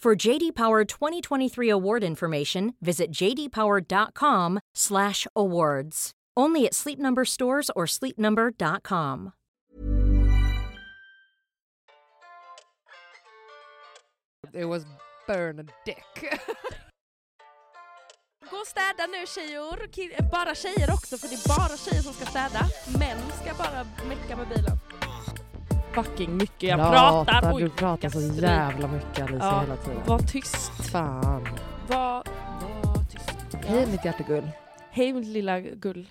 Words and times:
For 0.00 0.28
JD 0.28 0.54
Power 0.54 0.84
2023 0.86 1.68
award 1.68 2.02
information, 2.02 2.74
visit 2.80 3.10
jdpower.com/awards. 3.10 6.10
Only 6.34 6.66
at 6.66 6.74
Sleep 6.74 6.98
Number 6.98 7.26
stores 7.26 7.70
or 7.76 7.84
sleepnumber.com. 7.84 9.32
It 14.54 14.64
was 14.64 14.86
burn 15.26 15.60
a 15.60 15.64
dick. 15.84 15.96
Gå 18.50 18.56
och 18.56 18.66
städa 18.66 19.06
nu 19.06 19.26
tjejor, 19.26 20.30
bara 20.30 20.54
tjejer 20.54 20.94
också 20.94 21.18
för 21.18 21.28
det 21.28 21.34
är 21.34 21.48
bara 21.48 21.76
tjejer 21.76 22.02
som 22.02 22.12
ska 22.12 22.26
städa. 22.26 22.68
Män 22.98 23.18
ska 23.42 23.54
bara 23.54 23.86
mecka 24.08 24.36
med 24.36 24.48
bilen. 24.48 24.78
Fucking 25.94 26.36
mycket 26.36 26.68
jag 26.68 26.78
pratar. 26.78 27.52
Oj, 27.54 27.62
du 27.62 27.68
pratar 27.70 28.08
så 28.08 28.20
jävla 28.20 28.88
mycket 28.88 29.18
Alicia 29.20 29.38
Ja, 29.38 29.60
hela 29.60 29.76
tiden. 29.76 30.00
Var 30.06 30.18
tyst. 30.18 30.90
Fan. 30.92 31.48
Var, 31.88 32.24
var 32.84 33.04
tyst. 33.10 33.54
Hej 33.66 33.86
mitt 33.86 34.04
hjärtegull. 34.04 34.50
Hej 34.90 35.12
mitt 35.12 35.26
lilla 35.26 35.60
gull. 35.60 36.06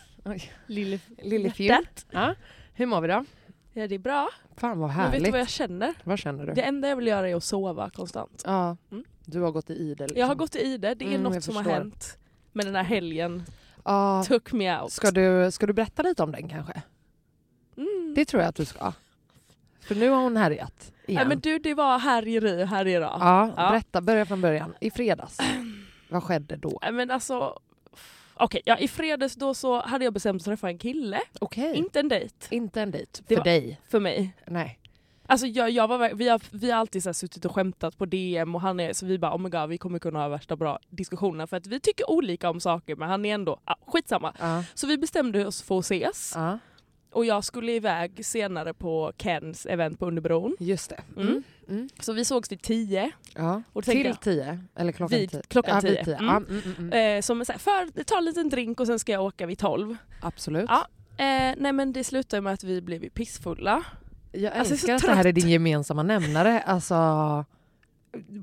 Lille, 0.66 0.98
Lille 1.22 1.50
fjun. 1.50 1.66
hjärtat. 1.66 2.06
Ja. 2.10 2.34
Hur 2.74 2.86
mår 2.86 3.00
vi 3.00 3.08
då? 3.08 3.24
Ja 3.72 3.86
det 3.88 3.94
är 3.94 3.98
bra. 3.98 4.28
Fan 4.56 4.78
vad 4.78 4.88
Men 4.88 4.96
härligt. 4.96 5.14
vet 5.20 5.24
du 5.24 5.30
vad 5.30 5.40
jag 5.40 5.48
känner? 5.48 5.94
Vad 6.04 6.18
känner 6.18 6.46
du? 6.46 6.52
Det 6.52 6.62
enda 6.62 6.88
jag 6.88 6.96
vill 6.96 7.06
göra 7.06 7.28
är 7.28 7.34
att 7.34 7.44
sova 7.44 7.90
konstant. 7.90 8.42
Ja, 8.46 8.76
Mm. 8.90 9.04
du 9.24 9.40
har 9.40 9.50
gått 9.50 9.70
i 9.70 9.74
ide 9.74 10.02
liksom. 10.04 10.20
Jag 10.20 10.26
har 10.26 10.34
gått 10.34 10.56
i 10.56 10.78
det, 10.78 10.94
det 10.94 11.04
är 11.04 11.08
Mm, 11.08 11.22
något 11.22 11.44
som 11.44 11.56
har 11.56 11.62
hänt. 11.62 12.18
Men 12.52 12.66
den 12.66 12.74
här 12.74 12.82
helgen 12.84 13.42
Ja, 13.84 14.24
took 14.28 14.52
me 14.52 14.80
out. 14.80 14.92
ska, 14.92 15.10
du, 15.10 15.50
ska 15.50 15.66
du 15.66 15.72
berätta 15.72 16.02
lite 16.02 16.22
om 16.22 16.32
den 16.32 16.48
kanske? 16.48 16.82
Mm. 17.76 18.12
Det 18.16 18.24
tror 18.24 18.42
jag 18.42 18.48
att 18.48 18.56
du 18.56 18.64
ska. 18.64 18.92
För 19.86 19.94
nu 19.94 20.08
har 20.10 20.22
hon 20.22 20.36
härjat 20.36 20.92
igen. 21.06 21.22
Ja, 21.22 21.28
men 21.28 21.40
du 21.40 21.58
det 21.58 21.74
var 21.74 21.98
härjeri 21.98 22.62
och 22.64 22.68
härjeri. 22.68 23.02
ja, 23.04 23.52
Ja. 23.56 23.68
berätta, 23.70 24.00
börja 24.00 24.26
från 24.26 24.40
början. 24.40 24.74
I 24.80 24.90
fredags, 24.90 25.38
vad 26.08 26.22
skedde 26.22 26.56
då? 26.56 26.78
Nej, 26.82 26.92
Men 26.92 27.10
alltså, 27.10 27.58
okej, 28.34 28.62
ja, 28.64 28.78
i 28.78 28.88
fredags 28.88 29.34
då 29.34 29.54
så 29.54 29.80
hade 29.80 30.04
jag 30.04 30.14
bestämt 30.14 30.42
att 30.42 30.44
träffa 30.46 30.68
en 30.68 30.78
kille. 30.78 31.20
Okej, 31.40 31.76
Inte 31.76 32.00
en 32.00 32.08
dejt 32.08 32.34
inte 32.50 32.82
en 32.82 32.90
dejt. 32.90 33.22
Det 33.26 33.34
För 33.34 33.36
var- 33.40 33.44
dig? 33.44 33.80
för 33.88 34.00
mig. 34.00 34.36
Nej. 34.46 34.78
Alltså 35.26 35.46
jag, 35.46 35.70
jag 35.70 35.88
var, 35.88 36.14
vi, 36.14 36.28
har, 36.28 36.40
vi 36.50 36.70
har 36.70 36.78
alltid 36.78 37.02
så 37.02 37.08
här 37.08 37.12
suttit 37.14 37.44
och 37.44 37.54
skämtat 37.54 37.98
på 37.98 38.06
DM 38.06 38.54
och 38.54 38.60
han 38.60 38.80
är, 38.80 38.92
så 38.92 39.06
vi 39.06 39.18
bara 39.18 39.34
oh 39.34 39.38
my 39.40 39.48
god, 39.48 39.68
vi 39.68 39.78
kommer 39.78 39.98
kunna 39.98 40.18
ha 40.18 40.28
värsta 40.28 40.56
bra 40.56 40.78
diskussioner 40.90 41.46
för 41.46 41.56
att 41.56 41.66
vi 41.66 41.80
tycker 41.80 42.10
olika 42.10 42.50
om 42.50 42.60
saker 42.60 42.96
men 42.96 43.08
han 43.08 43.24
är 43.24 43.34
ändå, 43.34 43.60
ah, 43.64 43.74
skitsamma. 43.86 44.34
Ja. 44.38 44.64
Så 44.74 44.86
vi 44.86 44.98
bestämde 44.98 45.46
oss 45.46 45.62
för 45.62 45.78
att 45.78 45.84
ses 45.84 46.32
ja, 46.36 46.58
och 47.14 47.24
jag 47.24 47.44
skulle 47.44 47.72
iväg 47.72 48.26
senare 48.26 48.74
på 48.74 49.12
Kens 49.18 49.66
event 49.66 49.98
på 49.98 50.06
Underbron. 50.06 50.56
just 50.58 50.90
det. 50.90 51.00
Mm. 51.16 51.28
Mm. 51.28 51.42
Mm. 51.68 51.88
Så 52.00 52.12
vi 52.12 52.24
sågs 52.24 52.52
vid 52.52 52.62
tio. 52.62 53.10
Ja. 53.34 53.62
Och 53.72 53.84
Till 53.84 54.04
jag- 54.04 54.20
tio? 54.20 54.58
Eller 54.76 54.92
klockan 54.92 55.18
Vid 55.18 55.30
tio? 55.30 55.42
klockan 55.48 55.80
tio. 55.80 56.04
Tio. 56.04 56.14
Mm. 56.16 56.26
Ja, 56.26 56.36
mm, 56.36 56.62
mm, 56.64 56.74
mm. 56.92 57.16
Eh, 57.16 57.22
som 57.22 57.44
så 57.44 57.52
här, 57.52 57.58
för, 57.58 58.04
ta 58.04 58.18
en 58.18 58.24
liten 58.24 58.48
drink 58.48 58.80
och 58.80 58.86
sen 58.86 58.98
ska 58.98 59.12
jag 59.12 59.22
åka 59.24 59.46
vid 59.46 59.58
tolv. 59.58 59.96
Absolut. 60.22 60.66
Ja. 60.68 60.86
Eh, 61.16 61.54
nej 61.58 61.72
men 61.72 61.92
det 61.92 62.04
slutade 62.04 62.40
med 62.40 62.52
att 62.52 62.64
vi 62.64 62.80
blev 62.82 63.08
pissfulla. 63.08 63.82
Jag 64.32 64.52
Alltså, 64.52 64.74
älskar 64.74 64.88
jag 64.88 64.96
att 64.96 65.02
det 65.02 65.14
här 65.14 65.24
är 65.26 65.32
din 65.32 65.48
gemensamma 65.48 66.02
nämnare. 66.02 66.60
Alltså, 66.60 66.94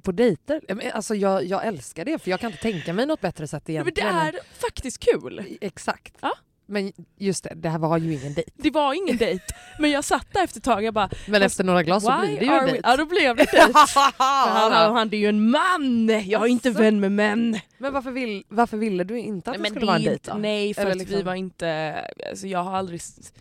på 0.03 0.11
dejter. 0.11 0.61
Alltså, 0.93 1.15
jag, 1.15 1.45
jag 1.45 1.65
älskar 1.67 2.05
det, 2.05 2.19
för 2.19 2.31
jag 2.31 2.39
kan 2.39 2.51
inte 2.51 2.61
tänka 2.61 2.93
mig 2.93 3.05
något 3.05 3.21
bättre 3.21 3.47
sätt 3.47 3.63
Men 3.67 3.73
det 3.75 3.81
egentligen. 3.81 4.15
är 4.15 4.35
faktiskt 4.61 4.99
kul. 4.99 5.57
Exakt. 5.61 6.13
Ja. 6.21 6.31
Men 6.71 6.91
just 7.17 7.43
det, 7.43 7.53
det 7.55 7.69
här 7.69 7.79
var 7.79 7.97
ju 7.97 8.13
ingen 8.13 8.33
dejt. 8.33 8.51
Det 8.55 8.71
var 8.71 8.93
ingen 8.93 9.17
dejt, 9.17 9.43
men 9.79 9.91
jag 9.91 10.03
satt 10.03 10.27
där 10.33 10.43
efter 10.43 10.59
ett 10.59 10.63
tag 10.63 10.85
och 10.85 10.93
bara 10.93 11.09
Men 11.27 11.41
efter 11.41 11.63
några 11.63 11.83
glas 11.83 12.03
så 12.03 12.17
blir 12.21 12.39
det 12.39 12.45
ju 12.45 12.51
en 12.51 12.65
dejt. 12.65 12.79
Ja 12.83 12.97
då 12.97 13.05
blev 13.05 13.35
det 13.35 13.45
dejt. 13.51 13.71
Han, 14.17 14.71
han, 14.71 14.95
han 14.95 15.09
det 15.09 15.15
är 15.17 15.19
ju 15.19 15.27
en 15.29 15.49
man, 15.51 16.07
jag 16.25 16.41
är 16.41 16.47
inte 16.47 16.69
Asså? 16.69 16.79
vän 16.79 16.99
med 16.99 17.11
män. 17.11 17.59
Men 17.77 17.93
varför, 17.93 18.11
vill, 18.11 18.43
varför 18.47 18.77
ville 18.77 19.03
du 19.03 19.19
inte 19.19 19.49
att 19.51 19.55
det 19.57 19.61
men 19.61 19.71
skulle 19.71 19.85
vara 19.85 19.95
en 19.97 20.03
dejt 20.03 20.31
då? 20.31 20.37
Nej 20.37 20.73
för 20.73 20.81
Eller 20.81 20.91
att 20.91 20.97
vi 20.97 20.99
liksom- 21.05 21.23
var 21.25 21.35
inte, 21.35 21.95
alltså 22.29 22.47
jag 22.47 22.63
har 22.63 22.77
aldrig 22.77 22.99
s- 22.99 23.33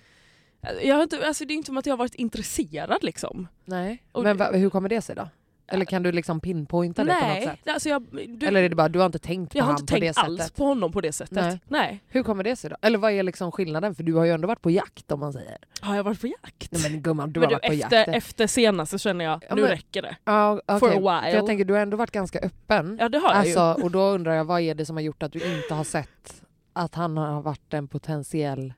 jag 0.83 0.95
har 0.97 1.03
inte, 1.03 1.27
alltså 1.27 1.45
det 1.45 1.53
är 1.53 1.57
inte 1.57 1.67
som 1.67 1.77
att 1.79 1.87
jag 1.87 1.93
har 1.93 1.99
varit 1.99 2.15
intresserad 2.15 2.99
liksom. 3.05 3.49
Nej. 3.65 4.03
Och- 4.12 4.23
Men 4.23 4.37
va, 4.37 4.51
hur 4.53 4.71
kommer 4.71 4.89
det 4.89 5.03
sig 5.03 5.17
då? 5.17 5.29
Eller 5.70 5.84
kan 5.84 6.03
du 6.03 6.12
liksom 6.12 6.41
pinpointa 6.41 7.04
det 7.04 7.14
på 7.20 7.26
något 7.28 7.42
sätt? 7.42 7.69
alltså 7.69 7.88
jag, 7.88 8.06
du, 8.28 8.47
Eller 8.47 8.62
är 8.62 8.69
det 8.69 8.75
bara 8.76 8.88
du 8.88 8.98
har 8.98 9.06
inte 9.06 9.19
tänkt 9.19 9.53
på 9.53 9.58
jag 9.58 9.64
har 9.64 9.72
han 9.72 9.81
inte 9.81 9.92
på 9.94 10.00
det 10.00 10.06
tänkt 10.06 10.19
alls 10.19 10.41
sättet? 10.41 10.56
på 10.56 10.64
honom 10.64 10.92
på 10.92 11.00
det 11.00 11.12
sättet. 11.12 11.36
Nej. 11.36 11.60
Nej. 11.69 12.00
Hur 12.08 12.22
kommer 12.22 12.44
det 12.44 12.56
sig 12.56 12.70
då? 12.70 12.76
Eller 12.82 12.98
vad 12.98 13.12
är 13.12 13.22
liksom 13.22 13.53
skillnaden? 13.53 13.94
För 13.94 14.03
du 14.03 14.14
har 14.14 14.25
ju 14.25 14.31
ändå 14.32 14.48
varit 14.48 14.62
på 14.62 14.70
jakt 14.70 15.12
om 15.12 15.20
man 15.20 15.32
säger. 15.32 15.56
Har 15.81 15.97
jag 15.97 16.03
varit 16.04 16.20
på 16.20 16.26
jakt? 16.26 16.72
Nej 16.72 16.91
men 16.91 17.03
gumman, 17.03 17.32
du 17.32 17.41
Men 17.41 17.47
har 17.48 17.53
varit 17.54 17.66
på 17.66 17.72
efter, 17.72 17.97
jakt. 17.98 18.08
efter 18.08 18.47
senast 18.47 18.91
så 18.92 18.98
känner 18.98 19.25
jag, 19.25 19.44
Ja, 19.48 19.54
nu 19.54 19.60
men- 19.60 19.70
räcker 19.70 20.03
det. 20.03 20.16
Ja, 20.25 20.53
okej. 20.66 20.78
For 20.78 20.88
a 20.88 20.91
För 20.92 20.97
while. 21.00 21.36
jag 21.36 21.47
tänker 21.47 21.64
du 21.64 21.75
har 21.75 21.81
ändå 21.81 21.97
varit 21.97 22.10
ganska 22.10 22.38
öppen. 22.38 22.97
Ja 23.00 23.08
det 23.08 23.19
har 23.19 23.34
jag 23.34 23.47
ju. 23.47 23.56
Alltså, 23.58 23.84
och 23.84 23.91
då 23.91 24.00
undrar 24.02 24.34
jag 24.34 24.44
vad 24.44 24.60
är 24.60 24.75
det 24.75 24.87
som 24.87 24.97
har 24.97 25.02
gjort 25.02 25.22
att 25.22 25.32
du 25.32 25.56
inte 25.56 25.75
har 25.75 25.84
sett 25.84 26.42
att 26.72 26.94
han 26.94 27.16
har 27.16 27.42
varit 27.42 27.75
en 27.75 27.88
potentiell 27.88 28.75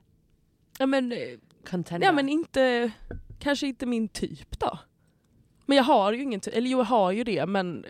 Ja 0.79 0.85
men, 0.85 1.13
contender? 1.69 2.07
ja, 2.07 2.11
men 2.13 2.29
inte, 2.29 2.91
kanske 3.39 3.67
inte 3.67 3.85
min 3.85 4.07
typ 4.07 4.59
då. 4.59 4.79
Men 5.65 5.77
jag 5.77 5.83
har 5.83 6.13
ju 6.13 6.21
ingen 6.23 6.41
eller 6.53 6.69
jo 6.69 6.77
jag 6.77 6.85
har 6.85 7.11
ju 7.11 7.23
det 7.23 7.45
men 7.45 7.85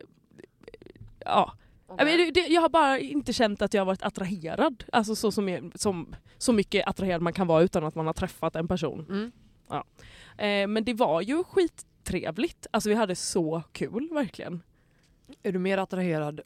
ja. 1.20 1.54
Jag, 1.88 2.06
men, 2.06 2.18
det, 2.18 2.32
det, 2.32 2.48
jag 2.48 2.62
har 2.62 2.70
bara 2.70 3.00
inte 3.00 3.34
känt 3.34 3.62
att 3.62 3.74
jag 3.74 3.82
har 3.82 3.86
varit 3.86 4.04
attraherad. 4.04 4.84
Alltså 4.92 5.16
så, 5.16 5.32
som, 5.32 5.50
jag- 5.50 5.72
som, 5.76 6.16
så 6.38 6.54
mycket 6.54 6.88
attraherad 6.88 7.22
man 7.22 7.34
kan 7.34 7.48
vara 7.48 7.64
utan 7.64 7.84
att 7.86 7.96
man 7.96 8.06
har 8.06 8.14
träffat 8.14 8.56
en 8.56 8.68
person. 8.68 9.06
Mm. 9.10 9.32
Eh, 10.38 10.68
men 10.68 10.84
det 10.84 10.94
var 10.94 11.22
ju 11.22 11.44
skittrevligt. 11.44 12.68
Alltså 12.72 12.90
vi 12.90 12.96
hade 12.96 13.16
så 13.16 13.64
kul 13.72 14.10
verkligen. 14.12 14.62
Är 15.44 15.52
du 15.52 15.60
mer 15.60 15.78
attraherad 15.78 16.42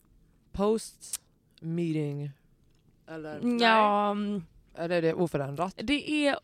post 0.52 1.22
meeting? 1.60 2.32
Eller, 3.08 3.40
Ja, 3.62 4.12
mm, 4.12 4.44
Eller 4.76 4.96
är 4.98 5.02
det 5.02 5.14
oförändrat? 5.14 5.74
det 5.84 6.12
är 6.28 6.40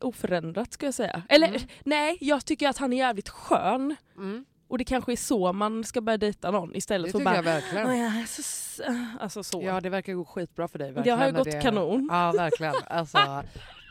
oförändrat 0.00 0.72
ska 0.72 0.86
jag 0.86 0.94
säga. 0.94 1.22
Eller 1.28 1.48
Mm. 1.48 1.60
nej, 1.84 2.18
jag 2.20 2.44
tycker 2.44 2.68
att 2.68 2.78
han 2.78 2.92
är 2.92 2.96
jävligt 2.96 3.28
skön. 3.28 3.96
Mm. 4.16 4.44
Och 4.68 4.78
det 4.78 4.84
kanske 4.84 5.12
är 5.12 5.16
så 5.16 5.52
man 5.52 5.84
ska 5.84 6.00
börja 6.00 6.16
dejta 6.18 6.50
någon 6.50 6.74
istället 6.76 7.06
Det 7.08 7.12
för 7.12 7.18
tycker 7.18 7.32
bara 7.32 7.42
verkligen. 7.42 7.86
"Åh, 7.86 7.98
jag 7.98 8.28
så, 8.28 8.40
s-" 8.40 8.80
alltså 9.20 9.42
så. 9.42 9.62
Ja 9.62 9.80
det 9.80 9.88
verkar 9.90 10.12
gå 10.12 10.24
skitbra 10.24 10.68
för 10.68 10.78
dig. 10.78 10.88
det 10.88 10.94
Verkligen, 10.94 11.18
har 11.18 11.26
ju 11.26 11.32
gått 11.32 11.62
kanon. 11.62 12.08
Ja 12.12 12.32
verkligen. 12.36 12.74
Alltså, 12.86 13.18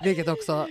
Vilket 0.04 0.28
också 0.30 0.68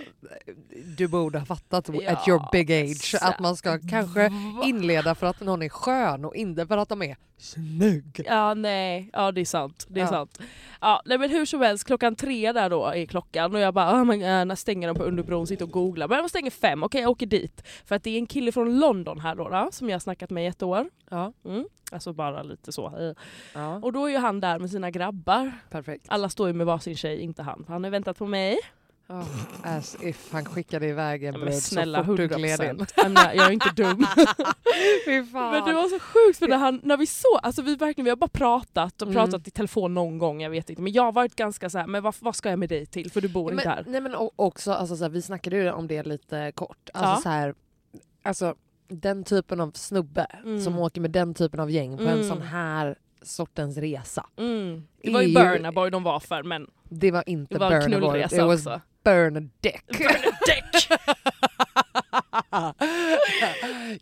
du 0.97 1.07
borde 1.07 1.39
ha 1.39 1.45
fattat 1.45 1.89
Ja, 2.01 2.11
at 2.11 2.27
your 2.27 2.41
big 2.51 2.71
age. 2.71 3.15
Att 3.21 3.39
man 3.39 3.55
ska 3.55 3.79
kanske 3.89 4.31
inleda 4.63 5.15
för 5.15 5.27
att 5.27 5.39
någon 5.41 5.61
är 5.61 5.69
skön 5.69 6.25
och 6.25 6.35
inte 6.35 6.67
för 6.67 6.77
att 6.77 6.89
de 6.89 7.01
är 7.01 7.17
snygg. 7.37 8.21
Ja 8.25 8.53
nej, 8.53 9.09
ja 9.13 9.31
det 9.31 9.41
är 9.41 9.45
sant. 9.45 9.85
Det 9.89 9.99
är 9.99 10.03
Ja. 10.03 10.09
sant. 10.09 10.39
Ja, 10.81 11.01
nej, 11.05 11.17
men 11.17 11.29
hur 11.29 11.45
som 11.45 11.61
helst, 11.61 11.83
klockan 11.83 12.15
tre 12.15 12.51
där 12.51 12.69
då 12.69 12.85
är 12.85 13.05
klockan 13.05 13.55
och 13.55 13.59
jag 13.61 13.73
bara 13.73 13.93
oh 14.01 14.05
my 14.05 14.13
God, 14.17 14.23
när 14.47 14.55
stänger 14.55 14.87
de 14.87 14.95
på 14.97 15.03
Underbron, 15.03 15.47
sitter 15.47 15.65
och 15.65 15.71
googlar. 15.71 16.07
Men 16.07 16.23
de 16.23 16.29
stänger 16.29 16.51
fem, 16.51 16.83
okej 16.83 17.01
jag 17.01 17.09
åker 17.11 17.25
dit. 17.25 17.63
För 17.85 17.95
att 17.95 18.03
det 18.03 18.09
är 18.09 18.17
en 18.17 18.27
kille 18.27 18.51
från 18.51 18.79
London 18.79 19.19
här 19.19 19.35
då, 19.35 19.49
då 19.49 19.69
som 19.71 19.89
jag 19.89 19.95
har 19.95 19.99
snackat 19.99 20.29
med 20.29 20.43
i 20.43 20.47
ett 20.47 20.63
år. 20.63 20.89
Ja, 21.09 21.33
Mm. 21.45 21.65
Alltså 21.91 22.13
bara 22.13 22.43
lite 22.43 22.71
så. 22.71 22.85
eh. 22.99 23.13
ja. 23.53 23.75
Och 23.75 23.93
då 23.93 24.05
är 24.05 24.09
ju 24.11 24.17
han 24.17 24.39
där 24.39 24.59
med 24.59 24.69
sina 24.69 24.91
grabbar. 24.91 25.51
perfekt. 25.69 26.05
Alla 26.09 26.29
står 26.29 26.47
ju 26.47 26.53
med 26.53 26.65
varsin 26.65 26.95
tjej, 26.95 27.19
inte 27.19 27.43
han. 27.43 27.65
Han 27.67 27.83
har 27.83 27.91
väntat 27.91 28.17
på 28.17 28.25
mig. 28.27 28.57
Oh, 29.09 29.25
as 29.63 29.97
if 30.01 30.31
han 30.31 30.45
skickade 30.45 30.87
iväg 30.87 31.23
en 31.23 31.33
brud 31.33 31.53
snälla, 31.53 31.97
så 31.99 32.05
fort 32.05 32.17
du 32.17 32.23
100 32.23 32.37
gled 32.37 32.61
in. 32.61 32.85
Jag, 33.15 33.37
är 33.37 33.51
inte 33.51 33.69
dum. 33.75 34.05
Men 35.33 35.65
det 35.65 35.73
var 35.73 35.89
så 35.89 35.99
sjukt 35.99 36.39
för 36.39 36.47
när, 36.47 36.57
han, 36.57 36.79
när 36.83 36.97
vi 36.97 37.05
såg, 37.07 37.39
alltså 37.43 37.61
vi, 37.61 37.75
verkligen, 37.75 38.03
vi 38.03 38.09
har 38.09 38.17
bara 38.17 38.27
pratat 38.27 39.01
och 39.01 39.07
Mm. 39.07 39.15
pratat 39.15 39.47
i 39.47 39.51
telefon 39.51 39.93
någon 39.93 40.17
gång, 40.17 40.41
jag 40.41 40.49
vet 40.49 40.69
inte. 40.69 40.81
Men 40.81 40.93
jag 40.93 41.03
har 41.03 41.11
varit 41.11 41.35
ganska 41.35 41.69
så 41.69 41.77
här, 41.77 41.87
men 41.87 42.03
vad, 42.03 42.15
vad 42.19 42.35
ska 42.35 42.49
jag 42.49 42.59
med 42.59 42.69
dig 42.69 42.85
till? 42.85 43.11
För 43.11 43.21
du 43.21 43.27
bor 43.27 43.51
inte 43.51 43.65
men, 43.67 43.73
här. 43.77 43.83
nej 43.87 44.01
men 44.01 44.15
också, 44.35 44.71
alltså, 44.71 44.95
så 44.95 45.03
här, 45.03 45.09
vi 45.09 45.21
snackade 45.21 45.55
ju 45.57 45.71
om 45.71 45.87
det 45.87 46.03
lite 46.03 46.51
kort. 46.55 46.89
Alltså, 46.93 47.09
Ja. 47.11 47.21
så 47.23 47.29
här, 47.29 47.55
alltså 48.23 48.55
den 48.87 49.23
typen 49.23 49.59
av 49.61 49.71
snubbe 49.71 50.27
Mm. 50.43 50.61
som 50.61 50.79
åker 50.79 51.01
med 51.01 51.11
den 51.11 51.33
typen 51.33 51.59
av 51.59 51.71
gäng 51.71 51.97
på 51.97 52.03
en 52.03 52.09
Mm. 52.09 52.27
sån 52.29 52.41
här 52.41 52.95
sortens 53.21 53.77
resa. 53.77 54.25
Mm. 54.37 54.83
Det 55.03 55.11
var 55.13 55.21
ju 55.21 55.27
ju- 55.27 55.33
Burna 55.33 55.71
Boy 55.71 55.89
de 55.89 56.03
var 56.03 56.19
för 56.19 56.43
men 56.43 56.67
Det 56.83 57.11
var 57.11 57.23
inte 57.29 57.53
det 57.55 57.59
var 57.59 57.71
en 57.71 57.81
knullresa 57.81 58.45
också. 58.45 58.81
Burn 59.07 59.37
a 59.37 59.41
dick. 59.61 59.83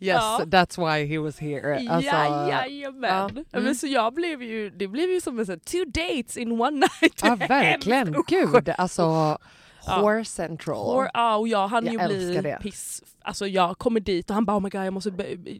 Ja. 0.00 0.44
that's 0.46 0.76
why 0.78 1.06
he 1.06 1.18
was 1.18 1.38
here. 1.38 1.74
Alltså, 1.88 2.10
ja, 2.10 2.48
jajamän. 2.48 3.10
ja, 3.10 3.28
mm. 3.58 3.64
Men 3.64 3.74
så 3.74 3.86
jag 3.86 4.14
blev 4.14 4.42
ju, 4.42 4.70
det 4.70 4.88
blev 4.88 5.10
ju 5.10 5.20
som 5.20 5.38
en 5.38 5.46
sån 5.46 5.60
two 5.60 5.84
dates 5.84 6.36
in 6.36 6.52
one 6.60 6.70
night. 7.00 7.20
Ja 7.22 7.34
verkligen, 7.34 8.14
gud. 8.26 8.68
Alltså. 8.78 9.38
Whore 9.88 10.24
central. 10.24 10.76
Hår, 10.94 11.08
ja, 11.14 11.36
och 11.36 11.48
jag 11.48 11.68
hann 11.68 11.86
Jag 11.86 11.92
ju 11.92 12.06
bli 12.08 12.36
det. 12.42 12.58
piss. 12.62 13.02
Alltså 13.22 13.46
jag 13.46 13.78
kommer 13.78 14.00
dit 14.00 14.30
och 14.30 14.34
han 14.34 14.44
bara 14.44 14.56
oh 14.56 14.60
my 14.62 14.68
god 14.68 14.84
jag 14.84 14.92
måste, 14.92 15.10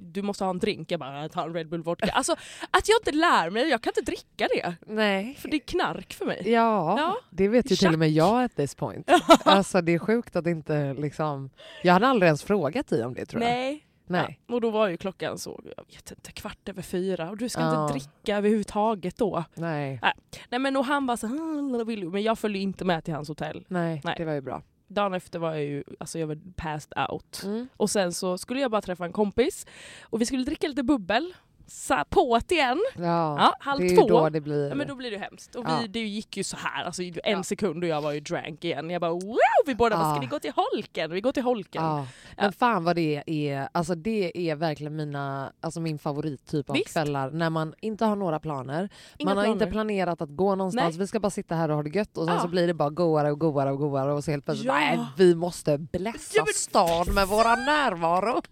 du 0.00 0.22
måste 0.22 0.44
ha 0.44 0.50
en 0.50 0.58
drink. 0.58 0.90
Jag 0.90 1.00
bara 1.00 1.28
ta 1.28 1.42
en 1.44 1.54
Red 1.54 1.68
Bull 1.68 1.82
vodka. 1.82 2.10
Alltså 2.12 2.32
att 2.70 2.88
jag 2.88 2.98
inte 3.00 3.12
lär 3.12 3.50
mig, 3.50 3.68
jag 3.68 3.82
kan 3.82 3.90
inte 3.96 4.10
dricka 4.10 4.48
det. 4.54 4.74
Nej. 4.86 5.36
För 5.40 5.48
det 5.48 5.56
är 5.56 5.60
knark 5.60 6.12
för 6.14 6.24
mig. 6.26 6.42
Ja, 6.50 6.98
Ja. 6.98 7.16
det 7.30 7.48
vet 7.48 7.70
ju 7.72 7.76
till 7.76 7.92
och 7.92 7.98
med 7.98 8.10
jag 8.10 8.44
at 8.44 8.56
this 8.56 8.74
point. 8.74 9.10
Alltså 9.44 9.80
det 9.80 9.94
är 9.94 9.98
sjukt 9.98 10.36
att 10.36 10.46
inte 10.46 10.94
liksom... 10.94 11.50
Jag 11.82 11.92
hade 11.92 12.06
aldrig 12.06 12.26
ens 12.26 12.42
frågat 12.42 12.88
dig 12.88 13.04
om 13.04 13.14
det 13.14 13.26
tror 13.26 13.42
jag. 13.42 13.50
Nej. 13.50 13.85
Nej. 14.06 14.40
Ja, 14.46 14.54
och 14.54 14.60
då 14.60 14.70
var 14.70 14.88
ju 14.88 14.96
klockan 14.96 15.38
så, 15.38 15.60
jag 15.76 15.84
vet 15.96 16.10
inte, 16.10 16.32
kvart 16.32 16.68
över 16.68 16.82
fyra 16.82 17.30
och 17.30 17.36
du 17.36 17.48
ska 17.48 17.60
Ja. 17.60 17.82
inte 17.82 17.92
dricka 17.92 18.36
överhuvudtaget 18.36 19.16
då. 19.16 19.44
Nej. 19.54 20.00
Nej 20.48 20.60
men 20.60 20.76
och 20.76 20.84
han 20.84 21.06
bara 21.06 21.16
så 21.16 21.26
här, 21.26 21.84
vill 21.84 22.00
du? 22.00 22.10
men 22.10 22.22
jag 22.22 22.38
följde 22.38 22.58
inte 22.58 22.84
med 22.84 23.04
till 23.04 23.14
hans 23.14 23.28
hotell. 23.28 23.64
Nej, 23.68 24.00
Nej. 24.04 24.14
det 24.18 24.24
var 24.24 24.32
ju 24.32 24.40
bra. 24.40 24.62
Dagen 24.88 25.14
efter 25.14 25.38
var 25.38 25.52
jag 25.54 25.64
ju, 25.64 25.84
alltså 26.00 26.18
jag 26.18 26.26
var 26.26 26.38
passed 26.56 26.92
out. 27.10 27.42
Mm. 27.44 27.68
Och 27.76 27.90
sen 27.90 28.12
så 28.12 28.38
skulle 28.38 28.60
jag 28.60 28.70
bara 28.70 28.82
träffa 28.82 29.04
en 29.04 29.12
kompis 29.12 29.66
och 30.02 30.20
vi 30.20 30.26
skulle 30.26 30.44
dricka 30.44 30.68
lite 30.68 30.82
bubbel. 30.82 31.34
Så 31.68 32.02
på 32.10 32.40
igen. 32.48 32.80
Ja, 32.96 33.02
Ja, 33.38 33.54
halv 33.60 33.80
det 33.80 33.86
är 33.86 33.90
ju 33.90 33.96
två. 33.96 34.08
då 34.08 34.28
det 34.28 34.40
blir... 34.40 34.68
Ja, 34.68 34.74
men 34.74 34.88
då 34.88 34.94
blir 34.94 35.10
det 35.10 35.18
hemskt. 35.18 35.54
Och 35.54 35.66
vi, 35.66 35.70
Ja. 35.70 35.86
det 35.88 36.00
gick 36.00 36.36
ju 36.36 36.44
så 36.44 36.56
här, 36.56 36.84
alltså 36.84 37.02
en 37.02 37.12
Ja. 37.24 37.42
sekund 37.42 37.82
och 37.84 37.88
jag 37.90 38.00
var 38.02 38.12
ju 38.12 38.20
drank 38.20 38.64
igen. 38.64 38.90
Jag 38.90 39.00
bara 39.00 39.10
wow! 39.10 39.36
Vi 39.66 39.74
båda 39.74 39.96
bara, 39.96 40.10
ska 40.14 40.20
ni 40.20 40.26
gå 40.26 40.38
till 40.38 40.52
holken? 40.56 41.12
Vi 41.12 41.20
går 41.20 41.32
till 41.32 41.42
holken. 41.42 41.82
Men 42.36 42.52
fan 42.52 42.84
vad 42.84 42.96
det 42.96 43.22
är, 43.26 43.68
alltså 43.72 43.94
det 43.94 44.48
är 44.50 44.54
verkligen 44.54 44.96
mina, 44.96 45.52
alltså 45.60 45.80
min 45.80 45.98
favorittyp 45.98 46.70
av 46.70 46.76
Visst. 46.76 46.92
kvällar 46.92 47.30
när 47.30 47.50
man 47.50 47.74
inte 47.80 48.04
har 48.04 48.16
några 48.16 48.40
planer. 48.40 48.88
Inga 49.18 49.28
man 49.30 49.36
har 49.38 49.44
inte 49.44 49.58
planer. 49.58 49.72
planerat 49.72 50.22
att 50.22 50.36
gå 50.36 50.54
någonstans, 50.54 50.94
Nej. 50.94 50.98
vi 51.00 51.06
ska 51.06 51.20
bara 51.20 51.30
sitta 51.30 51.54
här 51.54 51.68
och 51.68 51.76
ha 51.76 51.82
det 51.82 51.90
gött 51.90 52.16
och 52.18 52.26
sen 52.26 52.40
så 52.40 52.48
blir 52.48 52.66
det 52.66 52.74
bara 52.74 52.90
goare 52.90 53.30
och 53.32 53.40
goare 53.40 53.70
och 53.70 53.78
goare 53.78 54.12
och 54.12 54.24
så 54.24 54.30
helt 54.30 54.44
plötsligt 54.44 54.72
nej 54.72 54.98
vi 55.16 55.34
måste 55.34 55.78
blässa 55.78 56.42
men- 56.44 56.54
stan 56.54 57.14
med 57.14 57.28
våra 57.28 57.54
närvaro. 57.56 58.42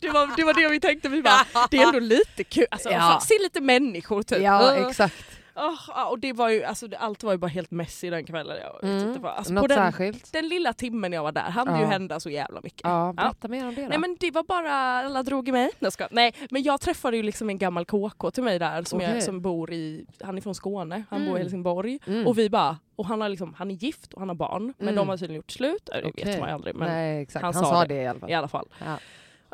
Det, 0.00 0.08
var, 0.10 0.36
det 0.36 0.44
var 0.44 0.54
det 0.54 0.68
vi 0.68 0.80
tänkte, 0.80 1.08
vi 1.08 1.22
bara, 1.22 1.46
det 1.70 1.76
är 1.76 1.86
ändå 1.86 1.98
lite 1.98 2.44
kul. 2.44 2.61
Alltså, 2.70 2.90
Ja. 2.90 3.18
se 3.22 3.34
lite 3.42 3.60
människor 3.60 4.22
typ. 4.22 4.42
Ja 4.42 4.72
Uh. 4.78 4.86
exakt. 4.88 5.24
Ja, 5.54 6.06
och 6.10 6.18
det 6.18 6.32
var 6.32 6.48
ju, 6.48 6.64
alltså, 6.64 6.86
allt 6.98 7.22
var 7.22 7.32
ju 7.32 7.38
bara 7.38 7.46
helt 7.46 7.70
messy 7.70 8.10
den 8.10 8.24
kvällen. 8.24 8.56
Jag 8.62 8.72
vet 8.74 8.82
Mm. 9.02 9.12
inte. 9.14 9.28
Alltså, 9.28 9.52
på 9.54 9.60
Något 9.60 9.68
den, 9.68 9.78
särskilt? 9.78 10.32
den 10.32 10.48
lilla 10.48 10.72
timmen 10.72 11.12
jag 11.12 11.22
var 11.22 11.32
där 11.32 11.40
hann 11.42 11.66
Ja. 11.68 11.80
ju 11.80 11.84
hända 11.86 12.20
så 12.20 12.30
jävla 12.30 12.60
mycket. 12.62 12.80
Ja, 12.84 13.12
berätta 13.16 13.48
mer 13.48 13.68
om 13.68 13.74
det 13.74 13.82
då. 13.82 13.88
Nej 13.88 13.98
men 13.98 14.16
det 14.20 14.30
var 14.30 14.42
bara, 14.42 14.72
alla 15.06 15.22
drog 15.22 15.48
i 15.48 15.52
mig. 15.52 15.62
Nej, 15.62 15.72
jag 15.78 15.92
ska. 15.92 16.08
Nej 16.10 16.34
men 16.50 16.62
jag 16.62 16.80
träffade 16.80 17.16
ju 17.16 17.22
liksom 17.22 17.50
en 17.50 17.58
gammal 17.58 17.84
KK 17.84 18.30
till 18.30 18.42
mig 18.42 18.58
där 18.58 18.82
som, 18.82 18.96
Okej. 18.98 19.14
jag, 19.14 19.22
som 19.22 19.40
bor 19.42 19.72
i, 19.72 20.06
han 20.24 20.36
är 20.36 20.40
från 20.40 20.54
Skåne, 20.54 21.02
han 21.10 21.18
bor 21.20 21.26
Mm. 21.28 21.36
i 21.36 21.40
Helsingborg. 21.40 21.98
Mm. 22.06 22.26
Och 22.26 22.38
vi 22.38 22.50
bara, 22.50 22.78
och 22.96 23.06
han, 23.06 23.20
har 23.20 23.28
liksom, 23.28 23.54
han 23.54 23.70
är 23.70 23.74
gift 23.74 24.12
och 24.12 24.20
han 24.20 24.28
har 24.28 24.36
barn 24.36 24.74
men 24.78 24.88
Mm. 24.88 24.94
de 24.96 25.08
har 25.08 25.16
tydligen 25.16 25.36
gjort 25.36 25.50
slut. 25.50 25.86
Det 25.92 26.02
Okej. 26.04 26.24
vet 26.24 26.40
man 26.40 26.48
ju 26.48 26.54
aldrig 26.54 26.74
men 26.74 26.88
Nej 26.88 27.22
exakt, 27.22 27.44
han, 27.44 27.54
han 27.54 27.64
sa 27.64 27.80
det. 27.84 27.94
det 27.94 28.02
i 28.02 28.06
alla 28.06 28.18
fall. 28.20 28.30
i 28.30 28.34
alla 28.34 28.48
fall. 28.48 28.68
Ja. 28.84 28.96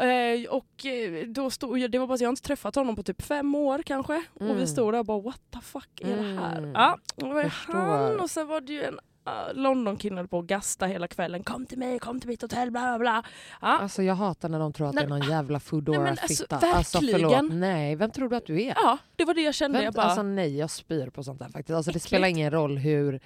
Eh, 0.00 0.50
och 0.50 0.86
eh, 0.86 1.26
då 1.28 1.50
stod, 1.50 1.78
jag- 1.78 1.90
det 1.90 1.98
var 1.98 2.06
bara 2.06 2.14
att 2.14 2.20
jag 2.20 2.28
har 2.28 2.32
inte 2.32 2.42
träffat 2.42 2.74
honom 2.74 2.96
på 2.96 3.02
typ 3.02 3.22
fem 3.22 3.54
år 3.54 3.82
kanske. 3.86 4.22
Och 4.34 4.40
Mm. 4.42 4.56
vi 4.56 4.66
stod 4.66 4.94
där 4.94 4.98
och 4.98 5.06
bara 5.06 5.20
what 5.20 5.40
the 5.52 5.60
fuck 5.60 6.00
är 6.00 6.16
det 6.16 6.22
här? 6.40 6.58
Mm. 6.58 6.72
Ja, 6.72 6.98
och 7.14 7.22
det 7.28 7.34
var 7.34 7.42
ju 7.42 7.48
han 7.48 8.20
och 8.20 8.30
sen 8.30 8.46
var 8.46 8.60
det 8.60 8.72
ju 8.72 8.82
en 8.84 8.94
uh, 8.94 9.54
London-kille 9.54 10.26
på 10.26 10.38
att 10.38 10.44
gasta 10.44 10.86
hela 10.86 11.08
kvällen. 11.08 11.42
Kom 11.42 11.66
till 11.66 11.78
mig, 11.78 11.98
kom 11.98 12.20
till 12.20 12.28
mitt 12.28 12.42
hotell, 12.42 12.70
bla 12.70 12.80
bla 12.80 12.98
bla. 12.98 13.22
Ja. 13.60 13.78
Alltså 13.78 14.02
jag 14.02 14.14
hatar 14.14 14.48
när 14.48 14.58
de 14.58 14.72
tror 14.72 14.86
att 14.88 14.94
det 14.96 15.02
är 15.02 15.06
Nej, 15.08 15.18
någon 15.20 15.28
jävla 15.28 15.36
nej, 15.36 15.42
men 15.48 15.54
alltså, 15.54 15.68
Foodora-fitta. 15.76 16.56
Alltså, 16.56 16.98
verkligen. 17.00 17.30
förlåt, 17.30 17.52
nej 17.54 17.96
vem 17.96 18.10
tror 18.10 18.28
du 18.28 18.36
att 18.36 18.46
du 18.46 18.62
är? 18.62 18.74
ja, 18.76 18.98
det 19.16 19.24
var 19.24 19.34
det 19.34 19.40
jag 19.42 19.54
kände. 19.54 19.78
Vem, 19.78 19.84
jag 19.84 19.94
bara, 19.94 20.02
Alltså 20.06 20.22
nej 20.22 20.58
jag 20.58 20.70
spyr 20.70 21.10
på 21.10 21.22
sånt 21.24 21.38
där 21.38 21.48
faktiskt. 21.48 21.76
Alltså, 21.76 21.90
det 21.90 21.92
Äckligt. 21.96 22.06
spelar 22.06 22.28
ingen 22.28 22.50
roll 22.50 22.78
hur... 22.78 23.20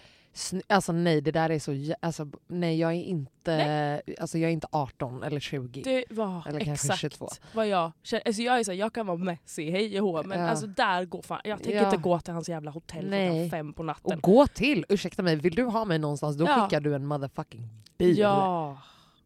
Alltså 0.67 0.93
nej 0.93 1.20
det 1.20 1.31
där 1.31 1.50
är 1.50 1.58
så... 1.58 1.94
Alltså, 2.00 2.26
nej 2.46 2.79
jag 2.79 2.90
är 2.93 3.02
inte... 3.02 4.02
Alltså 4.20 4.38
jag 4.38 4.49
är 4.49 4.52
inte 4.52 4.67
18 4.70 5.23
eller 5.23 5.40
20. 5.40 5.82
det 5.82 6.05
var 6.11 6.49
Eller 6.49 6.61
kanske 6.61 6.87
exakt 6.87 7.00
22. 7.00 7.29
vad 7.55 7.69
jag 7.69 7.93
kände. 8.02 8.23
Alltså 8.26 8.43
jag, 8.43 8.58
är 8.58 8.64
så 8.64 8.70
här, 8.70 8.79
jag 8.79 8.93
kan 8.93 9.06
vara 9.06 9.17
messy, 9.19 9.70
hej 9.70 10.00
och 10.00 10.06
hå, 10.08 10.23
men 10.23 10.40
Ja. 10.40 10.49
alltså 10.49 10.67
där 10.67 11.05
går 11.05 11.23
fan, 11.23 11.40
jag 11.44 11.58
tänker 11.62 11.79
Ja. 11.79 11.84
inte 11.84 11.96
gå 11.96 12.20
till 12.20 12.32
hans 12.34 12.49
jävla 12.49 12.70
hotell 12.70 13.11
Nej. 13.11 13.29
klockan 13.29 13.50
fem 13.50 13.73
på 13.73 13.82
natten. 13.82 14.17
Och 14.17 14.23
gå 14.23 14.46
till! 14.46 14.84
Ursäkta 14.88 15.23
mig, 15.23 15.37
vill 15.37 15.55
du 15.55 15.64
ha 15.64 15.84
mig 15.84 15.99
någonstans 15.99 16.37
då 16.37 16.44
Ja. 16.44 16.55
skickar 16.64 16.81
du 16.81 16.94
en 16.94 17.06
motherfucking 17.06 17.69
bil. 17.99 18.19
Ja, 18.19 18.78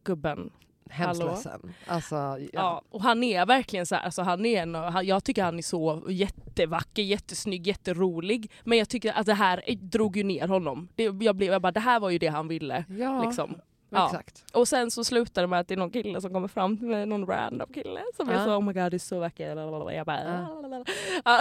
gubben. 0.03 0.49
Hemskt 0.91 1.21
hallå? 1.21 1.31
ledsen. 1.33 1.73
Alltså, 1.87 2.15
ja. 2.15 2.37
Ja. 2.53 2.81
och 2.89 3.01
han 3.01 3.23
är 3.23 3.45
verkligen 3.45 3.85
så 3.85 3.95
här, 3.95 4.01
alltså 4.03 4.21
han 4.21 4.45
är 4.45 4.61
en, 4.61 4.75
han, 4.75 5.05
jag 5.05 5.23
tycker 5.23 5.43
han 5.43 5.57
är 5.57 5.61
så 5.61 6.03
jättevacker, 6.09 7.01
jättesnygg, 7.03 7.67
jätterolig. 7.67 8.51
Men 8.63 8.77
jag 8.77 8.89
tycker 8.89 9.13
att 9.13 9.25
det 9.25 9.33
här 9.33 9.63
drog 9.81 10.17
ju 10.17 10.23
ner 10.23 10.47
honom. 10.47 10.87
Det, 10.95 11.03
jag, 11.03 11.35
blev, 11.35 11.51
jag 11.51 11.61
bara, 11.61 11.71
det 11.71 11.79
här 11.79 11.99
var 11.99 12.09
ju 12.09 12.17
det 12.17 12.27
han 12.27 12.47
ville. 12.47 12.85
ja 12.89 13.23
Liksom. 13.23 13.55
Ja. 13.89 14.05
exakt. 14.05 14.45
Och 14.53 14.67
sen 14.67 14.91
så 14.91 15.03
slutar 15.03 15.41
det 15.41 15.47
med 15.47 15.59
att 15.59 15.67
det 15.67 15.73
är 15.73 15.77
någon 15.77 15.91
kille 15.91 16.21
som 16.21 16.33
kommer 16.33 16.47
fram 16.47 16.77
till 16.77 16.87
mig, 16.87 17.05
någon 17.05 17.25
random 17.25 17.73
kille 17.73 18.01
som 18.17 18.29
är 18.29 18.33
Ja. 18.33 18.45
så 18.45 18.55
oh 18.55 18.61
my 18.63 18.73
god 18.73 18.91
du 18.91 18.95
är 18.95 18.99
så 18.99 19.19
vacker. 19.19 19.91
Jag 19.91 20.05
bara, 20.05 20.47
Ja. 21.25 21.39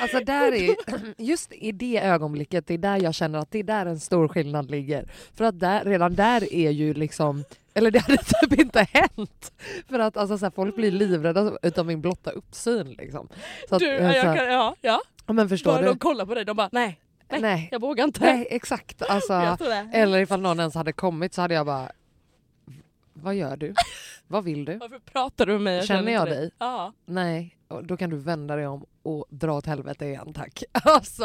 Alltså 0.00 0.20
där 0.20 0.52
är, 0.52 0.74
just 1.22 1.52
i 1.52 1.72
det 1.72 1.98
ögonblicket, 1.98 2.66
det 2.66 2.74
är 2.74 2.78
där 2.78 3.02
jag 3.02 3.14
känner 3.14 3.38
att 3.38 3.50
det 3.50 3.58
är 3.58 3.62
där 3.62 3.86
en 3.86 4.00
stor 4.00 4.28
skillnad 4.28 4.70
ligger. 4.70 5.08
För 5.34 5.44
att 5.44 5.60
där, 5.60 5.84
redan 5.84 6.14
där 6.14 6.54
är 6.54 6.70
ju 6.70 6.94
liksom, 6.94 7.44
eller 7.74 7.90
det 7.90 7.98
hade 7.98 8.16
typ 8.40 8.60
inte 8.60 8.86
hänt. 8.92 9.52
För 9.88 9.98
att 9.98 10.16
alltså, 10.16 10.38
så 10.38 10.44
här, 10.46 10.50
folk 10.50 10.76
blir 10.76 10.90
livrädda 10.90 11.52
utav 11.62 11.86
min 11.86 12.00
blotta 12.00 12.30
uppsyn. 12.30 12.90
Liksom. 12.90 13.28
Så 13.68 13.74
att, 13.74 13.80
Du, 13.80 13.90
eh, 13.90 14.10
så 14.10 14.16
jag 14.16 14.24
här, 14.24 14.36
kan, 14.36 14.46
ja, 14.46 14.74
ja. 14.80 15.00
men 15.26 15.48
förstår 15.48 15.72
Bara 15.72 15.82
du? 15.82 15.86
de 15.88 15.98
kollar 15.98 16.26
på 16.26 16.34
dig, 16.34 16.44
de 16.44 16.56
bara 16.56 16.68
nej, 16.72 17.00
nej, 17.30 17.40
Nej. 17.40 17.68
jag 17.72 17.80
vågar 17.80 18.04
inte. 18.04 18.20
Nej 18.24 18.46
exakt. 18.50 19.02
Alltså, 19.02 19.32
Jag 19.60 19.88
eller 19.92 20.18
ifall 20.18 20.40
någon 20.40 20.60
ens 20.60 20.74
hade 20.74 20.92
kommit 20.92 21.34
så 21.34 21.40
hade 21.40 21.54
jag 21.54 21.66
bara, 21.66 21.90
vad 23.12 23.34
gör 23.34 23.56
du? 23.56 23.74
Vad 24.26 24.44
vill 24.44 24.64
du? 24.64 24.76
Varför 24.80 24.98
pratar 24.98 25.46
du 25.46 25.52
med 25.52 25.62
mig? 25.62 25.86
Känner 25.86 26.12
jag 26.12 26.22
inte 26.22 26.34
dig? 26.34 26.50
Ja. 26.58 26.92
Nej, 27.06 27.56
då 27.82 27.96
kan 27.96 28.10
du 28.10 28.16
vända 28.16 28.56
dig 28.56 28.66
om 28.66 28.84
och 29.04 29.26
dra 29.30 29.52
åt 29.52 29.66
helvete 29.66 30.06
igen 30.06 30.32
tack. 30.32 30.62
Alltså, 30.84 31.24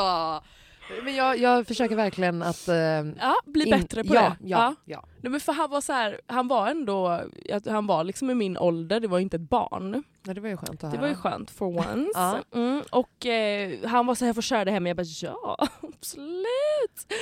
men 1.03 1.15
jag, 1.15 1.37
jag 1.37 1.67
försöker 1.67 1.95
verkligen 1.95 2.41
att... 2.41 2.67
eh, 2.67 2.75
ja, 2.75 3.35
bli 3.45 3.63
in- 3.63 3.69
bättre 3.69 4.03
på 4.03 4.15
ja, 4.15 4.21
det. 4.21 4.47
Ja, 4.49 4.75
ja. 4.85 5.03
Nej, 5.21 5.31
men 5.31 5.39
för 5.39 5.53
han 5.53 5.69
var 5.69 5.81
så 5.81 5.93
här, 5.93 6.21
han 6.27 6.47
var 6.47 6.67
ändå, 6.67 7.21
han 7.65 7.87
var 7.87 8.03
liksom 8.03 8.29
i 8.29 8.33
min 8.35 8.57
ålder, 8.57 8.99
det 8.99 9.07
var 9.07 9.19
inte 9.19 9.35
ett 9.37 9.49
barn. 9.49 10.03
Nej, 10.23 10.35
det 10.35 10.41
var 10.41 10.49
ju 10.49 10.57
skönt 10.57 10.69
att 10.71 10.79
Det 10.79 10.87
höra. 10.87 11.01
var 11.01 11.07
ju 11.07 11.15
skönt 11.15 11.51
for 11.51 11.65
once. 11.77 12.11
Ja. 12.13 12.37
Mm, 12.55 12.81
och 12.91 13.25
eh, 13.25 13.79
han 13.85 14.05
var 14.07 14.15
så 14.15 14.25
här, 14.25 14.27
jag 14.29 14.35
får 14.35 14.41
köra 14.41 14.65
det 14.65 14.71
hem, 14.71 14.87
jag 14.87 14.97
bara 14.97 15.03
ja, 15.21 15.57
absolut. 15.81 17.13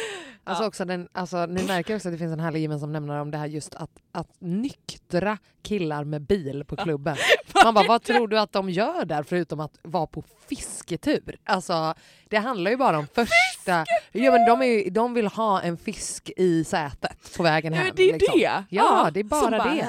Alltså 0.44 0.63
Ja. 0.63 0.68
också 0.68 0.86
den, 0.86 1.08
alltså, 1.12 1.46
ni 1.46 1.63
märker 1.63 1.96
också 1.96 2.08
att 2.08 2.13
det 2.13 2.18
finns 2.18 2.34
en 2.34 2.39
härlig 2.39 2.62
gemensam 2.62 2.92
nämnare 2.94 3.22
om 3.22 3.32
det 3.32 3.38
här 3.38 3.46
just 3.48 3.75
att, 3.75 3.92
att 4.12 4.30
nyktra 4.39 5.38
killar 5.62 6.04
med 6.04 6.22
bil 6.22 6.63
på 6.68 6.75
klubben. 6.75 7.18
Man 7.63 7.74
bara, 7.74 7.88
vad 7.88 8.04
tror 8.04 8.27
du 8.27 8.39
att 8.39 8.51
de 8.51 8.70
gör 8.70 9.06
där 9.06 9.24
förutom 9.24 9.60
att 9.60 9.80
vara 9.82 10.08
på 10.08 10.24
fisketur? 10.50 11.38
Alltså 11.44 11.94
det 12.30 12.38
handlar 12.38 12.72
ju 12.72 12.77
bara 12.77 12.98
om 12.98 13.08
första... 13.08 13.86
Ja, 14.12 14.32
men 14.32 14.46
de, 14.46 14.62
är, 14.62 14.66
ju- 14.66 14.89
de 14.89 15.13
vill 15.13 15.27
ha 15.27 15.62
en 15.62 15.77
fisk 15.77 16.32
i 16.38 16.63
sätet 16.63 17.34
på 17.38 17.44
vägen 17.44 17.74
Ja, 17.74 17.80
hem. 17.80 17.87
Men 17.88 17.96
det 17.96 18.10
är 18.10 18.13
liksom. 18.13 18.39
det. 18.39 18.63
Ja, 18.70 19.10
det 19.13 19.20
är 19.20 19.24
bara 19.24 19.58
bara, 19.58 19.74
det. 19.74 19.88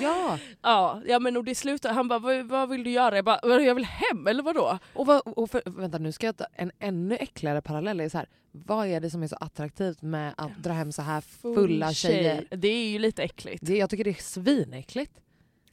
Ja. 0.00 0.38
Ja, 0.62 1.02
ja 1.06 1.18
men 1.18 1.36
och 1.36 1.44
det 1.44 1.54
slutar, 1.54 1.92
han 1.92 2.08
bara 2.08 2.18
vad, 2.18 2.44
vad 2.46 2.68
vill 2.68 2.84
du 2.84 2.90
göra? 2.90 3.16
Jag 3.16 3.24
bara 3.24 3.40
"Vadå, 3.42 3.60
jag 3.60 3.74
vill 3.74 3.84
hem 3.84 4.26
eller 4.26 4.42
vadå? 4.42 4.78
Och, 4.94 5.06
vad, 5.06 5.20
och 5.26 5.50
för, 5.50 5.62
vänta 5.66 5.98
nu 5.98 6.12
ska 6.12 6.26
jag 6.26 6.36
ta 6.36 6.44
en 6.54 6.70
ännu 6.78 7.16
äckligare 7.16 7.62
parallell. 7.62 8.00
Är 8.00 8.08
så 8.08 8.18
här, 8.18 8.26
vad 8.52 8.86
är 8.86 9.00
det 9.00 9.10
som 9.10 9.22
är 9.22 9.26
så 9.26 9.36
attraktivt 9.40 10.02
med 10.02 10.34
att 10.36 10.56
dra 10.62 10.72
hem 10.72 10.92
så 10.92 11.02
här 11.02 11.20
fulla 11.20 11.92
tjejer? 11.92 12.46
Det 12.50 12.68
är 12.68 12.88
ju 12.90 12.98
lite 12.98 13.22
äckligt. 13.22 13.66
Det, 13.66 13.76
jag 13.76 13.90
tycker 13.90 14.04
det 14.04 14.10
är 14.10 14.22
svinäckligt. 14.22 15.12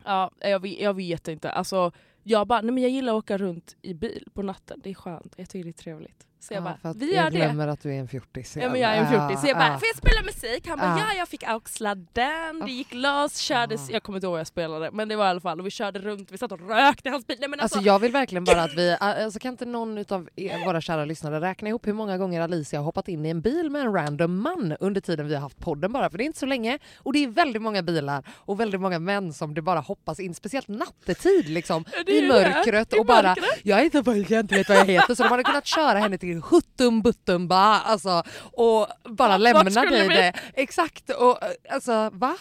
Ja, 0.04 0.32
jag, 0.40 0.60
vet- 0.62 0.80
jag 0.80 0.94
vet 0.94 1.28
inte. 1.28 1.52
Alltså, 1.52 1.92
jag 2.24 2.48
bara, 2.48 2.62
nej 2.62 2.72
men 2.72 2.84
jag 2.84 2.92
gillar 2.92 3.14
att 3.14 3.18
åka 3.24 3.38
runt 3.38 3.76
i 3.82 3.94
bil 3.94 4.28
på 4.34 4.42
natten. 4.42 4.80
Det 4.84 4.90
är 4.90 4.94
skönt. 4.94 5.34
Jag 5.38 5.50
tycker 5.50 5.64
det 5.64 5.70
är 5.70 5.84
trevligt. 5.84 6.27
Så 6.40 6.54
jag 6.54 6.62
Ja, 6.62 6.78
bara, 6.84 6.90
att 6.90 6.98
vi 6.98 7.16
jag 7.16 7.24
gör 7.24 7.32
det. 7.32 7.38
glömmer 7.38 7.68
att 7.68 7.82
du 7.82 7.90
är 7.94 8.00
en 8.00 8.08
fjortis. 8.08 8.58
Ja 8.62 8.70
men 8.70 8.82
jag 8.82 8.92
är 8.96 8.98
en 9.02 9.08
fjortis. 9.10 9.42
Så 9.42 9.48
jag 9.48 9.58
bara, 9.58 9.80
får 9.80 9.88
jag 9.88 9.98
spela 9.98 10.22
musik? 10.26 10.68
Han 10.68 10.80
bara, 10.80 10.88
Ja. 11.00 11.06
ja 11.12 11.18
jag 11.18 11.28
fick 11.28 11.44
auxla 11.44 11.96
den, 11.96 12.60
det 12.66 12.72
gick 12.72 12.94
lös, 12.94 13.38
kördes, 13.38 13.90
Ja. 13.90 13.94
jag 13.94 14.04
kommer 14.04 14.18
inte 14.18 14.26
ihåg 14.26 14.32
vad 14.32 14.40
jag 14.40 14.48
spelade 14.48 14.90
men 14.92 15.08
det 15.08 15.16
var 15.16 15.26
i 15.26 15.30
alla 15.30 15.40
fall, 15.42 15.60
och 15.60 15.66
vi 15.66 15.72
körde 15.72 16.00
runt, 16.00 16.32
vi 16.32 16.38
satt 16.38 16.52
och 16.52 16.70
rökte 16.70 17.10
i 17.10 17.12
hans 17.12 17.28
bil. 17.28 17.38
Nej, 17.40 17.50
men 17.50 17.60
Alltså 17.60 17.78
alltså, 17.78 17.88
jag 17.88 18.00
vill 18.00 18.12
verkligen 18.12 18.44
bara 18.44 18.64
att 18.64 18.74
vi, 18.74 18.98
alltså 19.00 19.40
kan 19.40 19.52
inte 19.52 19.66
någon 19.66 19.98
av 20.10 20.30
våra 20.66 20.82
kära 20.82 21.06
lyssnare 21.06 21.42
räkna 21.42 21.70
ihop 21.70 21.88
hur 21.88 21.94
många 21.94 22.18
gånger 22.18 22.42
Alicia 22.42 22.80
har 22.80 22.84
hoppat 22.84 23.08
in 23.08 23.26
i 23.26 23.30
en 23.30 23.42
bil 23.42 23.70
med 23.70 23.82
en 23.82 23.94
random 23.94 24.42
man 24.42 24.76
under 24.80 25.02
tiden 25.02 25.28
vi 25.28 25.34
har 25.34 25.42
haft 25.42 25.58
podden 25.60 25.94
bara, 25.94 26.10
för 26.10 26.18
det 26.18 26.24
är 26.24 26.26
inte 26.26 26.40
så 26.40 26.46
länge 26.46 26.80
och 26.98 27.14
det 27.14 27.24
är 27.24 27.28
väldigt 27.28 27.62
många 27.62 27.82
bilar 27.84 28.24
och 28.36 28.60
väldigt 28.60 28.82
många 28.82 29.00
män 29.00 29.34
som 29.34 29.54
det 29.54 29.62
bara 29.62 29.80
hoppas 29.80 30.20
in, 30.20 30.34
speciellt 30.36 30.68
nattetid 30.68 31.50
liksom, 31.50 31.86
Ja, 31.94 32.00
är 32.08 32.24
i 32.24 32.28
mörkret 32.28 32.94
och 32.94 33.06
bara 33.06 33.36
jag 33.64 33.84
heter 33.84 34.04
pojke, 34.04 34.34
jag 34.34 34.44
inte 34.44 34.56
vet 34.56 34.70
vad 34.70 34.78
jag 34.78 34.86
heter 34.86 35.16
så 35.16 35.24
de 35.24 35.30
hade 35.30 35.44
kunnat 35.44 35.66
köra 35.66 36.00
henne 36.00 36.18
till 36.18 36.27
huttum 36.36 37.02
buttum 37.02 37.48
ba, 37.48 37.80
alltså 37.80 38.24
och 38.54 38.88
bara 39.10 39.32
Ja, 39.32 39.38
lämna 39.38 39.64
vart 39.64 39.74
skulle 39.74 39.98
dig 39.98 40.08
vi? 40.08 40.16
det. 40.16 40.34
Exakt 40.54 41.10
och 41.10 41.40
alltså 41.70 42.10
va? 42.14 42.38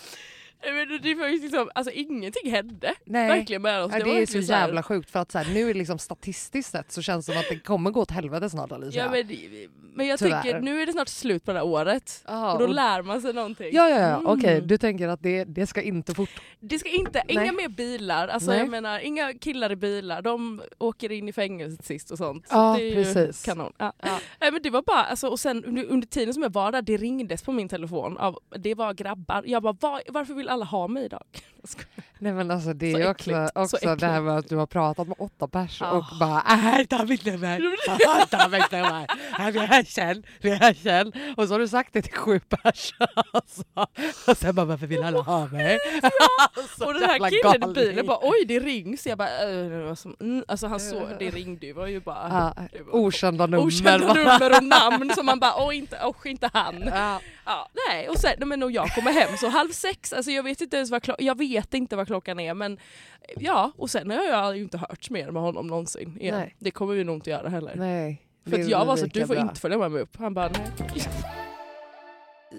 Vet, 0.72 1.02
det 1.02 1.14
var 1.14 1.28
ju 1.28 1.40
liksom, 1.40 1.70
alltså 1.74 1.92
ingenting 1.92 2.50
hände 2.50 2.94
Nej. 3.04 3.28
verkligen 3.28 3.62
med 3.62 3.82
oss. 3.84 3.92
Ja, 3.92 3.98
var 3.98 4.14
det 4.14 4.22
är 4.22 4.26
så 4.26 4.38
jävla 4.38 4.82
sjukt 4.82 5.10
för 5.10 5.20
att 5.20 5.32
så 5.32 5.38
här, 5.38 5.54
nu 5.54 5.62
är 5.62 5.66
det 5.74 5.78
liksom 5.78 5.98
statistiskt 5.98 6.70
sett 6.72 6.92
så 6.92 7.02
känns 7.02 7.26
det 7.26 7.32
som 7.32 7.40
att 7.40 7.48
det 7.50 7.58
kommer 7.58 7.90
gå 7.90 8.00
åt 8.00 8.10
helvete 8.10 8.50
snart 8.50 8.72
Alicia. 8.72 9.04
Ja, 9.04 9.10
men, 9.10 9.36
men 9.94 10.06
jag 10.06 10.18
Tyvärr. 10.18 10.42
tänker, 10.42 10.60
nu 10.60 10.82
är 10.82 10.86
det 10.86 10.92
snart 10.92 11.08
slut 11.08 11.44
på 11.44 11.52
det 11.52 11.58
här 11.58 11.66
året. 11.66 12.24
Aha, 12.28 12.52
och 12.52 12.58
då 12.58 12.64
och- 12.64 12.74
lär 12.74 13.02
man 13.02 13.20
sig 13.22 13.32
någonting. 13.32 13.68
Ja, 13.72 13.88
ja, 13.88 13.98
ja. 13.98 14.14
Mm. 14.14 14.26
okej. 14.26 14.60
Du 14.60 14.78
tänker 14.78 15.08
att 15.08 15.22
det, 15.22 15.44
det 15.44 15.66
ska 15.66 15.82
inte 15.82 16.14
fort... 16.14 16.30
Det 16.60 16.78
ska 16.78 16.88
inte, 16.88 17.22
inga 17.28 17.40
Nej. 17.40 17.52
mer 17.52 17.68
bilar, 17.68 18.28
alltså 18.28 18.50
Nej. 18.50 18.58
jag 18.58 18.68
menar 18.68 18.98
inga 19.00 19.34
killar 19.34 19.72
i 19.72 19.76
bilar, 19.76 20.22
de 20.22 20.62
åker 20.78 21.12
in 21.12 21.28
i 21.28 21.32
fängelset 21.32 21.84
sist 21.86 22.10
och 22.10 22.18
sånt. 22.18 22.46
Ja, 22.50 22.74
det 22.78 22.84
är 22.90 22.94
precis. 22.94 23.44
Kanon. 23.44 23.72
Ja. 23.78 23.92
Ja. 24.02 24.18
Nej, 24.40 24.52
men 24.52 24.62
det 24.62 24.70
var 24.70 24.82
bara, 24.82 25.04
alltså, 25.04 25.28
och 25.28 25.40
sen 25.40 25.64
under, 25.64 25.84
under 25.84 26.06
tiden 26.06 26.34
som 26.34 26.42
jag 26.42 26.52
var 26.52 26.72
där, 26.72 26.82
det 26.82 26.96
ringdes 26.96 27.42
på 27.42 27.52
min 27.52 27.68
telefon 27.68 28.18
av, 28.18 28.38
det 28.58 28.74
var 28.74 28.94
grabbar. 28.94 29.42
Jag 29.46 29.62
bara, 29.62 29.76
var, 29.80 30.02
varför 30.08 30.34
vill 30.34 30.48
alla 30.56 30.64
ha 30.64 30.88
mig 30.88 31.04
idag? 31.04 31.24
Nej 32.18 32.32
men 32.32 32.50
alltså 32.50 32.72
det 32.72 32.92
Så 32.92 32.98
är 32.98 33.02
ju 33.02 33.08
också, 33.10 33.30
äckligt, 33.30 33.52
så 33.54 33.60
också 33.62 33.76
det 33.82 33.88
här 33.88 33.94
äckligt. 34.16 34.24
med 34.24 34.36
att 34.38 34.48
du 34.48 34.56
har 34.56 34.66
pratat 34.66 35.08
med 35.08 35.16
åtta 35.18 35.48
pers 35.48 35.80
Ja. 35.80 35.90
och 35.90 36.04
bara 36.20 36.42
nej 36.56 36.86
ta 36.86 37.04
mitt 37.04 37.24
nummer, 37.24 37.60
ta 38.30 38.48
mitt 38.48 38.72
nummer, 38.72 39.06
vi 39.52 39.58
är 39.58 39.84
känd, 39.84 40.26
vi 40.40 40.50
är 40.50 40.74
känd. 40.74 41.16
Och 41.36 41.46
så 41.48 41.54
har 41.54 41.58
du 41.58 41.68
sagt 41.68 41.92
det 41.92 42.02
till 42.02 42.12
sju 42.12 42.40
pers. 42.40 42.92
Alltså. 43.32 43.62
Och 44.30 44.36
sen 44.36 44.54
bara 44.54 44.66
varför 44.66 44.86
vill 44.86 45.02
alla 45.04 45.20
ha 45.20 45.46
mig? 45.46 45.78
Så 46.78 46.86
och 46.86 46.94
den 46.94 47.02
här 47.02 47.30
killen 47.30 47.70
i 47.70 47.74
bilen 47.74 48.06
bara, 48.06 48.18
oj 48.22 48.44
det 48.48 48.60
rings. 48.60 49.06
Jag 49.06 49.18
bara, 49.18 49.28
äh, 49.28 49.90
alltså, 49.90 50.12
mm. 50.20 50.44
alltså 50.48 50.66
han 50.66 50.80
såg, 50.80 51.08
det 51.18 51.30
ringde 51.30 51.66
ju, 51.66 51.72
var 51.72 51.86
ju 51.86 52.00
bara 52.00 52.28
var- 52.28 52.68
okända 52.90 53.46
nummer. 53.46 53.66
okända 53.66 54.14
nummer 54.14 54.56
och 54.56 54.64
namn 54.64 55.14
som 55.14 55.26
man 55.26 55.40
bara, 55.40 55.66
oj 55.66 55.76
inte, 55.76 55.98
inte 56.24 56.50
han. 56.52 56.82
Ja. 56.86 57.20
Ja, 57.48 57.68
nej, 57.88 58.08
och 58.08 58.18
sen, 58.18 58.48
men 58.48 58.62
och 58.62 58.72
jag 58.72 58.94
kommer 58.94 59.12
hem 59.12 59.36
så 59.36 59.48
halv 59.48 59.70
sex, 59.70 60.12
alltså 60.12 60.30
jag 60.36 60.42
vet 60.42 60.60
inte 60.60 60.76
ens 60.76 60.90
vad, 60.90 61.02
klo- 61.02 61.16
jag 61.18 61.38
vet 61.38 61.74
inte 61.74 61.96
vad 61.96 62.06
klockan 62.06 62.40
är 62.40 62.54
men 62.54 62.78
ja, 63.36 63.72
och 63.76 63.90
sen 63.90 64.10
har 64.10 64.24
jag 64.24 64.56
ju 64.56 64.62
inte 64.62 64.78
hört 64.78 65.10
mer 65.10 65.30
med 65.30 65.42
honom 65.42 65.66
någonsin 65.66 66.20
igen. 66.20 66.38
Nej. 66.38 66.56
Det 66.58 66.70
kommer 66.70 66.94
vi 66.94 67.04
nog 67.04 67.16
inte 67.16 67.30
göra 67.30 67.48
heller. 67.48 67.74
Nej. 67.76 68.22
För 68.46 68.60
att 68.60 68.68
jag 68.68 68.86
var 68.86 68.96
så 68.96 69.06
du 69.06 69.26
får 69.26 69.34
bra. 69.34 69.42
inte 69.42 69.60
följa 69.60 69.78
med 69.78 69.90
mig 69.90 70.02
upp. 70.02 70.16
Han 70.16 70.34
bara 70.34 70.48
nej. 70.48 71.02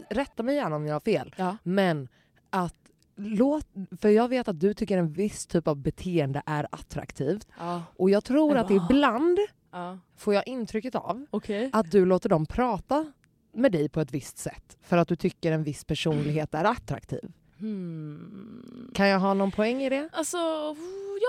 Rätta 0.10 0.44
mig 0.44 0.56
gärna 0.56 0.76
om 0.76 0.86
jag 0.86 0.96
har 0.96 1.00
fel. 1.00 1.36
Ja. 1.38 1.58
Men 1.64 2.08
att 2.50 2.76
låt, 3.16 3.68
för 4.02 4.10
jag 4.10 4.28
vet 4.28 4.48
att 4.48 4.60
du 4.60 4.74
tycker 4.74 4.98
en 4.98 5.14
viss 5.14 5.48
typ 5.48 5.68
av 5.68 5.76
beteende 5.78 6.42
är 6.46 6.68
attraktivt. 6.72 7.48
Ja. 7.60 7.84
Och 7.96 8.10
jag 8.10 8.24
tror 8.24 8.58
att 8.58 8.72
ibland 8.72 9.40
ja. 9.72 10.00
får 10.18 10.34
jag 10.34 10.48
intrycket 10.48 10.96
av 10.96 11.26
Okej. 11.30 11.70
att 11.74 11.92
du 11.92 12.06
låter 12.06 12.30
dem 12.30 12.46
prata 12.46 13.12
med 13.54 13.72
dig 13.72 13.90
på 13.90 14.02
ett 14.02 14.12
visst 14.12 14.38
sätt 14.38 14.78
för 14.82 14.98
att 14.98 15.08
du 15.08 15.16
tycker 15.16 15.52
en 15.52 15.64
viss 15.64 15.84
personlighet 15.86 16.54
är 16.54 16.64
attraktiv. 16.64 17.32
Hmm. 17.60 18.92
Kan 18.94 19.08
jag 19.08 19.20
ha 19.20 19.34
någon 19.34 19.52
poäng 19.52 19.82
i 19.84 19.90
det? 19.90 20.10
Alltså, 20.12 20.38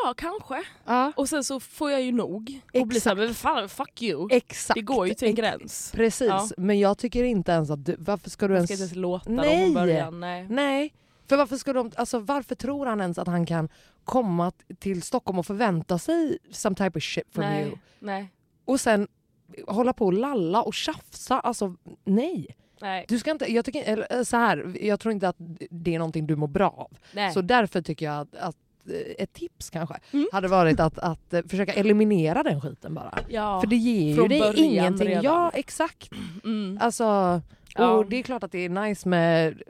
ja 0.05 0.15
kanske. 0.17 0.63
Ja. 0.85 1.13
Och 1.17 1.29
sen 1.29 1.45
så 1.45 1.61
får 1.61 1.91
jag 1.91 2.03
ju 2.03 2.13
nog. 2.13 2.61
Och 2.75 2.87
blir 2.87 3.01
såhär, 3.01 3.17
Exakt. 3.17 3.29
men 3.29 3.35
fan 3.35 3.69
fuck 3.69 4.03
you. 4.03 4.29
Exakt. 4.31 4.75
Det 4.75 4.83
går 4.83 5.09
ju 5.09 5.15
till 5.15 5.29
en 5.29 5.33
Ex- 5.35 5.41
gräns. 5.41 5.93
Precis, 5.95 6.29
Ja. 6.29 6.49
men 6.57 6.79
jag 6.79 6.99
tycker 6.99 7.25
inte 7.25 7.53
ens 7.53 7.71
att 7.71 7.85
du... 7.85 7.97
Varför 7.99 8.31
ska 8.31 8.47
du 8.49 8.53
Man 8.53 8.57
ens... 8.57 8.69
ska 8.69 8.75
inte 8.75 8.83
ens 8.83 8.95
låta 8.97 9.31
Nej. 9.31 9.57
dem 9.57 9.65
från 9.65 9.75
början. 9.75 10.21
Nej. 10.21 10.47
Nej. 10.51 10.95
För 11.29 11.37
varför, 11.37 11.57
ska 11.57 11.73
de, 11.73 11.91
alltså 11.97 12.19
varför 12.19 12.55
tror 12.55 12.87
han 12.87 13.01
ens 13.01 13.19
att 13.19 13.27
han 13.27 13.47
kan 13.47 13.69
komma 14.05 14.53
till 14.79 15.03
Stockholm 15.03 15.39
och 15.39 15.47
förvänta 15.47 15.99
sig 15.99 16.39
some 16.51 16.77
type 16.77 16.99
of 16.99 17.03
shit 17.05 17.25
from 17.33 17.45
you? 17.45 17.53
Nej. 17.53 17.79
nej. 17.99 18.31
Och 18.65 18.81
sen 18.81 19.09
hålla 19.67 19.93
på 19.93 20.07
och 20.07 20.13
lalla 20.13 20.63
och 20.63 20.75
tjafsa. 20.75 21.41
Alltså 21.41 21.75
nej. 22.05 22.57
Nej. 22.81 23.05
Du 23.09 23.19
ska 23.19 23.31
inte, 23.31 23.53
jag, 23.53 23.65
tycker, 23.65 23.83
eller, 23.93 24.07
eh, 24.19 24.23
så 24.23 24.37
här, 24.37 24.77
jag 24.81 25.01
tror 25.01 25.13
inte 25.13 25.29
att 25.29 25.37
det 25.71 25.95
är 25.95 25.99
någonting 25.99 26.27
du 26.27 26.37
mår 26.37 26.47
bra 26.49 26.71
av. 26.71 26.91
nej. 27.13 27.33
Så 27.33 27.41
därför 27.41 27.83
tycker 27.83 28.07
jag 28.07 28.21
att, 28.21 28.35
att 28.35 28.57
eh, 28.91 29.23
ett 29.25 29.33
tips 29.33 29.71
kanske 29.71 29.95
Mm. 30.13 30.27
hade 30.33 30.49
varit 30.49 30.81
att, 30.81 30.99
att 30.99 31.33
eh, 31.35 31.43
försöka 31.49 31.73
eliminera 31.73 32.43
den 32.43 32.61
skiten 32.61 32.95
bara. 32.95 33.19
ja. 33.29 33.61
För 33.61 33.67
det 33.69 33.77
ger 33.77 34.23
ju 34.23 34.29
dig 34.29 34.53
ingenting. 34.57 35.09
redan. 35.09 35.25
Ja 35.25 35.51
exakt. 35.55 36.11
Mm. 36.45 36.79
Alltså, 36.83 37.41
Ja. 37.77 37.91
och 37.91 38.07
det 38.07 38.17
är 38.17 38.23
klart 38.23 38.43
att 38.45 38.53
det 38.53 38.59
är 38.65 38.69
nice 38.69 39.09
med 39.09 39.63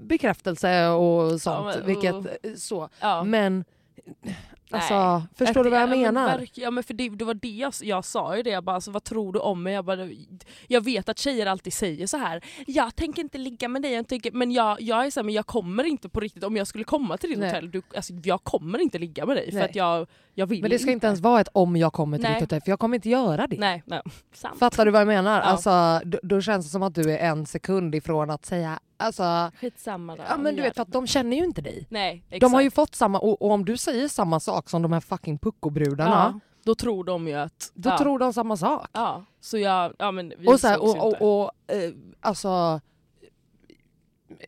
bekräftelse 0.00 0.88
och 0.88 1.40
sånt. 1.40 1.76
men, 1.76 1.86
vilket, 1.86 2.14
eh, 2.14 2.54
så. 2.56 2.88
ja. 3.00 3.24
Men 3.24 3.64
alltså, 4.70 5.18
Nej. 5.18 5.22
förstår 5.34 5.64
du 5.64 5.70
vad 5.70 5.80
jag 5.80 5.86
Ja, 5.88 5.90
men 5.90 6.00
menar? 6.02 6.38
verk- 6.38 6.50
ja 6.58 6.70
men 6.70 6.84
för 6.84 6.94
det, 6.94 7.08
det 7.08 7.24
var 7.24 7.34
det 7.34 7.48
jag, 7.48 7.72
jag 7.82 8.04
sa 8.04 8.36
ju 8.36 8.42
det, 8.42 8.50
jag 8.50 8.64
bara, 8.64 8.74
alltså, 8.74 8.90
vad 8.90 9.04
tror 9.04 9.32
du 9.32 9.38
om 9.38 9.62
mig? 9.62 9.72
Jag, 9.74 9.84
bara, 9.84 10.08
jag 10.68 10.84
vet 10.84 11.08
att 11.08 11.18
tjejer 11.18 11.46
alltid 11.46 11.72
säger 11.72 12.06
så 12.06 12.16
här. 12.16 12.44
jag 12.66 12.96
tänker 12.96 13.22
inte 13.22 13.38
ligga 13.38 13.68
med 13.68 13.82
dig, 13.82 13.92
jag 13.92 14.08
tänker, 14.08 14.32
men 14.32 14.52
jag, 14.52 14.80
jag 14.80 15.06
är 15.06 15.10
så 15.10 15.20
här, 15.20 15.24
men 15.24 15.34
jag 15.34 15.46
kommer 15.46 15.84
inte 15.84 16.08
på 16.08 16.20
riktigt, 16.20 16.44
om 16.44 16.56
jag 16.56 16.66
skulle 16.66 16.84
komma 16.84 17.16
till 17.16 17.30
ditt 17.30 17.38
Nej. 17.38 17.48
hotell, 17.48 17.70
du, 17.70 17.82
alltså, 17.96 18.12
jag 18.24 18.44
kommer 18.44 18.78
inte 18.78 18.98
ligga 18.98 19.26
med 19.26 19.36
dig 19.36 19.46
för 19.50 19.58
Nej. 19.58 19.64
att 19.64 19.74
jag, 19.76 20.06
jag 20.34 20.46
vill 20.46 20.60
Men 20.62 20.70
det 20.70 20.78
ska 20.78 20.90
inte 20.90 21.06
ens 21.06 21.20
vara 21.20 21.40
ett 21.40 21.48
om 21.52 21.76
jag 21.76 21.92
kommer 21.92 22.16
till 22.18 22.22
Nej. 22.22 22.34
ditt 22.34 22.40
hotell 22.42 22.60
för 22.60 22.70
jag 22.72 22.78
kommer 22.78 22.94
inte 22.94 23.08
göra 23.08 23.46
det. 23.46 23.56
Nej, 23.58 23.82
nej. 23.86 24.00
Sant. 24.32 24.58
Fattar 24.58 24.84
du 24.84 24.90
vad 24.90 25.00
jag 25.00 25.06
menar? 25.08 25.38
Ja. 25.38 25.42
Alltså, 25.42 26.00
då, 26.04 26.18
då 26.22 26.40
känns 26.40 26.66
det 26.66 26.70
som 26.70 26.82
att 26.82 26.94
du 26.94 27.12
är 27.12 27.18
en 27.18 27.46
sekund 27.46 27.94
ifrån 27.94 28.30
att 28.30 28.44
säga 28.46 28.80
alltså, 29.06 29.50
Skitsamma 29.60 30.16
då. 30.16 30.22
ja 30.28 30.36
men 30.36 30.56
du 30.56 30.62
vet 30.62 30.74
för 30.74 30.82
att 30.82 30.92
de 30.92 31.06
känner 31.06 31.36
ju 31.36 31.44
inte 31.44 31.62
dig. 31.62 31.86
Nej, 31.90 32.24
exakt. 32.26 32.40
De 32.40 32.54
har 32.54 32.60
ju 32.60 32.70
fått 32.70 32.94
samma, 32.94 33.18
och, 33.18 33.42
och 33.42 33.50
om 33.50 33.64
du 33.64 33.76
säger 33.76 34.08
samma 34.08 34.40
sak 34.40 34.70
som 34.70 34.82
de 34.82 34.92
här 34.92 35.00
fucking 35.00 35.38
puckobrudarna, 35.38 36.32
ja, 36.34 36.40
Då 36.64 36.74
tror 36.74 37.04
de 37.04 37.28
ju 37.28 37.34
att... 37.34 37.72
då 37.74 37.90
ja. 37.90 37.98
tror 37.98 38.18
de 38.18 38.32
samma 38.32 38.56
sak. 38.56 38.88
Ja, 38.92 39.24
så 39.40 39.58
jag... 39.58 39.92
Ja, 39.98 40.10
men 40.10 40.32
vi 40.38 40.48
Och, 40.48 40.60
så 40.60 40.68
här, 40.68 40.82
och, 40.82 40.88
inte. 40.88 41.00
och, 41.00 41.44
och 41.44 41.50
eh, 41.74 41.92
alltså 42.20 42.80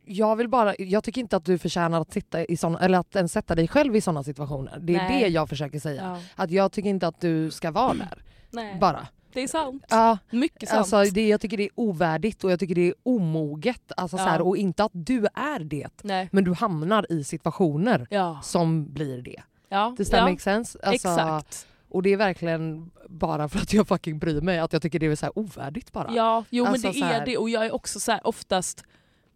jag 0.04 0.36
vill 0.36 0.48
bara, 0.48 0.74
jag 0.78 1.04
tycker 1.04 1.20
inte 1.20 1.36
att 1.36 1.44
du 1.44 1.58
förtjänar 1.58 2.00
att 2.00 2.12
sitta 2.12 2.44
i 2.44 2.56
såna, 2.56 2.78
eller 2.80 2.98
att 2.98 3.16
ens 3.16 3.32
sätta 3.32 3.54
dig 3.54 3.68
själv 3.68 3.96
i 3.96 4.00
sådana 4.00 4.22
situationer. 4.24 4.78
Det 4.80 4.94
är 4.94 5.08
Nej. 5.08 5.22
det 5.22 5.28
jag 5.28 5.48
försöker 5.48 5.80
säga. 5.80 6.02
Ja. 6.02 6.42
Att 6.44 6.50
jag 6.50 6.72
tycker 6.72 6.90
inte 6.90 7.06
att 7.08 7.20
du 7.20 7.50
ska 7.50 7.70
vara 7.70 7.94
där. 7.94 8.22
Nej, 8.50 8.78
Bara. 8.80 9.06
Det 9.32 9.40
är 9.42 9.48
sant. 9.48 9.84
Ja, 9.88 10.18
Mycket 10.30 10.68
sant. 10.68 10.78
alltså, 10.94 11.14
det, 11.14 11.28
jag 11.28 11.40
tycker 11.40 11.56
det 11.56 11.62
är 11.64 11.70
ovärdigt 11.74 12.44
och 12.44 12.50
jag 12.52 12.60
tycker 12.60 12.74
det 12.74 12.88
är 12.88 12.94
omoget. 13.02 13.92
Alltså, 13.96 14.16
så 14.16 14.22
Ja. 14.22 14.26
här, 14.26 14.40
och 14.40 14.56
inte 14.56 14.84
att 14.84 14.90
du 14.94 15.26
är 15.34 15.58
det. 15.64 15.88
Nej. 16.02 16.28
Men 16.32 16.44
du 16.44 16.52
hamnar 16.54 17.12
i 17.12 17.24
situationer 17.24 18.06
Ja. 18.10 18.40
som 18.42 18.92
blir 18.92 19.22
det. 19.22 19.42
ja. 19.68 19.94
Does 19.98 20.10
that 20.10 20.18
ja. 20.18 20.28
make 20.28 20.42
sense? 20.42 20.78
Alltså, 20.82 21.08
Exakt. 21.08 21.66
Och 21.88 22.02
det 22.02 22.12
är 22.12 22.16
verkligen 22.16 22.90
bara 23.08 23.48
för 23.48 23.58
att 23.58 23.72
jag 23.72 23.88
fucking 23.88 24.18
bryr 24.18 24.40
mig 24.40 24.58
att 24.58 24.72
jag 24.72 24.82
tycker 24.82 24.98
det 24.98 25.06
är 25.06 25.16
så 25.16 25.26
här 25.26 25.38
ovärdigt 25.38 25.92
bara. 25.92 26.12
Ja, 26.14 26.44
jo 26.50 26.66
Alltså, 26.66 26.86
men 26.86 26.92
det 26.94 26.98
så 26.98 27.04
här- 27.04 27.20
är 27.20 27.26
det 27.26 27.36
och 27.36 27.50
jag 27.50 27.66
är 27.66 27.74
också 27.74 28.00
så 28.00 28.12
här, 28.12 28.26
oftast 28.26 28.84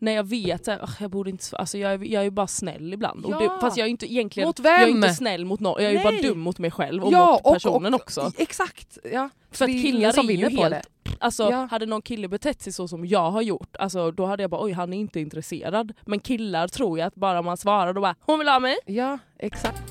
när 0.00 0.12
jag 0.12 0.24
vet 0.28 0.68
att 0.68 1.00
jag 1.00 1.10
borde 1.10 1.30
inte 1.30 1.42
sv- 1.42 1.56
alltså 1.56 1.78
jag, 1.78 1.92
är, 1.92 2.04
jag 2.04 2.26
är 2.26 2.30
bara 2.30 2.46
snäll 2.46 2.92
ibland. 2.94 3.26
Ja. 3.28 3.38
det, 3.38 3.60
fast 3.60 3.76
jag 3.76 3.86
är 3.86 3.90
inte 3.90 4.12
egentligen 4.12 4.46
Mot 4.46 4.58
jag 4.58 4.66
är 4.80 4.86
vem? 4.86 4.96
inte 4.96 5.08
snäll 5.08 5.44
mot 5.44 5.60
någon, 5.60 5.82
jag 5.82 5.92
är 5.92 5.98
ju 5.98 6.04
Nej. 6.04 6.22
bara 6.22 6.28
dum 6.28 6.40
mot 6.40 6.58
mig 6.58 6.70
själv 6.70 7.04
och 7.04 7.12
Ja, 7.12 7.32
mot 7.32 7.40
och- 7.46 7.52
personen 7.52 7.94
och- 7.94 8.00
också. 8.00 8.32
Exakt! 8.38 8.98
Ja. 9.12 9.28
För 9.50 9.64
att 9.64 9.70
killar 9.70 10.12
som 10.12 10.30
är 10.30 10.34
ju 10.34 10.48
helt 10.48 10.70
det. 10.70 10.82
Alltså 11.18 11.42
Ja. 11.50 11.68
hade 11.70 11.86
någon 11.86 12.02
kille 12.02 12.28
betett 12.28 12.62
sig 12.62 12.72
så 12.72 12.88
som 12.88 13.06
jag 13.06 13.30
har 13.30 13.42
gjort, 13.42 13.76
alltså, 13.76 14.10
då 14.10 14.26
hade 14.26 14.42
jag 14.42 14.50
bara 14.50 14.64
oj 14.64 14.72
han 14.72 14.92
är 14.92 14.98
inte 14.98 15.20
intresserad. 15.20 15.92
Men 16.06 16.20
killar 16.20 16.68
tror 16.68 16.98
jag 16.98 17.06
att 17.06 17.14
bara 17.14 17.42
man 17.42 17.56
svarar 17.56 17.92
då 17.92 18.00
bara 18.00 18.14
hon 18.20 18.38
vill 18.38 18.48
ha 18.48 18.58
mig. 18.60 18.78
Ja, 18.86 19.18
exakt. 19.38 19.82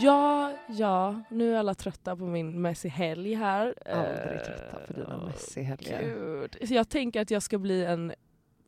Ja, 0.00 0.52
ja, 0.68 1.22
nu 1.30 1.54
är 1.54 1.58
alla 1.58 1.74
trötta 1.74 2.16
på 2.16 2.24
min 2.24 2.62
Messi-helg 2.62 3.34
här. 3.34 3.74
Aldrig 3.92 4.44
trötta 4.44 4.76
på 4.86 4.92
dina 4.92 5.14
Eh, 5.14 5.26
Messi-helger. 5.26 6.48
Jag 6.60 6.88
tänker 6.88 7.20
att 7.22 7.30
jag 7.30 7.42
ska 7.42 7.58
bli 7.58 7.84
en 7.84 8.12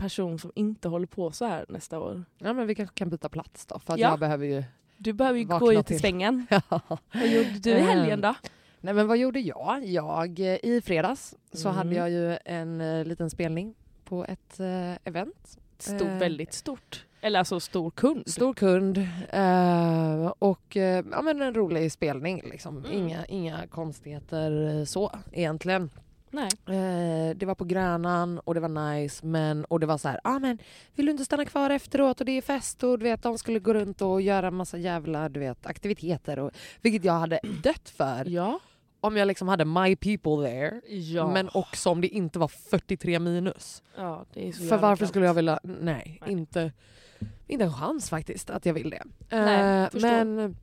person 0.00 0.38
som 0.38 0.52
inte 0.54 0.88
håller 0.88 1.06
på 1.06 1.30
så 1.32 1.44
här 1.44 1.66
nästa 1.68 1.98
år. 1.98 2.24
Ja 2.38 2.52
men 2.52 2.66
vi 2.66 2.74
kanske 2.74 2.94
kan 2.94 3.10
byta 3.10 3.28
plats 3.28 3.66
då 3.66 3.78
för 3.78 3.92
att 3.94 4.00
Ja. 4.00 4.08
jag 4.10 4.18
behöver 4.20 4.46
ju... 4.46 4.64
Du 4.96 5.12
behöver 5.12 5.38
ju 5.38 5.44
gå 5.44 5.72
ut 5.72 5.78
i 5.80 5.82
till. 5.82 5.98
svängen. 6.00 6.46
Ja. 6.50 6.80
Vad 7.12 7.26
gjorde 7.28 7.58
du 7.62 7.70
i 7.70 7.80
helgen 7.80 8.20
då? 8.20 8.34
Nej 8.80 8.94
men 8.94 9.06
vad 9.08 9.18
gjorde 9.18 9.40
jag? 9.40 9.86
Jag, 9.86 10.40
eh, 10.40 10.46
i 10.62 10.82
fredags 10.84 11.34
så 11.52 11.68
Mm. 11.68 11.78
hade 11.78 11.94
jag 11.94 12.10
ju 12.10 12.38
en 12.44 12.80
eh, 12.80 13.04
liten 13.04 13.30
spelning 13.30 13.74
på 14.04 14.24
ett 14.24 14.60
eh, 14.60 14.92
event. 15.04 15.58
Stort, 15.78 16.00
Eh. 16.02 16.18
väldigt 16.18 16.52
stort. 16.52 17.06
Eller 17.20 17.38
alltså 17.38 17.60
stor 17.60 17.90
kund. 17.90 18.28
Stor 18.28 18.54
kund 18.54 18.98
eh, 19.30 20.26
och 20.38 20.76
eh, 20.76 21.04
ja, 21.12 21.22
men 21.22 21.42
en 21.42 21.54
rolig 21.54 21.92
spelning. 21.92 22.42
Liksom. 22.44 22.78
Mm. 22.78 22.92
Inga, 22.92 23.24
inga 23.26 23.66
konstigheter 23.66 24.84
så 24.84 25.12
egentligen. 25.32 25.90
Nej. 26.30 26.48
Eh, 26.66 27.36
det 27.36 27.46
var 27.46 27.54
på 27.54 27.64
Grönan 27.64 28.38
och 28.38 28.54
det 28.54 28.60
var 28.60 28.92
nice 28.94 29.26
men, 29.26 29.64
och 29.64 29.80
det 29.80 29.86
var 29.86 29.98
så 29.98 30.08
här, 30.08 30.20
ah, 30.24 30.38
men 30.38 30.58
vill 30.94 31.06
du 31.06 31.12
inte 31.12 31.24
stanna 31.24 31.44
kvar 31.44 31.70
efteråt 31.70 32.20
och 32.20 32.26
det 32.26 32.32
är 32.32 32.42
fest 32.42 32.82
och 32.82 32.98
du 32.98 33.02
vet 33.02 33.22
de 33.22 33.38
skulle 33.38 33.58
gå 33.58 33.74
runt 33.74 34.02
och 34.02 34.22
göra 34.22 34.50
massa 34.50 34.78
jävla 34.78 35.28
du 35.28 35.40
vet, 35.40 35.66
aktiviteter 35.66 36.38
och, 36.38 36.50
vilket 36.80 37.04
jag 37.04 37.12
hade 37.12 37.40
dött 37.62 37.88
för 37.90 38.24
Ja. 38.28 38.60
om 39.00 39.16
jag 39.16 39.28
liksom 39.28 39.48
hade 39.48 39.64
my 39.64 39.96
people 39.96 40.48
there 40.48 40.80
ja. 40.88 41.30
men 41.32 41.48
också 41.54 41.90
om 41.90 42.00
det 42.00 42.08
inte 42.08 42.38
var 42.38 42.48
43 42.48 43.18
minus. 43.18 43.82
ja 43.96 44.24
För 44.68 44.76
varför 44.78 44.96
kallt. 44.96 45.08
skulle 45.10 45.26
jag 45.26 45.34
vilja, 45.34 45.60
nej, 45.62 46.18
Nej. 46.20 46.32
Inte, 46.32 46.72
inte 47.46 47.64
en 47.64 47.72
chans 47.72 48.10
faktiskt 48.10 48.50
att 48.50 48.66
jag 48.66 48.74
vill 48.74 48.90
det. 48.90 49.02
Nej, 49.30 49.82
Eh, 49.82 49.88
men 50.00 50.56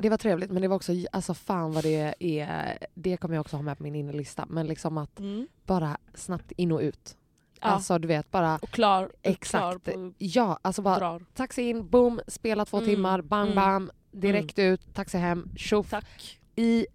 det 0.00 0.08
var 0.08 0.16
trevligt 0.16 0.50
men 0.50 0.62
det 0.62 0.68
var 0.68 0.76
också, 0.76 0.92
alltså 1.12 1.34
fan 1.34 1.72
vad 1.72 1.84
det 1.84 2.14
är, 2.18 2.78
det 2.94 3.16
kommer 3.16 3.34
jag 3.34 3.40
också 3.40 3.56
ha 3.56 3.62
med 3.62 3.76
på 3.76 3.82
min 3.82 3.94
innelista. 3.94 4.46
Men 4.48 4.66
liksom 4.66 4.98
att 4.98 5.18
Mm. 5.18 5.46
bara 5.66 5.96
snabbt 6.14 6.52
in 6.52 6.72
och 6.72 6.80
ut. 6.80 7.16
Ja. 7.62 7.66
Alltså 7.68 7.98
du 7.98 8.08
vet 8.08 8.30
bara, 8.30 8.56
och 8.62 8.70
klar, 8.70 9.10
exakt. 9.22 9.84
klar 9.84 9.94
på 9.94 10.12
ja 10.18 10.58
alltså 10.62 10.82
bara 10.82 10.98
drar. 10.98 11.22
taxi 11.34 11.62
in, 11.62 11.88
boom, 11.88 12.20
spela 12.26 12.64
två 12.64 12.76
Mm, 12.76 12.88
timmar, 12.90 13.22
bam 13.22 13.42
mm, 13.42 13.54
bam, 13.54 13.90
direkt 14.12 14.58
ut, 14.58 14.94
taxi 14.94 15.18
hem, 15.18 15.48
tjoff, 15.56 15.90
Tack. 15.90 16.40
i, 16.56 16.86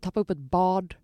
tappa 0.00 0.20
upp 0.20 0.30
ett 0.30 0.38
bad. 0.38 0.94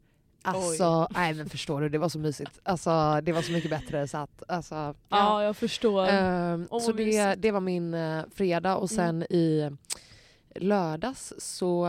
Alltså, 0.43 1.09
nej 1.15 1.35
men 1.35 1.49
förstår 1.49 1.81
du, 1.81 1.89
det 1.89 1.99
var 1.99 2.09
så 2.09 2.19
mysigt. 2.19 2.59
Alltså 2.63 3.21
det 3.23 3.33
var 3.33 3.43
så 3.43 3.53
mycket 3.53 3.71
bättre 3.71 4.09
så 4.09 4.19
att, 4.19 4.43
alltså, 4.49 4.75
Ja, 4.75 4.95
ja. 5.09 5.43
jag 5.45 5.57
förstår. 5.57 6.07
Ehm, 6.09 6.67
Åh, 6.71 6.81
så 6.81 6.93
det, 6.93 7.05
mysigt. 7.05 7.43
det 7.43 7.51
var 7.51 7.61
min 7.61 7.95
eh, 7.95 8.23
fredag 8.35 8.77
och 8.77 8.91
sen 8.91 9.23
i 9.23 9.71
lördags 10.61 11.33
så 11.39 11.87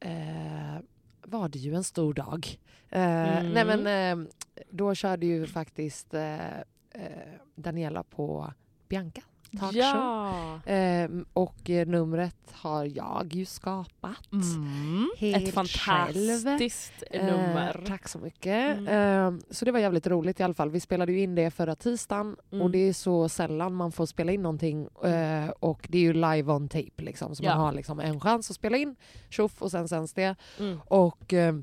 eh, 0.00 0.78
var 1.22 1.48
det 1.48 1.58
ju 1.58 1.74
en 1.74 1.84
stor 1.84 2.14
dag. 2.14 2.46
Eh, 2.90 3.38
Mm. 3.38 3.52
Nej 3.52 3.64
men 3.64 3.86
eh, 4.22 4.28
då 4.70 4.94
körde 4.94 5.26
ju 5.26 5.46
faktiskt 5.46 6.14
eh, 6.14 6.58
eh, 6.90 7.32
Daniela 7.54 8.02
på 8.02 8.52
Bianca 8.88 9.22
talkshow. 9.60 9.80
ja. 9.82 10.60
Ehm, 10.66 11.26
och 11.32 11.70
eh, 11.70 11.86
numret 11.86 12.36
har 12.52 12.84
jag 12.84 13.28
ju 13.34 13.44
skapat. 13.44 14.32
Mm. 14.32 15.10
Helt 15.18 15.48
Ett 15.48 15.54
fantastiskt 15.54 16.92
Eh, 17.10 17.26
nummer. 17.26 17.82
tack 17.86 18.08
så 18.08 18.18
mycket. 18.18 18.78
Mm. 18.78 18.86
Ehm, 18.88 19.40
så 19.50 19.64
det 19.64 19.72
var 19.72 19.78
jävligt 19.80 20.06
roligt 20.06 20.40
i 20.40 20.42
alla 20.42 20.54
fall. 20.54 20.70
Vi 20.70 20.80
spelade 20.80 21.12
ju 21.12 21.20
in 21.20 21.34
det 21.34 21.50
förra 21.50 21.74
tisdagen 21.76 22.36
Mm. 22.52 22.62
och 22.62 22.70
det 22.70 22.78
är 22.88 22.92
så 22.92 23.28
sällan 23.28 23.74
man 23.74 23.92
får 23.92 24.06
spela 24.06 24.32
in 24.32 24.42
någonting 24.42 24.88
eh, 25.04 25.48
och 25.60 25.86
det 25.90 25.98
är 25.98 26.02
ju 26.02 26.12
live 26.12 26.52
on 26.52 26.68
tape 26.68 27.02
liksom. 27.02 27.34
Så 27.36 27.44
Ja. 27.44 27.50
man 27.50 27.60
har 27.64 27.72
liksom 27.72 28.00
en 28.00 28.20
chans 28.20 28.50
att 28.50 28.56
spela 28.56 28.76
in, 28.76 28.96
tjoff 29.30 29.62
och 29.62 29.70
sen 29.70 29.88
sänds 29.88 30.12
det. 30.12 30.36
Mm. 30.58 30.80
Och 30.86 31.32
eh, 31.34 31.54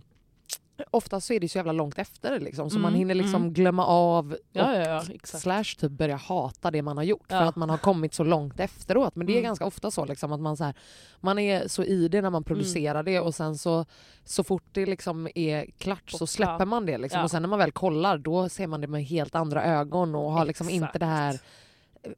oftast 0.92 1.28
så 1.28 1.34
är 1.34 1.40
det 1.40 1.50
så 1.50 1.58
jävla 1.58 1.72
långt 1.72 1.98
efter 2.00 2.40
liksom 2.40 2.70
så 2.70 2.80
man 2.80 2.90
Mm, 2.90 3.00
hinner 3.00 3.16
liksom 3.16 3.36
mm. 3.42 3.54
glömma 3.54 3.86
av 3.86 4.38
Ja, 4.52 4.70
och 4.72 4.76
ja, 4.78 4.84
ja, 4.88 5.04
exakt. 5.14 5.44
slash 5.44 5.64
typ 5.80 5.92
börja 5.92 6.16
hata 6.16 6.72
det 6.72 6.82
man 6.82 6.98
har 6.98 7.04
gjort 7.04 7.26
för 7.30 7.36
Ja. 7.36 7.42
att 7.50 7.56
man 7.56 7.70
har 7.70 7.78
kommit 7.78 8.14
så 8.14 8.24
långt 8.24 8.60
efteråt. 8.60 9.16
Men 9.16 9.28
det 9.28 9.34
är 9.34 9.38
Mm. 9.38 9.44
ganska 9.44 9.66
ofta 9.66 9.92
så 9.92 10.06
liksom 10.06 10.32
att 10.32 10.40
man, 10.40 10.58
så 10.58 10.64
här, 10.64 10.74
man 11.20 11.40
är 11.40 11.68
så 11.68 11.84
i 11.84 12.08
det 12.08 12.22
när 12.22 12.30
man 12.30 12.44
producerar 12.44 13.00
Mm. 13.00 13.06
det 13.14 13.20
och 13.20 13.36
sen 13.36 13.58
så, 13.58 13.86
så 14.26 14.44
fort 14.44 14.64
det 14.72 14.86
liksom 14.86 15.28
är 15.36 15.66
klart 15.78 16.12
så 16.12 16.28
släpper 16.28 16.66
man 16.66 16.86
det. 16.86 16.98
Liksom. 16.98 17.18
Ja. 17.20 17.24
Och 17.24 17.32
sen 17.32 17.42
när 17.42 17.50
man 17.50 17.60
väl 17.60 17.72
kollar 17.72 18.18
då 18.18 18.50
ser 18.50 18.68
man 18.68 18.82
det 18.82 18.88
med 18.88 19.04
helt 19.06 19.36
andra 19.36 19.64
ögon 19.64 20.16
och 20.16 20.32
har 20.32 20.46
liksom 20.46 20.70
inte 20.70 21.00
det 21.00 21.06
här 21.06 21.40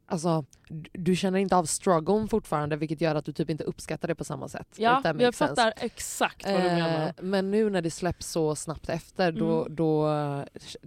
Alltså, 0.06 0.45
du- 0.93 1.15
känner 1.15 1.39
inte 1.39 1.56
av 1.56 1.65
struggeln 1.65 2.28
fortfarande 2.28 2.76
vilket 2.76 3.02
gör 3.02 3.15
att 3.15 3.26
du 3.26 3.32
typ 3.32 3.50
inte 3.50 3.63
uppskattar 3.63 4.08
det 4.08 4.15
på 4.15 4.24
samma 4.24 4.48
sätt. 4.50 4.67
Ja, 4.78 5.02
jag 5.06 5.15
sense. 5.15 5.32
fattar 5.32 5.74
exakt 5.78 6.45
vad 6.45 6.54
du 6.56 6.60
menar. 6.69 7.06
Eh, 7.08 7.13
men 7.21 7.52
nu 7.52 7.69
när 7.69 7.82
det 7.82 7.91
släpps 7.91 8.28
så 8.32 8.56
snabbt 8.56 8.89
efter 8.89 9.32
då, 9.32 9.62
Mm. 9.62 9.76
då 9.76 10.06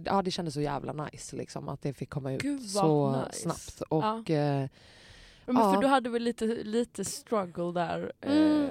ja, 0.05 0.21
det 0.21 0.31
kändes 0.31 0.53
så 0.53 0.61
jävla 0.61 0.93
nice 0.93 1.35
liksom, 1.35 1.69
att 1.69 1.81
det 1.81 1.93
fick 1.93 2.09
komma 2.09 2.33
ut 2.33 2.41
Gud, 2.41 2.61
så 2.69 3.11
nice. 3.25 3.39
snabbt. 3.39 3.81
Och, 3.89 4.03
Ja. 4.29 4.35
eh, 4.35 4.69
Men 5.45 5.55
för 5.55 5.73
ja. 5.73 5.79
du 5.81 5.87
hade 5.87 6.09
väl 6.09 6.23
lite, 6.23 6.45
lite 6.45 7.05
struggle 7.05 7.71
där 7.73 8.11
Mm. 8.21 8.63
eh, 8.65 8.69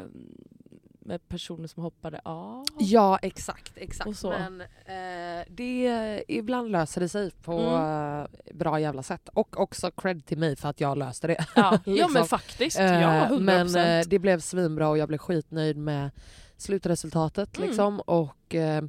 med 1.09 1.29
personer 1.29 1.67
som 1.69 1.83
hoppade 1.83 2.21
av? 2.25 2.65
ja 2.79 3.19
exakt, 3.23 3.73
exakt. 3.77 4.23
Men 4.25 4.61
eh, 4.61 5.47
det, 5.49 6.25
ibland 6.29 6.71
löser 6.71 7.01
det 7.01 7.09
sig 7.09 7.31
på 7.31 7.53
Mm. 7.59 8.21
eh, 8.21 8.27
bra 8.55 8.81
jävla 8.81 9.03
sätt. 9.03 9.29
Och 9.33 9.61
också 9.61 9.91
cred 9.91 10.27
till 10.27 10.39
mig 10.39 10.57
för 10.57 10.69
att 10.69 10.81
jag 10.81 10.99
löste 10.99 11.27
det. 11.27 11.47
Ja, 11.57 11.73
ja 11.73 11.81
Liksom. 11.93 12.13
men 12.13 12.25
faktiskt. 12.25 12.79
Eh, 12.79 13.01
Ja, 13.01 13.27
100%. 13.29 13.41
men 13.41 13.77
eh, 13.77 14.07
det 14.09 14.19
blev 14.19 14.41
svinbra 14.41 14.89
och 14.89 14.99
jag 14.99 15.09
blev 15.09 15.19
skitnöjd 15.19 15.77
med 15.77 16.11
slutresultatet. 16.57 17.57
Mm. 17.57 17.69
Liksom. 17.69 18.01
Och 18.01 18.55
eh, 18.55 18.83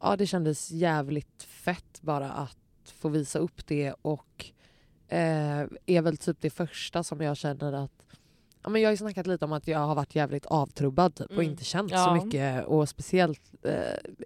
ja, 0.00 0.16
Det 0.16 0.26
kändes 0.26 0.70
jävligt 0.70 1.42
fett 1.42 2.00
bara 2.00 2.30
att 2.32 2.56
få 3.00 3.08
visa 3.08 3.38
upp 3.38 3.66
det 3.66 3.94
och 4.02 4.46
eh, 5.08 5.66
är 5.86 6.02
väl 6.02 6.16
typ 6.16 6.36
det 6.40 6.50
första 6.50 7.02
som 7.02 7.20
jag 7.20 7.36
känner 7.36 7.72
att 7.72 8.06
Ja, 8.62 8.70
men 8.70 8.82
jag 8.82 8.88
har 8.88 8.92
ju 8.92 8.96
snackat 8.96 9.26
lite 9.26 9.44
om 9.44 9.52
att 9.52 9.68
jag 9.68 9.78
har 9.78 9.94
varit 9.94 10.14
jävligt 10.14 10.46
avtrubbad 10.46 11.14
typ, 11.14 11.26
och 11.26 11.32
Mm. 11.32 11.50
inte 11.50 11.64
känt 11.64 11.90
så 11.90 11.96
Ja. 11.96 12.24
mycket 12.24 12.66
och 12.66 12.88
speciellt 12.88 13.40
eh, 13.64 13.74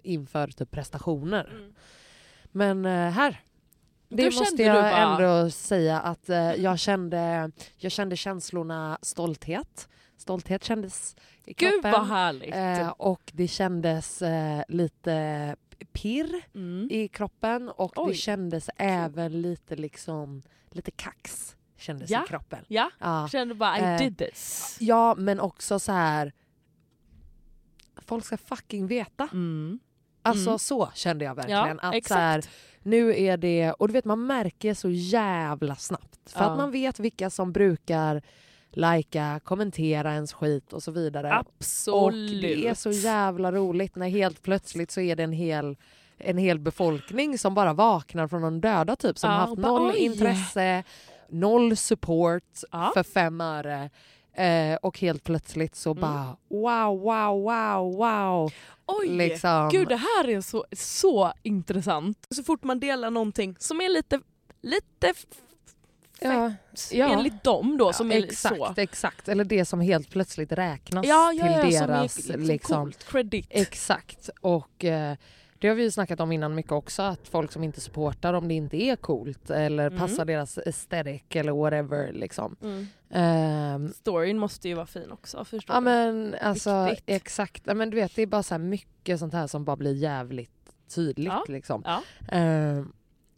inför 0.03 0.47
typ 0.47 0.71
prestationer. 0.71 1.49
Mm. 1.51 1.73
Men 2.51 2.85
eh, 2.85 3.11
här, 3.11 3.41
det 4.09 4.29
Då 4.29 4.39
måste 4.39 4.63
jag 4.63 4.75
bara- 4.83 4.97
ändå 5.31 5.49
säga 5.49 5.99
att 5.99 6.29
eh, 6.29 6.53
jag, 6.53 6.79
kände, 6.79 7.51
jag 7.77 7.91
kände 7.91 8.17
känslorna 8.17 8.97
stolthet. 9.01 9.87
Stolthet 10.17 10.63
kändes 10.63 11.15
i 11.45 11.53
Gud 11.53 11.71
kroppen. 11.71 11.91
vad 11.91 12.07
härligt. 12.07 12.55
Eh, 12.55 12.89
och 12.89 13.31
det 13.33 13.47
kändes 13.47 14.21
eh, 14.21 14.63
lite 14.67 15.55
pirr 15.93 16.41
mm. 16.55 16.87
i 16.91 17.07
kroppen 17.07 17.69
och 17.69 17.93
Oj. 17.95 18.11
det 18.11 18.17
kändes 18.17 18.69
även 18.77 19.41
lite 19.41 19.75
liksom 19.75 20.41
lite 20.71 20.91
kax 20.91 21.55
kändes 21.77 22.09
Ja. 22.09 22.23
i 22.23 22.27
kroppen. 22.27 22.59
Ja, 22.67 22.89
Ja. 22.99 23.27
kände 23.31 23.55
bara 23.55 23.79
I 23.79 23.81
Eh, 23.93 23.97
did 23.99 24.17
this. 24.17 24.77
ja, 24.79 25.15
men 25.17 25.39
också 25.39 25.79
så 25.79 25.91
här. 25.91 26.33
Folk 28.01 28.25
ska 28.25 28.37
fucking 28.37 28.87
veta. 28.87 29.27
Mm. 29.33 29.79
Alltså 30.21 30.49
Mm. 30.49 30.59
så 30.59 30.89
kände 30.93 31.25
jag 31.25 31.31
Ja, 31.31 31.35
verkligen. 31.35 31.79
att 31.79 32.05
så 32.07 32.13
här, 32.13 32.43
nu 32.83 33.17
är 33.19 33.37
det, 33.37 33.71
och 33.71 33.87
du 33.87 33.91
vet 33.93 34.05
man 34.05 34.25
märker 34.25 34.73
så 34.73 34.89
jävla 34.89 35.75
snabbt. 35.75 36.19
För 36.31 36.43
Ja. 36.43 36.49
att 36.49 36.57
man 36.57 36.71
vet 36.71 36.99
vilka 36.99 37.29
som 37.29 37.51
brukar 37.51 38.21
lajka, 38.71 39.39
kommentera 39.43 40.13
ens 40.13 40.33
skit 40.33 40.73
och 40.73 40.83
så 40.83 40.91
vidare. 40.91 41.33
Absolut. 41.33 42.31
Och 42.35 42.41
det 42.41 42.67
är 42.67 42.73
så 42.73 42.91
jävla 42.91 43.51
roligt 43.51 43.95
när 43.95 44.09
helt 44.09 44.41
plötsligt 44.41 44.91
så 44.91 45.01
är 45.01 45.15
det 45.15 45.23
en 45.23 45.31
hel, 45.31 45.77
en 46.17 46.37
hel 46.37 46.59
befolkning 46.59 47.37
som 47.37 47.53
bara 47.53 47.73
vaknar 47.73 48.27
från 48.27 48.41
de 48.41 48.61
döda 48.61 48.95
typ. 48.95 49.17
Som 49.17 49.29
Ja, 49.29 49.35
haft 49.37 49.57
noll 49.57 49.95
intresse, 49.95 50.83
noll 51.29 51.77
support 51.77 52.43
Ja. 52.71 52.91
för 52.93 53.03
fem 53.03 53.41
öre. 53.41 53.89
Eh, 54.33 54.75
och 54.81 54.99
helt 54.99 55.23
plötsligt 55.23 55.75
så 55.75 55.91
Mm. 55.91 56.01
bara 56.01 56.37
wow, 56.49 56.99
wow, 56.99 57.41
wow, 57.43 57.95
wow. 57.97 58.51
Oj! 58.85 59.07
Liksom. 59.07 59.69
Gud 59.71 59.87
det 59.87 59.95
här 59.95 60.29
är 60.29 60.41
så, 60.41 60.65
så 60.71 61.33
intressant. 61.43 62.27
Så 62.35 62.43
fort 62.43 62.63
man 62.63 62.79
delar 62.79 63.11
någonting 63.11 63.55
som 63.59 63.81
är 63.81 63.89
lite, 63.89 64.19
lite 64.61 65.13
Ja, 66.19 66.51
ja. 66.91 67.07
enligt 67.07 67.43
dem 67.43 67.77
då 67.77 67.93
som 67.93 68.11
är 68.11 68.23
exakt, 68.23 68.55
så. 68.57 68.73
exakt. 68.77 69.27
Eller 69.27 69.43
det 69.43 69.65
som 69.65 69.79
helt 69.81 70.09
plötsligt 70.09 70.51
räknas 70.51 71.05
Ja, 71.07 71.33
ja, 71.33 71.51
ja, 71.51 71.63
till 71.63 71.73
som 71.77 71.83
är 71.83 71.87
deras... 71.87 72.17
liksom 72.17 72.41
liksom, 72.41 72.83
coolt. 72.85 73.03
Credit. 73.09 73.47
Exakt. 73.49 74.29
Och 74.41 74.85
eh, 74.85 75.17
det 75.59 75.67
har 75.67 75.75
vi 75.75 75.83
ju 75.83 75.91
snackat 75.91 76.19
om 76.19 76.31
innan 76.31 76.55
mycket 76.55 76.71
också, 76.71 77.01
att 77.01 77.27
folk 77.27 77.51
som 77.51 77.63
inte 77.63 77.81
supportar 77.81 78.33
om 78.33 78.47
det 78.47 78.53
inte 78.53 78.77
är 78.77 78.95
coolt 78.95 79.49
eller 79.49 79.87
Mm. 79.87 79.99
passar 79.99 80.25
deras 80.25 80.57
aesthetic 80.57 81.21
eller 81.29 81.51
whatever. 81.51 82.11
Liksom. 82.13 82.55
Mm. 82.63 82.87
Ehm, 83.09 83.93
Storyn 83.93 84.37
måste 84.37 84.67
ju 84.69 84.73
vara 84.73 84.85
fin 84.85 85.11
också 85.11 85.45
förstår 85.45 85.75
ja 85.75 85.79
du? 85.79 85.83
men 85.85 86.35
alltså 86.41 86.85
Viktigt. 86.85 87.03
exakt. 87.09 87.61
Ja, 87.65 87.73
men 87.73 87.89
du 87.89 87.95
vet 87.95 88.15
det 88.15 88.21
är 88.21 88.27
bara 88.27 88.43
så 88.43 88.53
här 88.53 88.59
mycket 88.59 89.19
sånt 89.19 89.33
här 89.33 89.47
som 89.47 89.65
bara 89.65 89.75
blir 89.75 89.93
jävligt 89.93 90.51
tydligt. 90.95 91.27
Ja. 91.27 91.45
Liksom. 91.47 91.83
Ja. 91.85 92.01
Eh, 92.37 92.83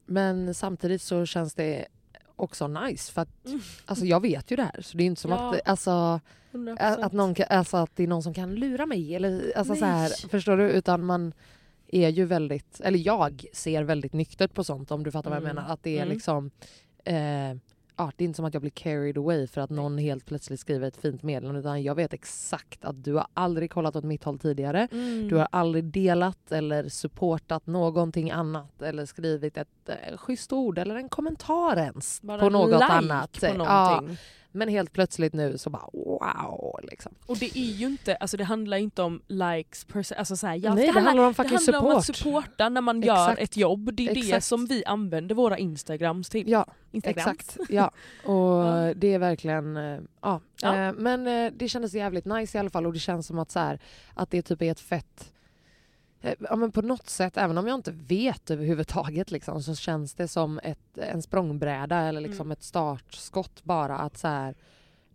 men 0.05 0.53
samtidigt 0.53 1.01
så 1.01 1.25
känns 1.25 1.53
det 1.55 1.85
också 2.35 2.67
nice 2.67 3.11
för 3.11 3.21
att 3.21 3.45
Mm. 3.45 3.59
alltså, 3.85 4.05
jag 4.05 4.21
vet 4.21 4.51
ju 4.51 4.55
det 4.55 4.63
här 4.63 4.81
så 4.81 4.97
det 4.97 5.03
är 5.03 5.05
inte 5.05 5.21
som 5.21 5.31
Ja. 5.31 5.55
att, 5.55 5.69
alltså, 5.69 6.19
100%. 6.51 7.05
att, 7.05 7.13
någon 7.13 7.35
alltså, 7.49 7.77
att 7.77 7.95
det 7.95 8.03
är 8.03 8.07
någon 8.07 8.23
som 8.23 8.33
kan 8.33 8.55
lura 8.55 8.85
mig. 8.85 9.15
Eller, 9.15 9.53
alltså, 9.57 9.75
så 9.75 9.85
här, 9.85 10.29
förstår 10.29 10.57
du? 10.57 10.69
Utan 10.69 11.05
man 11.05 11.33
är 11.91 12.09
ju 12.09 12.25
väldigt, 12.25 12.79
eller 12.83 12.99
jag 13.07 13.45
ser 13.53 13.83
väldigt 13.83 14.13
nyktert 14.13 14.53
på 14.53 14.63
sånt 14.63 14.91
om 14.91 15.03
du 15.03 15.11
fattar 15.11 15.29
vad 15.29 15.37
jag 15.37 15.43
Mm. 15.43 15.55
menar. 15.55 15.73
Att 15.73 15.83
det 15.83 15.97
är 15.97 16.01
Mm. 16.01 16.09
liksom 16.13 16.51
eh, 17.03 17.53
ja, 17.97 18.11
det 18.15 18.23
är 18.23 18.25
inte 18.25 18.35
som 18.35 18.45
att 18.45 18.53
jag 18.53 18.61
blir 18.61 18.71
carried 18.71 19.17
away 19.17 19.47
för 19.47 19.61
att 19.61 19.69
någon 19.69 19.97
helt 19.97 20.25
plötsligt 20.25 20.59
skriver 20.59 20.87
ett 20.87 20.97
fint 20.97 21.23
meddelande 21.23 21.59
utan 21.59 21.83
jag 21.83 21.95
vet 21.95 22.13
exakt 22.13 22.85
att 22.85 23.03
du 23.03 23.13
har 23.13 23.27
aldrig 23.33 23.71
kollat 23.71 23.95
åt 23.95 24.03
mitt 24.03 24.23
håll 24.23 24.39
tidigare. 24.39 24.87
Mm. 24.91 25.27
Du 25.27 25.35
har 25.35 25.47
aldrig 25.51 25.83
delat 25.83 26.51
eller 26.51 26.89
supportat 26.89 27.67
någonting 27.67 28.31
annat 28.31 28.81
eller 28.81 29.05
skrivit 29.05 29.57
ett 29.57 29.89
eh, 29.89 30.17
schysst 30.17 30.53
ord 30.53 30.77
eller 30.77 30.95
en 30.95 31.09
kommentar 31.09 31.77
ens 31.77 32.21
Bara 32.21 32.39
på 32.39 32.49
något 32.49 32.69
like 32.71 32.83
annat. 32.83 33.39
På 33.39 33.45
Ja, 33.45 33.53
någonting. 33.53 34.17
Men 34.51 34.69
helt 34.69 34.93
plötsligt 34.93 35.33
nu 35.33 35.57
så 35.57 35.69
bara 35.69 35.89
wow. 35.93 36.79
Liksom. 36.83 37.11
Och 37.25 37.37
det 37.37 37.57
är 37.57 37.71
ju 37.73 37.85
inte, 37.87 38.15
alltså 38.15 38.37
det 38.37 38.43
handlar 38.43 38.77
inte 38.77 39.01
om 39.01 39.21
likes 39.27 39.85
per 39.85 40.03
se. 40.03 40.15
Alltså 40.15 40.35
så 40.35 40.47
här, 40.47 40.55
jag, 40.55 40.75
Nej, 40.75 40.85
det 40.87 40.91
handlar, 40.91 41.01
handlar 41.11 41.23
om 41.23 41.29
det 41.31 41.35
fucking 41.35 41.55
handlar 41.57 41.79
om 41.91 41.97
att 41.97 42.05
support. 42.05 42.17
supporta 42.17 42.69
när 42.69 42.81
man 42.81 43.01
gör 43.01 43.29
Exakt. 43.31 43.41
ett 43.41 43.57
jobb. 43.57 43.93
Det 43.93 44.07
är 44.09 44.13
det 44.13 44.19
Exakt. 44.19 44.45
som 44.45 44.65
vi 44.65 44.85
använder 44.85 45.35
våra 45.35 45.57
instagrams 45.57 46.29
till. 46.29 46.49
Ja, 46.49 46.65
Instagrams. 46.91 47.39
exakt. 47.39 47.57
Ja. 47.69 47.91
Och 48.25 48.35
Ja. 48.65 48.93
det 48.95 49.13
är 49.13 49.19
verkligen... 49.19 49.77
eh, 49.77 49.99
Ja. 50.21 50.41
Ja. 50.61 50.75
Eh, 50.75 50.93
Men 50.93 51.27
eh, 51.27 51.51
det 51.55 51.69
kändes 51.69 51.93
jävligt 51.93 52.25
nice 52.25 52.57
i 52.57 52.59
alla 52.59 52.69
fall 52.69 52.85
och 52.85 52.93
det 52.93 52.99
känns 52.99 53.27
som 53.27 53.39
att, 53.39 53.51
så 53.51 53.59
här, 53.59 53.79
att 54.13 54.31
det 54.31 54.41
typ 54.41 54.61
är 54.61 54.71
ett 54.71 54.79
fett... 54.79 55.31
eh, 56.21 56.33
Ja, 56.39 56.55
men 56.55 56.71
på 56.71 56.81
något 56.81 57.09
sätt, 57.09 57.37
även 57.37 57.57
om 57.57 57.67
jag 57.67 57.75
inte 57.75 57.91
vet 57.91 58.51
överhuvudtaget 58.51 59.31
liksom, 59.31 59.63
så 59.63 59.75
känns 59.75 60.13
det 60.13 60.27
som 60.27 60.59
ett, 60.63 60.97
en 60.97 61.21
språngbräda 61.21 61.97
eller 61.99 62.21
liksom 62.21 62.47
Mm. 62.47 62.51
ett 62.51 62.63
startskott 62.63 63.63
bara. 63.63 63.97
att 63.97 64.17
så 64.17 64.27
här, 64.27 64.55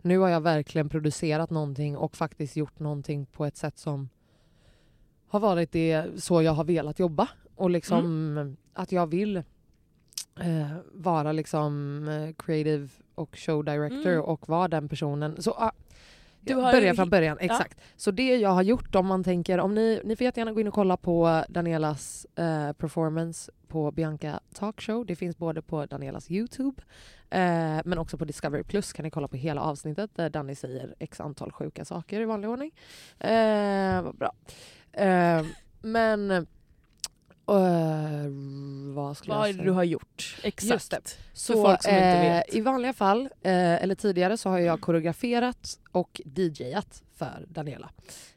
Nu 0.01 0.17
har 0.17 0.29
jag 0.29 0.41
verkligen 0.41 0.89
producerat 0.89 1.49
någonting 1.49 1.97
och 1.97 2.15
faktiskt 2.17 2.55
gjort 2.55 2.79
någonting 2.79 3.25
på 3.25 3.45
ett 3.45 3.57
sätt 3.57 3.77
som 3.77 4.09
har 5.27 5.39
varit 5.39 5.71
det 5.71 6.05
så 6.17 6.41
jag 6.41 6.51
har 6.51 6.63
velat 6.63 6.99
jobba. 6.99 7.27
Och 7.55 7.69
liksom 7.69 8.55
att 8.73 8.91
jag 8.91 9.07
vill 9.07 9.37
eh, 10.39 10.71
vara 10.93 11.31
liksom 11.31 12.07
eh, 12.07 12.33
creative 12.45 12.87
och 13.15 13.37
show 13.37 13.63
director 13.65 14.11
Mm. 14.11 14.21
och 14.25 14.49
vara 14.49 14.67
den 14.67 14.89
personen. 14.89 15.41
Så 15.41 15.51
ah, 15.51 15.71
Du 16.45 16.55
har 16.55 16.71
börjar 16.71 16.87
ju 16.87 16.95
från 16.95 17.09
början, 17.09 17.37
ja. 17.39 17.45
exakt. 17.45 17.81
Så 17.95 18.11
det 18.11 18.35
jag 18.37 18.49
har 18.49 18.63
gjort 18.63 18.95
om 18.95 19.07
man 19.07 19.23
tänker, 19.23 19.59
om 19.59 19.75
ni, 19.75 20.01
ni 20.03 20.15
får 20.15 20.25
jättegärna 20.25 20.51
gå 20.51 20.59
in 20.59 20.67
och 20.67 20.73
kolla 20.73 20.97
på 20.97 21.43
Danielas 21.49 22.25
eh, 22.35 22.71
performance 22.71 23.51
på 23.67 23.91
Bianca 23.91 24.39
Talkshow. 24.53 25.05
Det 25.05 25.15
finns 25.15 25.37
både 25.37 25.61
på 25.61 25.85
Danielas 25.85 26.31
Youtube 26.31 26.81
eh, 27.29 27.79
men 27.85 27.97
också 27.97 28.17
på 28.17 28.25
Discovery 28.25 28.63
Plus 28.63 28.93
kan 28.93 29.03
ni 29.03 29.09
kolla 29.09 29.27
på 29.27 29.37
hela 29.37 29.61
avsnittet 29.61 30.11
där 30.15 30.29
Danny 30.29 30.55
säger 30.55 30.95
x 30.99 31.19
antal 31.19 31.51
sjuka 31.51 31.85
saker 31.85 32.21
i 32.21 32.25
vanlig 32.25 32.49
ordning. 32.49 32.71
Eh, 33.19 34.01
vad 34.01 34.15
bra. 34.15 34.31
Eh, 34.93 35.45
men 35.81 36.47
eh, 37.47 38.29
vad 38.95 39.17
skulle 39.17 39.35
Vad 39.35 39.47
jag 39.47 39.55
säga? 39.55 39.65
du 39.65 39.71
har 39.71 39.83
gjort? 39.83 40.37
Exakt. 40.43 41.19
Så 41.33 41.53
folk 41.53 41.83
som 41.83 41.91
inte 41.91 42.05
eh, 42.05 42.33
vet. 42.33 42.55
i 42.55 42.61
vanliga 42.61 42.93
fall, 42.93 43.21
eh, 43.21 43.83
eller 43.83 43.95
tidigare, 43.95 44.37
så 44.37 44.49
har 44.49 44.59
jag 44.59 44.81
koreograferat 44.81 45.79
och 45.91 46.21
DJat 46.25 47.03
för 47.15 47.45
Daniela. 47.47 47.89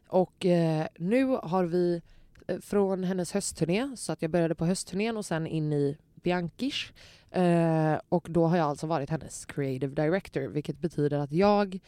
Och 0.08 0.46
eh, 0.46 0.86
nu 0.98 1.24
har 1.42 1.64
vi 1.64 2.02
eh, 2.48 2.58
från 2.58 3.04
hennes 3.04 3.32
höstturné, 3.32 3.96
så 3.96 4.12
att 4.12 4.22
jag 4.22 4.30
började 4.30 4.54
på 4.54 4.66
höstturnén 4.66 5.16
och 5.16 5.24
sen 5.26 5.46
in 5.46 5.72
i 5.72 5.96
Bianchish. 6.14 6.92
Eh, 7.30 8.00
och 8.08 8.26
då 8.30 8.46
har 8.46 8.56
jag 8.56 8.66
alltså 8.66 8.86
varit 8.86 9.10
hennes 9.10 9.46
creative 9.46 10.02
director, 10.02 10.40
vilket 10.48 10.78
betyder 10.78 11.18
att 11.18 11.32
jag 11.32 11.78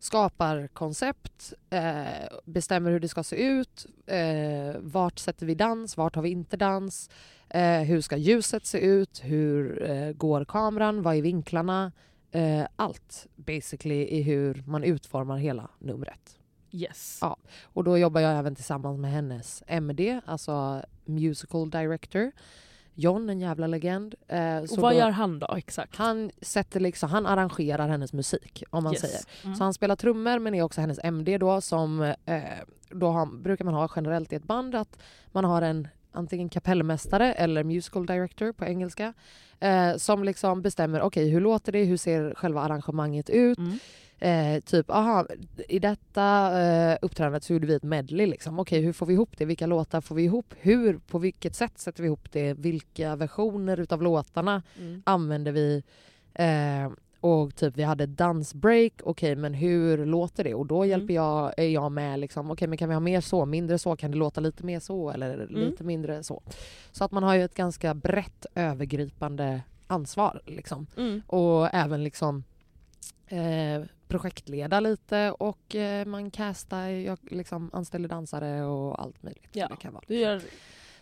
skapar 0.00 0.66
koncept, 0.66 1.52
eh, 1.70 2.04
bestämmer 2.44 2.90
hur 2.90 3.00
det 3.00 3.08
ska 3.08 3.22
se 3.22 3.36
ut, 3.36 3.86
eh, 4.06 4.80
vart 4.80 5.18
sätter 5.18 5.46
vi 5.46 5.54
dans, 5.54 5.96
vart 5.96 6.14
har 6.14 6.22
vi 6.22 6.30
inte 6.30 6.56
dans, 6.56 7.10
eh, 7.48 7.80
hur 7.80 8.00
ska 8.00 8.16
ljuset 8.16 8.66
se 8.66 8.78
ut, 8.78 9.20
hur 9.24 9.82
eh, 9.90 10.12
går 10.12 10.44
kameran, 10.44 11.02
vad 11.02 11.16
är 11.16 11.22
vinklarna, 11.22 11.92
eh, 12.30 12.66
allt 12.76 13.26
basically 13.36 14.02
i 14.02 14.22
hur 14.22 14.62
man 14.66 14.84
utformar 14.84 15.36
hela 15.36 15.70
numret. 15.78 16.38
Yes. 16.72 17.18
Ja. 17.20 17.36
Och 17.62 17.84
då 17.84 17.98
jobbar 17.98 18.20
jag 18.20 18.38
även 18.38 18.54
tillsammans 18.54 18.98
med 18.98 19.10
hennes 19.10 19.62
MD, 19.66 20.20
alltså 20.26 20.82
musical 21.04 21.70
director, 21.70 22.32
John, 23.00 23.30
en 23.30 23.40
jävla 23.40 23.66
legend. 23.66 24.14
Eh, 24.28 24.56
Och 24.58 24.78
vad 24.78 24.92
då- 24.92 24.98
gör 24.98 25.10
han 25.10 25.38
då 25.38 25.54
exakt? 25.56 25.96
han, 25.96 26.30
sätter 26.42 26.80
liksom, 26.80 27.10
han 27.10 27.26
arrangerar 27.26 27.88
hennes 27.88 28.12
musik, 28.12 28.62
om 28.70 28.84
man 28.84 28.92
Yes. 28.92 29.00
säger. 29.02 29.20
Mm. 29.44 29.56
Så 29.56 29.64
han 29.64 29.74
spelar 29.74 29.96
trummor 29.96 30.38
men 30.38 30.54
är 30.54 30.62
också 30.62 30.80
hennes 30.80 30.98
MD 31.04 31.38
då 31.38 31.60
som 31.60 32.02
eh, 32.24 32.42
då 32.90 33.08
har, 33.08 33.26
brukar 33.26 33.64
man 33.64 33.74
ha 33.74 33.88
generellt 33.96 34.32
i 34.32 34.36
ett 34.36 34.44
band 34.44 34.74
att 34.74 34.98
man 35.32 35.44
har 35.44 35.62
en 35.62 35.88
antingen 36.12 36.48
kapellmästare 36.48 37.32
eller 37.32 37.64
musical 37.64 38.06
director 38.06 38.52
på 38.52 38.64
engelska 38.64 39.12
eh, 39.60 39.96
som 39.96 40.24
liksom 40.24 40.62
bestämmer 40.62 41.00
okej 41.00 41.28
hur 41.30 41.40
låter 41.40 41.72
det, 41.72 41.84
hur 41.84 41.96
ser 41.96 42.34
själva 42.34 42.60
arrangemanget 42.60 43.30
ut. 43.30 43.58
Mm. 43.58 43.78
Eh, 44.22 44.60
typ, 44.60 44.90
aha, 44.90 45.26
i 45.68 45.78
detta 45.78 46.60
eh, 46.62 46.98
uppträdandet 47.02 47.44
så 47.44 47.52
gjorde 47.52 47.66
vi 47.66 47.74
ett 47.74 47.82
medley. 47.82 48.26
Liksom. 48.26 48.58
Okej, 48.58 48.80
hur 48.80 48.92
får 48.92 49.06
vi 49.06 49.14
ihop 49.14 49.30
det? 49.38 49.44
Vilka 49.44 49.66
låtar 49.66 50.00
får 50.00 50.14
vi 50.14 50.22
ihop? 50.22 50.54
Hur, 50.60 50.98
på 50.98 51.18
vilket 51.18 51.54
sätt 51.54 51.78
sätter 51.78 52.02
vi 52.02 52.06
ihop 52.06 52.32
det? 52.32 52.54
Vilka 52.54 53.16
versioner 53.16 53.80
utav 53.80 54.02
låtarna 54.02 54.62
Mm. 54.78 55.02
använde 55.06 55.52
vi? 55.52 55.82
Eh, 56.34 56.90
och 57.20 57.54
typ 57.54 57.76
vi 57.76 57.82
hade 57.82 58.06
dansbreak, 58.06 58.92
okej 59.04 59.36
men 59.36 59.54
hur 59.54 60.06
låter 60.06 60.44
det? 60.44 60.54
Och 60.54 60.66
då 60.66 60.76
Mm. 60.76 60.88
hjälper 60.90 61.14
jag, 61.14 61.52
är 61.56 61.68
jag 61.68 61.92
med 61.92 62.18
liksom, 62.18 62.50
okej 62.50 62.68
men 62.68 62.78
kan 62.78 62.88
vi 62.88 62.94
ha 62.94 63.00
mer 63.00 63.20
så, 63.20 63.46
mindre 63.46 63.78
så, 63.78 63.96
kan 63.96 64.10
det 64.10 64.16
låta 64.16 64.40
lite 64.40 64.64
mer 64.64 64.80
så 64.80 65.10
eller 65.10 65.34
Mm. 65.34 65.46
lite 65.54 65.84
mindre 65.84 66.22
så? 66.22 66.42
Så 66.92 67.04
att 67.04 67.12
man 67.12 67.22
har 67.22 67.34
ju 67.34 67.44
ett 67.44 67.54
ganska 67.54 67.94
brett 67.94 68.46
övergripande 68.54 69.62
ansvar 69.86 70.42
liksom. 70.46 70.86
Mm. 70.96 71.22
Och 71.26 71.74
även 71.74 72.04
liksom 72.04 72.44
eh, 73.28 73.82
projektleda 74.08 74.80
lite 74.80 75.30
och 75.30 75.74
eh, 75.74 76.06
man 76.06 76.30
castar, 76.30 76.88
jag 76.88 77.18
liksom 77.22 77.70
anställer 77.72 78.08
dansare 78.08 78.64
och 78.64 79.02
allt 79.02 79.22
möjligt. 79.22 79.48
Ja. 79.52 79.68
Det 79.70 79.76
kan 79.76 79.92
vara. 79.92 80.04
Du 80.06 80.14
gör 80.14 80.40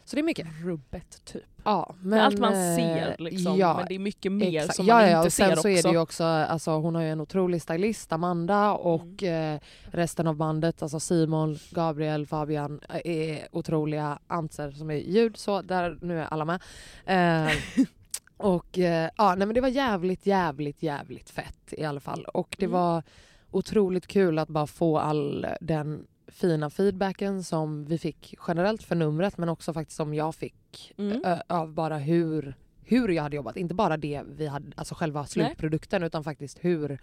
Så 0.09 0.17
det 0.17 0.21
är 0.21 0.25
mycket. 0.25 0.47
rubbet 0.65 1.25
typ. 1.25 1.43
Ja, 1.65 1.95
men, 2.01 2.09
Men, 2.11 2.21
allt 2.21 2.39
man 2.39 2.53
eh, 2.53 2.77
ser 2.77 3.17
liksom. 3.19 3.59
Ja, 3.59 3.77
men 3.77 3.87
det 3.89 3.95
är 3.95 3.99
mycket 3.99 4.33
mer 4.33 4.59
exakt. 4.61 4.77
som 4.77 4.87
ja, 4.87 4.95
man 4.95 5.03
ja, 5.11 5.17
inte 5.17 5.27
och 5.27 5.33
sen 5.33 5.49
ser 5.49 5.55
så 5.55 5.59
också. 5.61 5.69
är 5.69 5.83
det 5.83 5.91
ju 5.91 5.99
också, 5.99 6.25
alltså, 6.25 6.71
hon 6.71 6.95
har 6.95 7.03
ju 7.03 7.11
en 7.11 7.21
otrolig 7.21 7.63
stylist, 7.63 8.13
Amanda, 8.13 8.73
och 8.73 9.23
Mm. 9.23 9.55
eh, 9.55 9.61
resten 9.85 10.27
av 10.27 10.35
bandet, 10.37 10.83
alltså 10.83 11.01
Simon, 11.01 11.59
Gabriel, 11.71 12.27
Fabian, 12.27 12.81
eh, 12.89 13.01
är 13.05 13.49
otroliga. 13.53 14.19
Anser 14.27 14.71
som 14.71 14.91
är 14.91 14.95
ljud, 14.95 15.37
så 15.37 15.63
där 15.63 15.99
nu 16.03 16.21
är 16.21 16.25
alla 16.27 16.45
med. 16.45 16.61
Eh, 17.07 17.53
och 18.37 18.79
eh, 18.79 19.11
ja, 19.17 19.35
nej, 19.35 19.47
men 19.47 19.55
det 19.55 19.61
var 19.61 19.69
jävligt, 19.69 20.27
jävligt, 20.27 20.83
jävligt 20.83 21.31
fett 21.31 21.73
i 21.73 21.85
alla 21.85 22.01
fall. 22.01 22.25
Och 22.25 22.57
det 22.59 22.65
Mm. 22.67 22.81
var 22.81 23.03
otroligt 23.51 24.07
kul 24.07 24.39
att 24.39 24.49
bara 24.49 24.67
få 24.67 24.99
all 24.99 25.47
den 25.61 26.07
fina 26.39 26.71
feedbacken 26.71 27.45
som 27.45 27.85
vi 27.85 27.99
fick 27.99 28.35
generellt 28.49 28.83
för 28.83 28.95
numret 28.95 29.39
men 29.39 29.49
också 29.49 29.73
faktiskt 29.73 29.97
som 29.97 30.15
jag 30.15 30.35
fick 30.35 30.55
Mm. 30.97 31.23
av 31.49 31.73
bara 31.73 31.99
hur, 31.99 32.55
hur 32.85 33.09
jag 33.09 33.23
hade 33.23 33.37
jobbat. 33.37 33.57
Inte 33.57 33.75
bara 33.75 33.97
det 33.97 34.23
vi 34.29 34.47
hade, 34.47 34.73
alltså 34.77 34.95
själva 34.95 35.27
slutprodukten 35.27 36.03
utan 36.03 36.25
faktiskt 36.25 36.59
hur, 36.65 36.99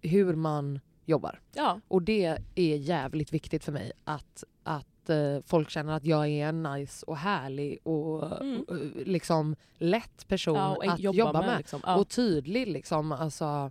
hur 0.00 0.34
man 0.34 0.80
jobbar. 1.04 1.40
Ja. 1.54 1.80
Och 1.88 2.02
det 2.02 2.38
är 2.54 2.76
jävligt 2.76 3.32
viktigt 3.32 3.64
för 3.64 3.72
mig 3.72 3.92
att, 4.04 4.44
att 4.62 5.10
eh, 5.10 5.38
folk 5.46 5.70
känner 5.70 5.92
att 5.96 6.04
jag 6.04 6.28
är 6.28 6.46
en 6.48 6.62
nice 6.62 7.06
och 7.06 7.16
härlig 7.16 7.78
och 7.82 8.40
Mm. 8.40 8.64
eh, 8.70 8.76
liksom 9.06 9.56
lätt 9.78 10.28
person 10.28 10.56
ja, 10.56 10.76
och 10.76 10.84
att 10.86 11.00
jobba, 11.00 11.18
jobba, 11.18 11.40
med. 11.40 11.58
Liksom. 11.58 11.80
Ja. 11.86 11.96
Och 11.96 12.08
tydlig 12.08 12.68
liksom. 12.68 13.12
Alltså, 13.12 13.70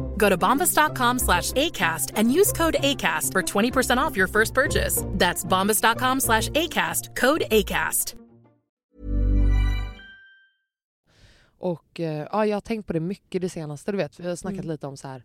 Go 0.21 0.29
to 0.29 0.37
bombas.com 0.37 1.19
slash 1.19 1.51
ACAST 1.51 2.11
and 2.15 2.39
use 2.39 2.51
code 2.53 2.75
ACAST 2.79 3.31
for 3.31 3.41
20% 3.41 3.97
off 3.97 4.17
your 4.17 4.27
first 4.27 4.53
purchase. 4.53 5.03
That's 5.19 5.43
bombas.com 5.45 6.19
slash 6.19 6.49
ACAST, 6.49 7.15
code 7.15 7.43
ACAST. 7.51 8.15
Och 11.57 11.99
eh, 11.99 12.27
ja, 12.31 12.45
jag 12.45 12.55
har 12.55 12.61
tänkt 12.61 12.87
på 12.87 12.93
det 12.93 12.99
mycket 12.99 13.41
det 13.41 13.49
senaste. 13.49 13.91
Du 13.91 13.97
vet, 13.97 14.19
vi 14.19 14.27
har 14.27 14.35
snackat 14.35 14.59
Mm. 14.59 14.71
lite 14.71 14.87
om 14.87 14.97
så 14.97 15.07
här 15.07 15.23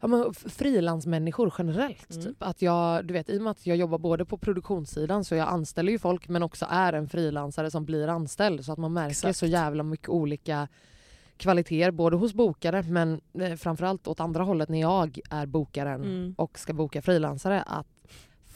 ja, 0.00 0.08
men 0.08 0.34
frilansmänniskor 0.34 1.54
generellt. 1.58 2.10
Mm. 2.10 2.24
Typ. 2.24 2.36
Att 2.42 2.62
jag, 2.62 3.04
du 3.04 3.14
vet, 3.14 3.30
I 3.30 3.38
och 3.38 3.42
med 3.42 3.50
att 3.50 3.66
jag 3.66 3.76
jobbar 3.76 3.98
både 3.98 4.24
på 4.24 4.38
produktionssidan 4.38 5.24
så 5.24 5.34
jag 5.34 5.48
anställer 5.48 5.92
ju 5.92 5.98
folk 5.98 6.28
men 6.28 6.42
också 6.42 6.66
är 6.70 6.92
en 6.92 7.08
frilansare 7.08 7.70
som 7.70 7.84
blir 7.84 8.08
anställd. 8.08 8.64
Så 8.64 8.72
att 8.72 8.78
man 8.78 8.92
märker 8.92 9.10
Exakt. 9.10 9.38
så 9.38 9.46
jävla 9.46 9.82
mycket 9.82 10.08
olika 10.08 10.68
kvaliteter 11.40 11.90
både 11.90 12.16
hos 12.16 12.34
bokare 12.34 12.82
men 12.82 13.20
eh, 13.40 13.56
framförallt 13.56 14.08
åt 14.08 14.20
andra 14.20 14.42
hållet 14.44 14.68
när 14.68 14.80
jag 14.80 15.18
är 15.30 15.46
bokaren 15.46 16.02
Mm. 16.04 16.34
och 16.38 16.58
ska 16.58 16.72
boka 16.72 17.02
frilansare 17.02 17.62
att 17.62 17.86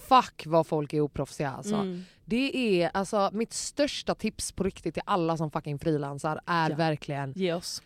fuck 0.08 0.42
vad 0.46 0.66
folk 0.66 0.92
är 0.92 1.00
oproffsiga 1.00 1.50
alltså. 1.50 1.74
Mm. 1.74 2.04
Det 2.24 2.82
är 2.82 2.90
alltså 2.94 3.30
mitt 3.32 3.52
största 3.52 4.14
tips 4.14 4.52
på 4.52 4.64
riktigt 4.64 4.94
till 4.94 5.02
alla 5.06 5.36
som 5.36 5.50
fucking 5.50 5.78
frilansar 5.78 6.40
är 6.46 6.70
Ja. 6.70 6.76
verkligen 6.76 7.32
Ge 7.36 7.52
oss. 7.54 7.82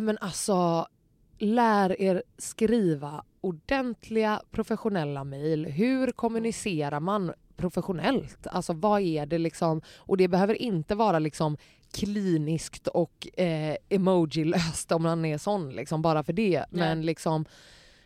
Men 0.00 0.18
alltså, 0.20 0.86
lär 1.38 2.00
er 2.00 2.22
skriva 2.38 3.24
ordentliga 3.40 4.42
professionella 4.50 5.24
mejl. 5.24 5.66
Hur 5.66 6.12
kommunicerar 6.12 7.00
man 7.00 7.32
professionellt? 7.56 8.46
Alltså 8.46 8.72
vad 8.72 9.00
är 9.00 9.26
det 9.26 9.38
liksom? 9.38 9.80
Och 9.96 10.16
det 10.16 10.28
behöver 10.28 10.54
inte 10.62 10.94
vara 10.94 11.18
liksom 11.18 11.56
kliniskt 11.92 12.86
och 12.88 13.38
eh, 13.40 13.76
emoji-löst 13.88 14.92
om 14.92 15.02
man 15.02 15.24
är 15.24 15.38
sån 15.38 15.70
liksom, 15.70 16.02
bara 16.02 16.22
för 16.22 16.32
det. 16.32 16.64
Men 16.70 17.02
liksom 17.02 17.44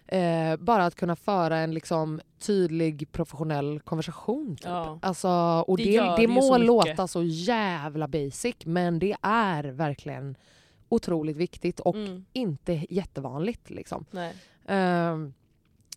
eh, 0.07 0.57
bara 0.57 0.87
att 0.87 0.95
kunna 0.95 1.17
föra 1.17 1.59
en 1.59 1.75
liksom 1.75 2.21
tydlig 2.39 3.13
professionell 3.13 3.81
konversation. 3.81 4.57
Typ. 4.57 4.65
Ja. 4.67 4.99
Alltså, 5.03 5.29
och 5.67 5.77
Det 5.77 5.85
det, 6.01 6.15
det, 6.17 6.23
så 6.23 6.29
må 6.29 6.53
mycket. 6.53 6.67
låta 6.67 7.09
så 7.09 7.23
jävla 7.23 8.09
basic 8.09 8.57
men 8.65 8.99
det 8.99 9.17
är 9.23 9.65
verkligen 9.65 10.37
otroligt 10.89 11.37
viktigt 11.37 11.81
och 11.81 11.95
Mm. 11.97 12.25
inte 12.33 12.87
jättevanligt. 12.91 13.71
Liksom. 13.71 14.05
Nej. 14.11 14.35
Ehm, 14.67 15.33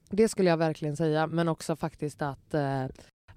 det 0.09 0.27
skulle 0.29 0.49
jag 0.49 0.57
verkligen 0.57 0.95
säga, 0.97 1.27
men 1.27 1.47
också 1.49 1.75
faktiskt 1.75 2.21
att 2.21 2.53
eh, 2.53 2.85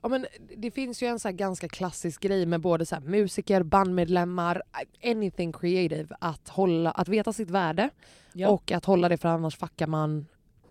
ja, 0.03 0.09
men 0.09 0.27
det 0.57 0.71
finns 0.71 1.03
ju 1.03 1.07
en 1.07 1.19
så 1.21 1.31
ganska 1.31 1.69
klassisk 1.69 2.21
grej 2.23 2.47
med 2.47 2.61
både 2.61 2.87
så 2.87 2.95
här 2.95 3.03
musiker, 3.03 3.63
bandmedlemmar, 3.63 4.63
anything 5.05 5.53
creative, 5.53 6.17
att, 6.21 6.49
hålla, 6.49 6.91
att 6.91 7.09
veta 7.09 7.33
sitt 7.33 7.51
värde 7.51 7.91
Ja. 8.33 8.49
och 8.49 8.73
att 8.73 8.85
hålla 8.85 9.09
det 9.09 9.17
för 9.17 9.29
annars 9.29 9.57
fuckar 9.57 9.87
man 9.87 10.27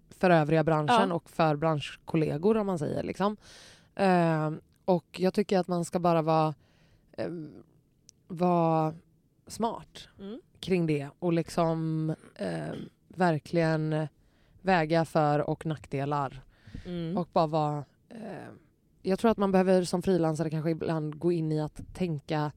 för 0.10 0.30
övriga 0.30 0.64
branschen 0.64 1.10
Ja. 1.10 1.16
och 1.16 1.30
för 1.30 1.56
branschkollegor 1.56 2.58
om 2.58 2.68
man 2.68 2.80
säger. 2.80 3.04
Liksom. 3.04 3.38
Ehm, 3.96 4.62
och 4.86 5.06
jag 5.20 5.34
tycker 5.34 5.60
att 5.60 5.68
man 5.68 5.86
ska 5.86 6.00
bara 6.00 6.22
vara, 6.22 6.54
eh, 7.18 7.30
vara 8.28 8.94
smart 9.48 10.08
Mm. 10.20 10.42
kring 10.60 10.88
det 10.88 11.10
och 11.20 11.34
liksom 11.34 12.10
eh, 12.36 12.74
verkligen 13.08 14.08
väga 14.62 15.06
för 15.06 15.40
och 15.50 15.66
nackdelar. 15.66 16.42
Mm. 16.86 17.18
Och 17.18 17.30
bara 17.34 17.48
vara... 17.48 17.84
Jag 19.08 19.20
tror 19.20 19.32
att 19.32 19.38
man 19.38 19.52
behöver 19.52 19.84
som 19.84 20.02
frilansare 20.02 20.50
kanske 20.50 20.70
ibland 20.70 21.20
gå 21.20 21.32
in 21.32 21.52
i 21.52 21.62
att 21.62 21.82
tänka 21.94 22.52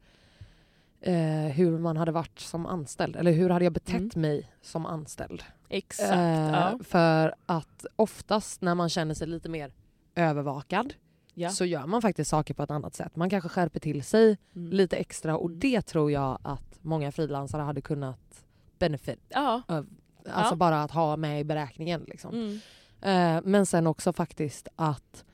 eh, 1.00 1.14
hur 1.52 1.78
man 1.78 1.96
hade 1.96 2.12
varit 2.12 2.38
som 2.40 2.66
anställd. 2.66 3.16
Eller 3.16 3.32
hur 3.32 3.50
hade 3.50 3.64
jag 3.64 3.72
betett 3.72 4.14
Mm. 4.16 4.20
mig 4.20 4.52
som 4.62 4.86
anställd? 4.86 5.42
Exakt. 5.68 6.10
Eh, 6.12 6.50
ja. 6.50 6.78
För 6.84 7.34
att 7.46 7.86
oftast 7.96 8.60
när 8.60 8.74
man 8.74 8.88
känner 8.88 9.14
sig 9.14 9.26
lite 9.26 9.48
mer 9.48 9.72
övervakad 10.14 10.94
Ja. 11.34 11.50
så 11.50 11.64
gör 11.64 11.86
man 11.86 12.02
faktiskt 12.02 12.30
saker 12.30 12.54
på 12.54 12.62
ett 12.62 12.70
annat 12.70 12.94
sätt. 12.94 13.16
Man 13.16 13.30
kanske 13.30 13.48
skärper 13.48 13.80
till 13.80 14.02
sig 14.04 14.38
Mm. 14.54 14.72
lite 14.72 14.96
extra 14.96 15.36
och 15.36 15.48
Mm. 15.48 15.60
det 15.60 15.82
tror 15.82 16.10
jag 16.12 16.38
att 16.42 16.78
många 16.82 17.12
frilansare 17.12 17.62
hade 17.62 17.80
kunnat 17.80 18.44
benefit. 18.78 19.20
Ja. 19.28 19.62
Alltså 19.68 20.52
Ja. 20.52 20.56
bara 20.56 20.82
att 20.82 20.90
ha 20.90 21.16
med 21.16 21.40
i 21.40 21.44
beräkningen. 21.44 22.04
Liksom. 22.08 22.34
Mm. 22.34 22.58
Eh, 23.00 23.42
men 23.44 23.66
sen 23.66 23.86
också 23.86 24.12
faktiskt 24.12 24.68
att 24.76 25.24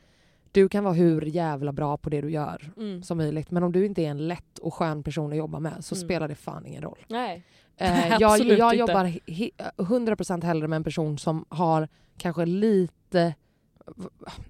du 0.57 0.69
kan 0.69 0.85
vara 0.85 0.95
hur 0.95 1.23
jävla 1.23 1.73
bra 1.73 1.97
på 1.97 2.11
det 2.11 2.21
du 2.21 2.31
gör 2.31 2.73
Mm. 2.77 3.03
som 3.03 3.19
möjligt. 3.19 3.51
Men 3.51 3.63
om 3.63 3.73
du 3.73 3.87
inte 3.87 4.03
är 4.03 4.11
en 4.11 4.29
lätt 4.29 4.59
och 4.59 4.75
skön 4.75 5.03
person 5.03 5.31
att 5.33 5.39
jobba 5.39 5.61
med 5.61 5.85
så 5.85 5.95
Mm. 5.95 6.05
spelar 6.07 6.29
det 6.29 6.35
fan 6.35 6.67
ingen 6.67 6.83
roll. 6.83 6.99
Nej. 7.09 7.43
Eh, 7.77 8.09
jag 8.21 8.39
jag 8.41 8.75
jobbar 8.77 9.05
he- 9.05 9.51
100% 9.77 10.45
hellre 10.45 10.69
med 10.69 10.77
en 10.77 10.85
person 10.85 11.19
som 11.19 11.45
har 11.49 11.89
kanske 12.19 12.47
lite 12.47 13.35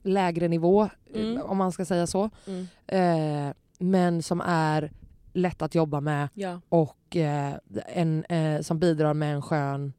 lägre 0.03 0.49
nivå, 0.49 0.89
Mm. 1.15 1.43
om 1.43 1.57
man 1.57 1.73
ska 1.73 1.85
säga 1.85 2.07
så. 2.07 2.31
Mm. 2.47 2.67
Eh, 2.87 3.55
men 3.79 4.23
som 4.23 4.41
är 4.41 4.93
lätt 5.33 5.63
att 5.63 5.75
jobba 5.75 6.01
med 6.01 6.29
Ja. 6.35 6.61
och 6.69 7.17
eh, 7.17 7.55
en, 7.87 8.25
eh, 8.25 8.61
som 8.61 8.79
bidrar 8.79 9.15
med 9.15 9.35
en 9.35 9.43
skön 9.43 9.93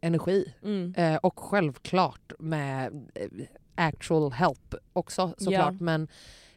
energi. 0.00 0.54
Mm. 0.62 0.94
Eh, 0.96 1.16
och 1.16 1.38
självklart 1.38 2.32
med 2.38 3.08
eh, 3.14 3.28
actual 3.80 4.32
help 4.32 4.74
också 4.92 5.34
såklart. 5.38 5.74
Ja. 5.78 5.84
Men 5.84 6.08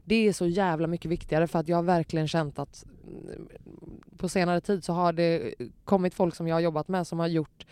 det 0.06 0.28
är 0.28 0.34
så 0.34 0.48
jävla 0.48 0.88
mycket 0.88 1.12
viktigare 1.12 1.48
för 1.48 1.60
att 1.60 1.68
jag 1.68 1.78
har 1.78 1.84
verkligen 1.84 2.28
känt 2.28 2.60
att 2.60 2.86
mm, 3.08 3.48
på 4.18 4.30
senare 4.30 4.62
tid 4.62 4.84
så 4.84 4.94
har 4.94 5.14
det 5.14 5.54
kommit 5.84 6.14
folk 6.14 6.36
som 6.36 6.48
jag 6.48 6.56
har 6.56 6.62
jobbat 6.62 6.88
med 6.88 7.08
som 7.08 7.20
har 7.20 7.28
gjort 7.28 7.66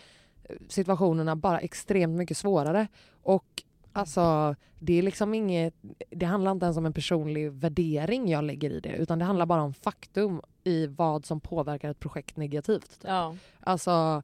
eh, 0.44 0.56
situationerna 0.68 1.36
bara 1.36 1.60
extremt 1.60 2.16
mycket 2.16 2.36
svårare. 2.36 2.86
Och 3.22 3.62
alltså, 3.92 4.54
det 4.78 4.98
är 4.98 5.02
liksom 5.02 5.34
inget, 5.34 5.74
det 6.10 6.26
handlar 6.26 6.52
inte 6.52 6.66
ens 6.66 6.76
om 6.76 6.86
en 6.86 6.92
personlig 6.92 7.52
värdering 7.52 8.28
jag 8.28 8.44
lägger 8.44 8.70
i 8.70 8.80
det 8.80 8.96
utan 8.96 9.18
det 9.18 9.24
handlar 9.24 9.46
bara 9.46 9.62
om 9.62 9.74
faktum 9.74 10.40
i 10.64 10.86
vad 10.86 11.26
som 11.26 11.40
påverkar 11.40 11.90
ett 11.90 12.00
projekt 12.00 12.36
negativt. 12.36 12.90
typ. 13.00 13.10
Ja. 13.10 13.36
Alltså, 13.60 14.22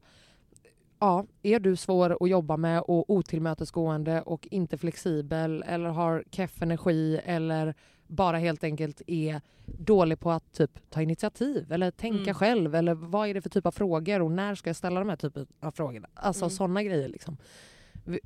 ja, 0.99 1.25
är 1.43 1.59
du 1.59 1.75
svår 1.75 2.17
att 2.23 2.29
jobba 2.29 2.57
med 2.57 2.81
och 2.81 3.09
otillmötesgående 3.09 4.21
och 4.21 4.47
inte 4.51 4.77
flexibel 4.77 5.63
eller 5.67 5.89
har 5.89 6.23
keff 6.31 6.61
energi 6.61 7.19
eller 7.25 7.73
bara 8.07 8.37
helt 8.37 8.63
enkelt 8.63 9.01
är 9.07 9.41
dålig 9.65 10.19
på 10.19 10.31
att 10.31 10.51
typ 10.53 10.89
ta 10.89 11.01
initiativ 11.01 11.71
eller 11.71 11.91
tänka 11.91 12.21
Mm. 12.21 12.33
själv 12.33 12.75
eller 12.75 12.93
vad 12.93 13.27
är 13.29 13.33
det 13.33 13.41
för 13.41 13.49
typ 13.49 13.65
av 13.65 13.71
frågor 13.71 14.21
och 14.21 14.31
när 14.31 14.55
ska 14.55 14.69
jag 14.69 14.75
ställa 14.77 14.99
de 14.99 15.09
här 15.09 15.15
typen 15.15 15.47
av 15.59 15.71
frågorna? 15.71 16.07
Alltså 16.13 16.45
Mm. 16.45 16.49
sådana 16.49 16.83
grejer 16.83 17.07
liksom. 17.09 17.37
Vi, 18.05 18.19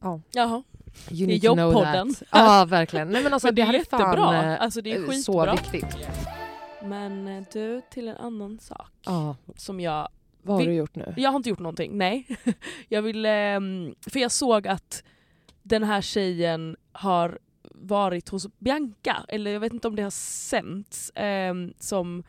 ja, 0.00 0.20
Jaha. 0.32 0.62
you 1.10 1.16
Det 1.18 1.22
är 1.22 1.26
need 1.26 1.42
to 1.42 1.52
know 1.54 1.72
jobbpodden. 1.72 2.14
Ja, 2.32 2.64
verkligen. 2.68 3.08
Nej, 3.10 3.22
men 3.22 3.32
alltså, 3.32 3.48
Men 3.48 3.54
det 3.54 3.62
är 3.62 3.66
här 3.66 3.74
jättebra. 3.74 4.14
fan, 4.16 4.34
eh, 4.50 4.60
Alltså, 4.62 4.80
det 4.80 4.92
är 4.92 5.00
så 5.02 5.10
skitbra. 5.10 5.52
viktigt. 5.52 6.08
Men 6.82 7.28
eh, 7.28 7.44
du, 7.52 7.82
till 7.90 8.08
en 8.08 8.16
annan 8.16 8.58
sak 8.58 8.90
Ja, 9.04 9.36
som 9.56 9.80
jag... 9.80 10.08
vad 10.44 10.56
har 10.56 10.60
Vi- 10.64 10.66
du 10.70 10.74
gjort 10.74 10.96
nu? 10.96 11.14
Jag 11.16 11.30
har 11.30 11.36
inte 11.36 11.48
gjort 11.48 11.58
någonting, 11.58 11.98
nej. 11.98 12.26
Jag 12.88 13.02
vill... 13.02 13.26
ehm, 13.26 13.94
för 14.10 14.20
jag 14.20 14.32
såg 14.32 14.68
att 14.68 15.04
den 15.62 15.82
här 15.82 16.00
tjejen 16.00 16.76
har 16.92 17.38
varit 17.74 18.28
hos 18.28 18.46
Bianca, 18.58 19.24
eller 19.28 19.50
jag 19.50 19.60
vet 19.60 19.72
inte 19.72 19.88
om 19.88 19.96
det 19.96 20.02
har 20.02 20.10
sänts, 20.10 21.12
ehm, 21.14 21.72
som 21.78 22.22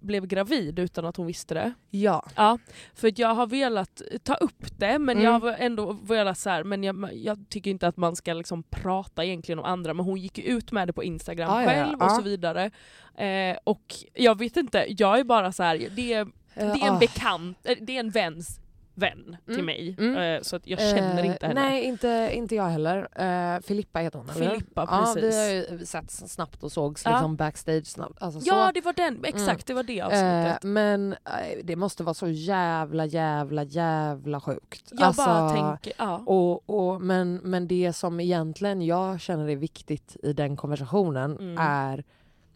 blev 0.00 0.26
gravid 0.26 0.78
utan 0.78 1.04
att 1.04 1.16
hon 1.16 1.26
visste 1.26 1.54
det. 1.54 1.72
Ja. 1.90 2.26
Ja, 2.36 2.58
för 2.94 3.08
att 3.08 3.18
jag 3.18 3.34
har 3.34 3.46
velat 3.46 4.02
ta 4.22 4.34
upp 4.34 4.78
det 4.78 4.98
men 4.98 5.16
Mm. 5.18 5.24
jag 5.24 5.40
har 5.40 5.52
ändå 5.58 5.92
velat 5.92 6.38
så 6.38 6.50
här, 6.50 6.64
men 6.64 6.84
jag, 6.84 7.10
jag 7.14 7.48
tycker 7.48 7.70
inte 7.70 7.88
att 7.88 7.96
man 7.96 8.16
ska 8.16 8.32
liksom 8.32 8.62
prata 8.62 9.24
egentligen 9.24 9.58
om 9.58 9.64
andra 9.64 9.94
men 9.94 10.04
hon 10.06 10.20
gick 10.20 10.38
ut 10.38 10.72
med 10.72 10.88
det 10.88 10.92
på 10.92 11.04
Instagram 11.04 11.48
Ja, 11.50 11.62
ja, 11.62 11.62
ja. 11.62 11.84
själv 11.84 11.98
och 11.98 12.04
Ja. 12.04 12.08
så 12.08 12.22
vidare. 12.22 12.70
Eh, 13.16 13.56
och 13.64 13.94
jag 14.14 14.38
vet 14.38 14.56
inte, 14.56 14.86
jag 14.88 15.18
är 15.20 15.24
bara 15.24 15.52
så 15.52 15.62
här, 15.62 15.88
det 15.96 16.12
är, 16.12 16.28
det 16.54 16.60
är 16.62 16.86
en 16.86 16.94
Ah. 16.94 16.98
bekant, 16.98 17.58
eh, 17.64 17.76
det 17.80 17.96
är 17.96 18.00
en 18.00 18.10
väns 18.10 18.58
vän 18.94 19.36
till 19.46 19.54
Mm, 19.54 19.66
mig. 19.66 19.96
mm. 19.98 20.16
Eh, 20.16 20.42
så 20.42 20.56
att 20.56 20.66
jag 20.66 20.78
känner 20.80 21.18
Eh, 21.22 21.26
inte 21.26 21.46
henne. 21.46 21.60
Nej, 21.60 21.84
inte, 21.84 22.30
inte 22.34 22.54
jag 22.54 22.68
heller. 22.68 23.08
Eh, 23.56 23.60
Filippa 23.60 23.98
heter 23.98 24.18
hon, 24.18 24.30
eller? 24.30 24.50
Filippa, 24.50 24.86
Ja, 24.90 25.12
vi 25.16 25.20
precis. 25.20 25.68
har 25.70 25.78
ju 25.78 25.86
sett 25.86 26.10
snabbt 26.10 26.62
och 26.62 26.72
sågs 26.72 27.02
Ja. 27.04 27.10
liksom 27.10 27.36
backstage 27.36 27.86
snabbt. 27.86 28.22
Alltså, 28.22 28.40
Ja 28.44 28.66
så. 28.66 28.72
det 28.74 28.80
var 28.80 28.92
den, 28.92 29.24
exakt 29.24 29.46
Mm. 29.48 29.62
det 29.66 29.74
var 29.74 29.82
det 29.82 29.98
Eh, 29.98 30.06
avsnittet. 30.06 30.62
men 30.64 31.12
eh, 31.12 31.18
det 31.64 31.76
måste 31.76 32.02
vara 32.04 32.14
så 32.14 32.28
jävla, 32.28 33.06
jävla, 33.06 33.62
jävla 33.62 34.40
sjukt. 34.40 34.88
jag 34.90 35.02
alltså, 35.02 35.24
bara 35.24 35.50
tänker, 35.50 35.92
ja. 35.98 36.22
och, 36.26 36.70
och, 36.70 37.00
men, 37.02 37.34
men 37.36 37.68
det 37.68 37.92
som 37.92 38.20
egentligen 38.20 38.82
jag 38.82 39.20
känner 39.20 39.48
är 39.48 39.56
viktigt 39.56 40.16
i 40.22 40.32
den 40.32 40.56
konversationen 40.56 41.32
Mm. 41.38 41.56
är 41.60 42.04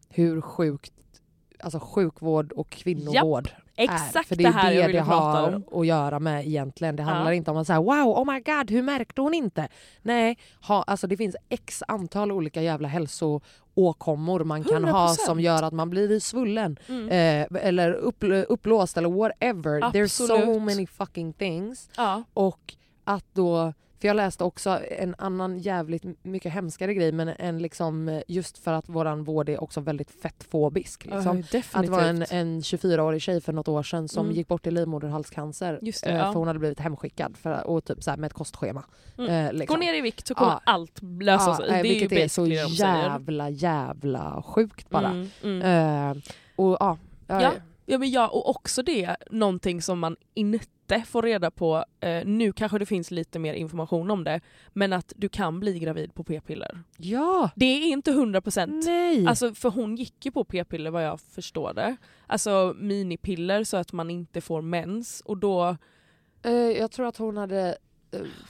hur 0.09 0.41
sjukt 0.41 0.93
alltså, 1.61 1.79
sjukvård 1.79 2.53
och 2.53 2.71
kvinnovård 2.71 3.47
är. 3.47 3.63
Exakt 3.77 4.29
För 4.29 4.37
det, 4.37 4.43
det 4.45 4.49
är 4.49 4.53
här 4.53 4.69
det 4.71 4.75
jag 4.75 4.85
det 4.85 4.87
ville 4.87 5.03
prata 5.05 5.23
har 5.41 5.63
om. 5.73 5.81
att 5.81 5.87
göra 5.87 6.19
med 6.19 6.47
egentligen. 6.47 6.97
Det 6.97 7.03
handlar 7.03 7.31
Ja. 7.31 7.35
inte 7.35 7.51
om 7.51 7.57
att 7.57 7.67
säga 7.67 7.81
wow, 7.81 8.07
oh 8.19 8.33
my 8.35 8.41
god, 8.41 8.71
hur 8.71 8.83
märkte 8.83 9.21
hon 9.21 9.35
inte? 9.35 9.69
Nej, 10.03 10.39
ha, 10.63 10.83
alltså 10.83 11.07
det 11.07 11.17
finns 11.17 11.37
x 11.49 11.83
antal 11.89 12.33
olika 12.33 12.63
jävla 12.63 12.89
hälsoåkommor 12.89 14.45
man 14.45 14.65
kan 14.65 14.85
ha 14.85 15.07
100%. 15.09 15.15
som 15.27 15.41
gör 15.41 15.63
att 15.63 15.73
man 15.73 15.91
blir 15.91 16.21
svullen 16.21 16.79
Mm. 16.89 17.09
eh, 17.53 17.65
eller 17.67 17.93
upp, 17.93 18.25
uppblåst 18.49 18.97
eller 18.97 19.09
whatever. 19.11 19.81
There's 19.81 20.07
so 20.09 20.33
Absolut. 20.35 20.63
many 20.63 20.87
fucking 20.87 21.33
things. 21.33 21.89
Ja. 21.97 22.23
Och 22.35 22.75
att 23.05 23.25
då, 23.33 23.73
för 24.01 24.09
jag 24.09 24.17
läste 24.17 24.45
också 24.45 24.81
en 24.99 25.15
annan 25.19 25.59
jävligt 25.59 26.25
mycket 26.25 26.53
hemskare 26.53 26.95
grej 26.95 27.13
men 27.13 27.29
en 27.29 27.59
liksom 27.59 28.21
just 28.29 28.59
för 28.59 28.73
att 28.73 28.89
våran 28.89 29.25
vård 29.25 29.49
är 29.49 29.63
också 29.63 29.81
väldigt 29.81 30.11
fettfobisk. 30.11 31.05
Liksom. 31.05 31.37
definitivt. 31.37 31.75
Att 31.77 31.83
det 31.83 31.91
var 31.91 32.03
en, 32.03 32.25
en 32.31 32.61
24-årig 32.61 33.23
tjej 33.23 33.41
för 33.41 33.53
något 33.53 33.69
år 33.69 33.83
sedan 33.83 34.09
som 34.09 34.27
Mm. 34.27 34.37
gick 34.37 34.49
bort 34.49 34.67
i 34.67 34.71
livmoderhalscancer 34.71 35.79
det, 35.83 36.07
eh, 36.07 36.17
ja. 36.17 36.33
för 36.33 36.39
hon 36.39 36.47
hade 36.47 36.59
blivit 36.59 36.81
hemskickad 36.81 37.37
för, 37.37 37.67
och 37.67 37.85
typ 37.85 38.03
så 38.03 38.11
här 38.11 38.17
med 38.19 38.27
ett 38.27 38.33
kostschema. 38.35 38.85
Mm. 39.19 39.31
Eh, 39.47 39.53
liksom. 39.53 39.75
Gå 39.75 39.81
ner 39.81 39.95
i 39.95 40.01
vikt 40.01 40.27
så 40.27 40.35
kommer 40.35 40.53
Ja. 40.53 40.61
allt 40.65 41.03
lösa 41.03 41.51
Ja, 41.51 41.57
sig. 41.57 41.67
eh, 41.67 41.73
det 41.73 41.79
är 41.79 41.83
vilket 41.83 42.13
är 42.13 42.29
så 42.29 42.45
de 42.45 42.57
säger. 42.57 42.69
jävla 42.69 43.51
jävla 43.51 44.43
sjukt 44.47 44.91
bara. 44.91 45.09
Mm, 45.09 45.29
mm. 45.43 45.63
Eh, 46.13 46.23
och 46.57 46.77
ja, 46.81 46.99
Ja. 47.27 47.53
Ja, 47.89 47.99
men 47.99 48.11
ja, 48.11 48.29
och 48.29 48.51
också 48.51 48.83
det, 48.83 49.17
någonting 49.31 49.83
som 49.83 49.99
man 49.99 50.17
inte 50.35 50.67
får 51.07 51.23
reda 51.23 51.51
på, 51.51 51.85
eh, 52.01 52.27
nu 52.27 52.53
kanske 52.53 52.79
det 52.79 52.87
finns 52.87 53.11
lite 53.11 53.39
mer 53.39 53.55
information 53.55 54.11
om 54.11 54.25
det, 54.25 54.41
men 54.73 54.93
att 54.93 55.13
du 55.17 55.29
kan 55.29 55.61
bli 55.61 55.79
gravid 55.79 56.15
på 56.15 56.25
p-piller. 56.25 56.83
ja. 56.97 57.51
Det 57.57 57.67
är 57.67 57.87
inte 57.87 58.11
100%. 58.11 58.85
Nej! 58.85 59.27
Alltså 59.27 59.55
för 59.55 59.71
hon 59.71 59.97
gick 59.97 60.27
ju 60.27 60.33
på 60.33 60.45
p-piller 60.45 60.91
vad 60.91 61.05
jag 61.05 61.21
förstår 61.21 61.75
det. 61.75 61.97
Alltså 62.27 62.75
minipiller 62.79 63.65
så 63.65 63.77
att 63.77 63.93
man 63.93 64.11
inte 64.11 64.41
får 64.41 64.63
mens 64.63 65.21
och 65.21 65.37
då... 65.37 65.77
Eh, 66.43 66.53
jag 66.53 66.91
tror 66.91 67.07
att 67.07 67.17
hon 67.17 67.37
hade 67.37 67.77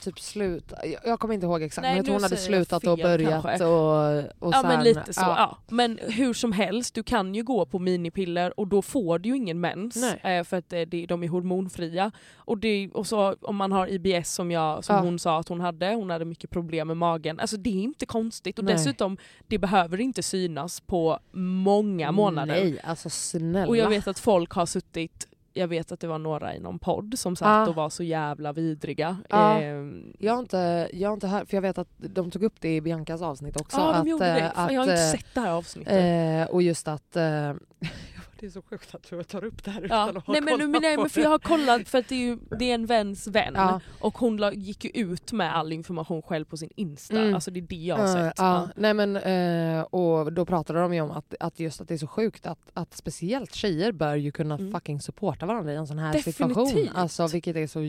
typ 0.01 0.19
slut, 0.19 0.73
jag, 1.05 1.19
kommer 1.19 1.33
inte 1.33 1.45
ihåg 1.45 1.61
exakt 1.61 1.81
Nej, 1.83 1.91
men 1.91 1.97
jag 1.97 2.05
tror 2.05 2.15
hon 2.15 2.23
hade 2.23 2.37
slutat 2.37 2.87
och 2.87 2.99
fel 2.99 3.03
börjat 3.07 3.43
kanske. 3.43 3.65
och, 3.65 4.17
och 4.39 4.53
ja 4.53 4.61
sen, 4.61 4.67
men 4.67 4.83
lite 4.83 5.13
så. 5.13 5.21
Ja. 5.21 5.57
Men 5.67 5.99
hur 6.01 6.33
som 6.33 6.51
helst, 6.51 6.95
du 6.95 7.03
kan 7.03 7.35
ju 7.35 7.43
gå 7.43 7.65
på 7.65 7.79
minipiller 7.79 8.59
och 8.59 8.67
då 8.67 8.81
får 8.81 9.19
du 9.19 9.29
ju 9.29 9.35
ingen 9.37 9.59
mens 9.59 10.13
eh, 10.13 10.43
för 10.43 10.57
att 10.57 10.73
eh, 10.73 10.81
det, 10.81 11.05
de 11.05 11.23
är 11.23 11.27
hormonfria. 11.27 12.11
Och, 12.35 12.57
det, 12.57 12.89
och 12.93 13.07
så 13.07 13.35
om 13.41 13.55
man 13.55 13.71
har 13.71 13.87
IBS 13.87 14.33
som, 14.33 14.51
jag, 14.51 14.83
som 14.83 14.95
Ja. 14.95 15.01
hon 15.01 15.19
sa 15.19 15.39
att 15.39 15.49
hon 15.49 15.59
hade, 15.61 15.93
hon 15.93 16.09
hade 16.09 16.25
mycket 16.25 16.49
problem 16.49 16.87
med 16.87 16.97
magen. 16.97 17.39
Alltså 17.39 17.57
det 17.57 17.69
är 17.69 17.83
inte 17.83 18.05
konstigt 18.05 18.59
och 18.59 18.65
Nej. 18.65 18.73
dessutom 18.73 19.17
det 19.47 19.57
behöver 19.57 20.01
inte 20.01 20.23
synas 20.23 20.81
på 20.81 21.19
många 21.31 22.11
månader. 22.11 22.63
Nej, 22.63 22.79
alltså 22.83 23.09
snälla. 23.09 23.67
Och 23.67 23.77
jag 23.77 23.89
vet 23.89 24.07
att 24.07 24.19
folk 24.19 24.51
har 24.51 24.65
suttit 24.65 25.27
jag 25.57 25.67
vet 25.67 25.91
att 25.91 25.99
det 25.99 26.07
var 26.07 26.19
några 26.19 26.55
i 26.55 26.59
någon 26.59 26.79
podd 26.79 27.13
som 27.19 27.35
satt 27.35 27.47
Ja. 27.47 27.69
och 27.69 27.75
var 27.75 27.89
så 27.89 28.03
jävla 28.03 28.53
vidriga. 28.53 29.17
Ja. 29.29 29.59
Ehm, 29.61 30.13
jag 30.19 30.33
har, 30.33 30.39
inte, 30.39 30.89
jag 30.93 31.09
har 31.09 31.13
inte 31.13 31.27
hört, 31.27 31.49
för 31.49 31.57
jag 31.57 31.61
vet 31.61 31.77
att 31.77 31.89
de 31.97 32.31
tog 32.31 32.43
upp 32.43 32.55
det 32.61 32.75
i 32.75 32.81
Biancas 32.81 33.21
avsnitt 33.21 33.61
också. 33.61 33.77
ja, 33.77 33.91
de 33.91 34.01
att, 34.01 34.07
gjorde 34.07 34.25
det. 34.25 34.39
eh, 34.39 34.51
Fan, 34.53 34.73
jag 34.73 34.81
har 34.81 34.85
inte 34.91 35.03
att, 35.03 35.11
sett 35.11 35.33
det 35.33 35.39
här 35.41 35.51
avsnittet. 35.51 36.47
eh, 36.49 36.53
Och 36.55 36.61
just 36.61 36.87
att... 36.87 37.17
Det 38.39 38.45
är 38.45 38.49
så 38.49 38.61
sjukt 38.61 38.95
att 38.95 39.09
du 39.09 39.23
tar 39.23 39.43
upp 39.43 39.63
det 39.63 39.71
här 39.71 39.81
Ja. 39.81 39.85
utan 39.85 40.17
att 40.17 40.25
ha 40.27 40.33
Nej, 40.33 40.41
men, 40.41 40.71
nej, 40.81 40.95
på 40.95 41.01
men 41.01 41.09
för 41.09 41.19
det. 41.19 41.23
jag 41.23 41.29
har 41.29 41.39
kollat 41.39 41.87
för 41.89 41.97
att 41.97 42.07
det 42.09 42.15
är, 42.15 42.19
ju, 42.19 42.37
det 42.59 42.69
är 42.71 42.75
en 42.75 42.85
väns 42.85 43.27
vän 43.27 43.53
Ja. 43.55 43.81
och 43.99 44.17
hon 44.17 44.37
la, 44.37 44.53
gick 44.53 44.85
ju 44.85 44.91
ut 44.91 45.31
med 45.31 45.55
all 45.55 45.73
information 45.73 46.21
själv 46.21 46.45
på 46.45 46.57
sin 46.57 46.69
Insta. 46.75 47.19
Mm. 47.21 47.33
Alltså 47.35 47.51
det 47.51 47.59
är 47.59 47.61
det 47.61 47.75
jag 47.75 47.95
har 47.97 48.07
sett. 48.07 48.33
ja, 48.37 48.69
nej 48.75 48.93
men, 48.93 49.15
eh, 49.15 49.81
och 49.81 50.33
då 50.33 50.45
pratade 50.45 50.79
de 50.79 50.93
ju 50.93 51.01
om 51.01 51.11
att, 51.11 51.33
att 51.39 51.59
just 51.59 51.81
att 51.81 51.87
det 51.87 51.93
är 51.93 51.97
så 51.97 52.07
sjukt 52.07 52.45
att, 52.45 52.59
att 52.73 52.93
speciellt 52.93 53.53
tjejer 53.55 53.91
bör 53.91 54.15
ju 54.15 54.31
kunna 54.31 54.55
Mm. 54.55 54.71
fucking 54.71 55.01
supporta 55.01 55.45
varandra 55.45 55.73
i 55.73 55.75
en 55.75 55.87
sån 55.87 55.99
här 55.99 56.13
Definitivt. 56.13 56.35
situation. 56.35 56.89
Alltså, 56.95 57.27
vilket 57.27 57.55
är 57.55 57.67
så, 57.67 57.79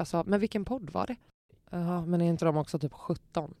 alltså, 0.00 0.24
men 0.26 0.40
vilken 0.40 0.64
podd 0.64 0.90
var 0.90 1.06
det? 1.06 1.16
Ja, 1.70 2.06
men 2.06 2.20
är 2.20 2.28
inte 2.28 2.44
de 2.44 2.56
också 2.56 2.78
typ 2.78 2.92
17? 2.92 3.54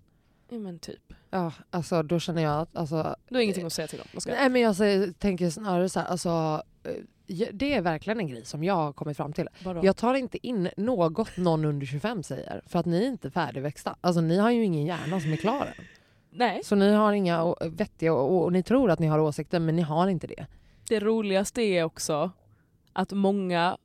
Ja, 0.48 0.58
men 0.58 0.78
typ. 0.78 1.12
Ja, 1.30 1.52
alltså 1.70 2.02
då 2.02 2.18
känner 2.18 2.42
jag 2.42 2.60
att... 2.60 2.76
Alltså, 2.76 3.16
Du 3.28 3.34
har 3.34 3.42
ingenting 3.42 3.66
att 3.66 3.72
säga 3.72 3.88
till 3.88 3.98
dem. 3.98 4.06
Nej 4.26 4.50
men 4.50 4.62
jag 4.62 4.76
säger, 4.76 5.12
tänker 5.12 5.50
snarare 5.50 5.88
så 5.88 6.00
här, 6.00 6.06
alltså, 6.06 6.62
eh, 6.84 7.46
det 7.52 7.74
är 7.74 7.80
verkligen 7.80 8.20
en 8.20 8.26
grej 8.26 8.44
som 8.44 8.64
jag 8.64 8.74
har 8.74 8.92
kommit 8.92 9.16
fram 9.16 9.32
till. 9.32 9.48
Vadå? 9.64 9.80
Jag 9.84 9.96
tar 9.96 10.14
inte 10.14 10.46
in 10.46 10.68
något 10.76 11.36
någon 11.36 11.64
under 11.64 11.86
25 11.86 12.22
säger, 12.22 12.62
för 12.66 12.78
att 12.78 12.86
ni 12.86 13.02
är 13.04 13.08
inte 13.08 13.30
färdigväxta. 13.30 13.96
Alltså 14.00 14.20
ni 14.20 14.38
har 14.38 14.50
ju 14.50 14.64
ingen 14.64 14.86
hjärna 14.86 15.20
som 15.20 15.32
är 15.32 15.36
klar 15.36 15.60
än. 15.66 15.84
Nej, 16.30 16.60
Så 16.64 16.74
ni 16.74 16.92
har 16.92 17.12
inga 17.12 17.54
vettiga, 17.60 18.14
och, 18.14 18.44
och 18.44 18.52
ni 18.52 18.62
tror 18.62 18.90
att 18.90 18.98
ni 18.98 19.06
har 19.06 19.18
åsikter 19.18 19.58
men 19.60 19.76
ni 19.76 19.82
har 19.82 20.08
inte 20.08 20.26
det. 20.26 20.46
det 20.88 21.00
roligaste 21.00 21.62
är 21.62 21.84
också 21.84 22.30
att 22.92 23.12
många, 23.12 23.78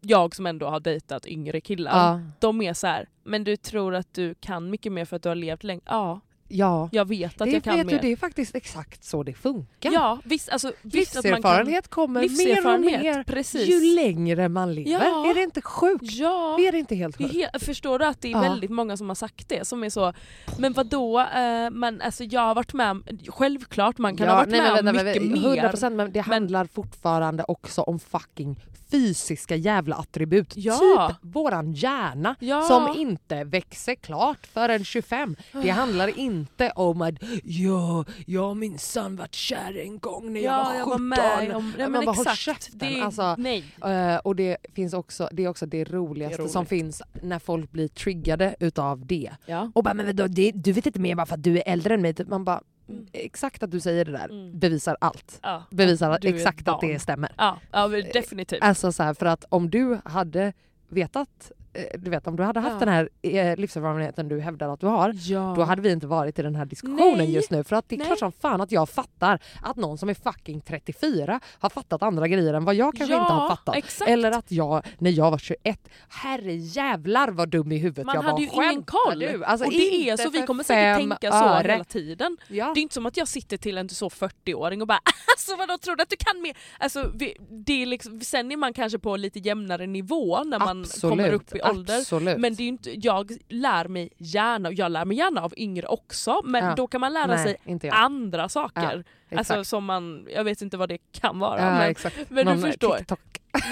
jag 0.00 0.34
som 0.34 0.46
ändå 0.46 0.66
har 0.66 0.80
dejtat 0.80 1.26
yngre 1.26 1.60
killar, 1.60 1.90
Ja, 1.92 2.20
de 2.38 2.62
är 2.62 2.74
så 2.74 2.86
här, 2.86 3.08
men 3.24 3.44
du 3.44 3.56
tror 3.56 3.94
att 3.94 4.14
du 4.14 4.34
kan 4.34 4.70
mycket 4.70 4.92
mer 4.92 5.04
för 5.04 5.16
att 5.16 5.22
du 5.22 5.28
har 5.28 5.36
levt 5.36 5.64
länge? 5.64 5.80
Ja, 5.84 6.20
ja. 6.50 6.88
jag 6.92 7.08
vet 7.08 7.40
att 7.40 7.46
det, 7.46 7.52
jag 7.52 7.62
kan 7.64 7.76
vet 7.76 7.86
mer. 7.86 7.92
du, 7.92 7.98
det 7.98 8.12
är 8.12 8.16
faktiskt 8.16 8.54
exakt 8.54 9.04
så 9.04 9.22
det 9.22 9.34
funkar. 9.34 9.92
Ja, 9.92 10.18
visst, 10.24 10.48
alltså, 10.48 10.72
visst 10.82 11.16
att 11.16 11.24
man 11.24 11.42
kan... 11.42 11.50
Livserfarenhet 11.50 11.88
kommer 11.88 12.20
mer 12.20 12.26
och 12.26 12.30
Livserfarenhet, 12.30 13.02
mer 13.02 13.22
precis. 13.24 13.68
ju 13.68 13.94
längre 13.94 14.48
man 14.48 14.74
lever. 14.74 14.90
Ja. 14.90 15.30
Är 15.30 15.34
det 15.34 15.42
inte 15.42 15.62
sjukt? 15.62 16.02
Ja. 16.12 16.60
Är 16.60 16.72
det 16.72 16.78
inte 16.78 16.94
helt 16.94 17.18
Det 17.18 17.24
sjukt? 17.24 17.34
helt, 17.36 17.62
förstår 17.64 17.98
du 17.98 18.04
att 18.04 18.20
det 18.20 18.28
är 18.28 18.32
Ja. 18.32 18.40
väldigt 18.40 18.70
många 18.70 18.96
som 18.96 19.08
har 19.08 19.14
sagt 19.14 19.48
det 19.48 19.66
som 19.66 19.84
är 19.84 19.90
så, 19.90 20.12
men 20.58 20.72
vad 20.72 20.86
då? 20.86 21.20
Eh, 21.20 21.70
men 21.70 22.00
alltså 22.00 22.24
jag 22.24 22.40
har 22.40 22.54
varit 22.54 22.72
med 22.72 22.90
om, 22.90 23.04
självklart 23.28 23.98
man 23.98 24.16
kan 24.16 24.28
ha 24.28 24.36
varit 24.36 24.48
nej, 24.48 24.60
med 24.60 24.84
men 24.84 24.88
om 24.88 25.04
vänta, 25.04 25.20
mycket 25.20 25.42
men, 25.42 25.52
mer. 25.52 25.68
100% 25.72 25.90
men 25.90 26.12
det 26.12 26.20
handlar 26.20 26.64
fortfarande 26.64 27.44
också 27.48 27.82
om 27.82 27.98
fucking 27.98 28.56
fysiska 28.90 29.56
jävla 29.56 29.96
attribut. 29.96 30.52
Ja. 30.56 31.08
Typ 31.08 31.34
våran 31.34 31.72
hjärna 31.72 32.34
Ja. 32.40 32.62
som 32.62 32.96
inte 32.96 33.44
växer 33.44 33.94
klart 33.94 34.46
förrän 34.46 34.84
25. 34.84 35.36
Det 35.52 35.70
handlar 35.70 36.18
inte 36.18 36.39
om 36.74 37.02
att 37.02 37.14
ja, 37.44 38.04
jag 38.26 38.42
har 38.42 38.54
minsann 38.54 39.16
varit 39.16 39.34
kär 39.34 39.76
en 39.78 39.98
gång 39.98 40.32
när 40.32 40.40
jag 40.40 40.52
ja, 40.52 40.64
var 40.64 40.70
17. 40.70 40.76
jag 40.76 40.86
var 40.86 40.98
med 40.98 41.56
om, 41.56 41.74
nej, 41.78 41.88
Man 41.88 42.04
bara, 42.04 42.14
håll 42.14 42.22
exakt. 42.26 42.38
käften, 42.38 42.78
Det 42.78 42.98
är, 42.98 43.02
alltså. 43.02 43.34
nej. 43.38 43.64
Eh, 43.84 44.16
och 44.16 44.36
det 44.36 44.56
finns 44.74 44.92
också 44.94 45.28
det, 45.32 45.44
är 45.44 45.48
också 45.48 45.66
det 45.66 45.84
roligaste 45.84 46.42
Det 46.42 46.48
som 46.48 46.66
finns 46.66 47.02
när 47.22 47.38
folk 47.38 47.70
blir 47.70 47.88
triggade 47.88 48.56
utav 48.60 49.06
det. 49.06 49.30
Ja. 49.46 49.70
Och 49.74 49.84
bara, 49.84 49.94
men 49.94 50.06
vadå, 50.06 50.26
det, 50.26 50.52
du 50.54 50.72
vet 50.72 50.86
inte 50.86 51.00
mer 51.00 51.14
bara 51.14 51.26
för 51.26 51.34
att 51.34 51.42
du 51.42 51.56
är 51.58 51.62
äldre 51.66 51.94
än 51.94 52.02
mig. 52.02 52.14
Typ, 52.14 52.28
Man 52.28 52.44
bara, 52.44 52.62
Mm. 52.88 53.06
exakt 53.12 53.62
att 53.62 53.70
du 53.70 53.80
säger 53.80 54.04
det 54.04 54.12
där 54.12 54.28
Mm. 54.28 54.58
bevisar 54.58 54.96
allt. 55.00 55.38
Ja. 55.42 55.62
Bevisar 55.70 56.16
ett 56.16 56.24
exakt 56.24 56.68
att 56.68 56.80
det 56.80 56.98
stämmer. 56.98 57.32
Ja, 57.38 57.58
ja 57.72 57.88
definitivt. 57.88 58.62
Alltså 58.62 58.92
så 58.92 59.02
här, 59.02 59.14
för 59.14 59.26
att 59.26 59.44
om 59.48 59.70
du 59.70 59.98
hade 60.04 60.52
vetat, 60.88 61.52
du 61.98 62.10
vet 62.10 62.26
om 62.26 62.36
du 62.36 62.42
hade 62.42 62.60
haft 62.60 62.72
Ja. 62.72 62.78
den 62.78 62.88
här 62.88 63.08
eh, 63.22 63.56
livserfarenheten 63.56 64.28
du 64.28 64.40
hävdar 64.40 64.68
att 64.68 64.80
du 64.80 64.86
har, 64.86 65.14
ja. 65.28 65.54
då 65.56 65.62
hade 65.62 65.82
vi 65.82 65.92
inte 65.92 66.06
varit 66.06 66.38
i 66.38 66.42
den 66.42 66.54
här 66.54 66.64
diskussionen 66.64 67.18
Nej. 67.18 67.34
just 67.34 67.50
nu. 67.50 67.64
För 67.64 67.76
att 67.76 67.88
det 67.88 67.96
är 67.96 67.98
Nej. 67.98 68.06
klart 68.06 68.18
som 68.18 68.32
fan 68.32 68.60
att 68.60 68.72
jag 68.72 68.88
fattar 68.88 69.38
att 69.62 69.76
någon 69.76 69.98
som 69.98 70.08
är 70.08 70.14
fucking 70.14 70.60
34 70.60 71.40
har 71.58 71.70
fattat 71.70 72.02
andra 72.02 72.28
grejer 72.28 72.54
än 72.54 72.64
vad 72.64 72.74
jag 72.74 72.96
kanske 72.96 73.14
ja, 73.14 73.20
inte 73.20 73.32
har 73.32 73.48
fattat. 73.48 73.76
Exakt. 73.76 74.10
Eller 74.10 74.30
att 74.30 74.52
jag, 74.52 74.86
när 74.98 75.10
jag 75.10 75.30
var 75.30 75.38
21, 75.38 75.88
herre 76.08 76.54
jävlar 76.54 77.28
vad 77.28 77.48
dum 77.48 77.72
i 77.72 77.78
huvudet 77.78 78.06
man 78.06 78.14
jag 78.14 78.22
hade 78.22 78.32
var. 78.32 78.62
ju 78.62 78.70
ingen 78.70 78.82
koll. 78.82 79.44
Alltså, 79.44 79.66
och 79.66 79.72
det 79.72 80.10
är 80.10 80.16
så, 80.16 80.30
vi 80.30 80.42
kommer 80.42 80.64
säkert 80.64 80.96
tänka 80.96 81.30
så 81.32 81.44
öre. 81.44 81.72
hela 81.72 81.84
tiden. 81.84 82.36
Det 82.48 82.60
är 82.60 82.78
inte 82.78 82.94
som 82.94 83.06
att 83.06 83.16
jag 83.16 83.28
sitter 83.28 83.56
till 83.56 83.78
en 83.78 83.88
så 83.88 84.08
40-åring 84.08 84.80
och 84.80 84.86
bara 84.88 85.00
alltså 85.36 85.56
vadå 85.56 85.78
tror 85.78 85.96
du 85.96 86.02
att 86.02 86.10
du 86.10 86.16
kan 86.16 86.42
mer? 86.42 86.56
Alltså, 86.78 87.10
vi, 87.14 87.36
det 87.50 87.82
är 87.82 87.86
liksom, 87.86 88.20
sen 88.20 88.52
är 88.52 88.56
man 88.56 88.72
kanske 88.72 88.98
på 88.98 89.16
lite 89.16 89.38
jämnare 89.38 89.86
nivå 89.86 90.44
när 90.44 90.58
man 90.58 90.80
Absolut, 90.80 91.10
kommer 91.10 91.32
upp 91.32 91.54
i 91.66 91.70
ålder. 91.70 91.98
Absolut. 91.98 92.38
Men 92.38 92.54
det 92.54 92.62
är 92.62 92.68
inte, 92.68 93.06
jag 93.06 93.32
lär 93.48 93.88
mig 93.88 94.10
gärna, 94.18 94.68
och 94.68 94.74
jag 94.74 94.92
lär 94.92 95.04
mig 95.04 95.16
gärna 95.16 95.40
av 95.42 95.54
yngre 95.56 95.86
också, 95.86 96.40
men 96.44 96.64
Ja. 96.64 96.74
då 96.74 96.86
kan 96.86 97.00
man 97.00 97.12
lära 97.12 97.26
Nej, 97.26 97.56
sig 97.80 97.90
andra 97.90 98.48
saker. 98.48 99.04
Ja, 99.28 99.38
alltså 99.38 99.64
som 99.64 99.84
man, 99.84 100.26
jag 100.34 100.44
vet 100.44 100.62
inte 100.62 100.76
vad 100.76 100.88
det 100.88 100.98
kan 101.12 101.38
vara. 101.38 101.60
ja, 101.60 101.70
men, 101.70 101.90
exakt. 101.90 102.16
men 102.28 102.46
du 102.46 102.52
Någon, 102.52 102.64
eh, 102.64 102.70
förstår. 102.70 102.96
TikTok. 102.98 103.20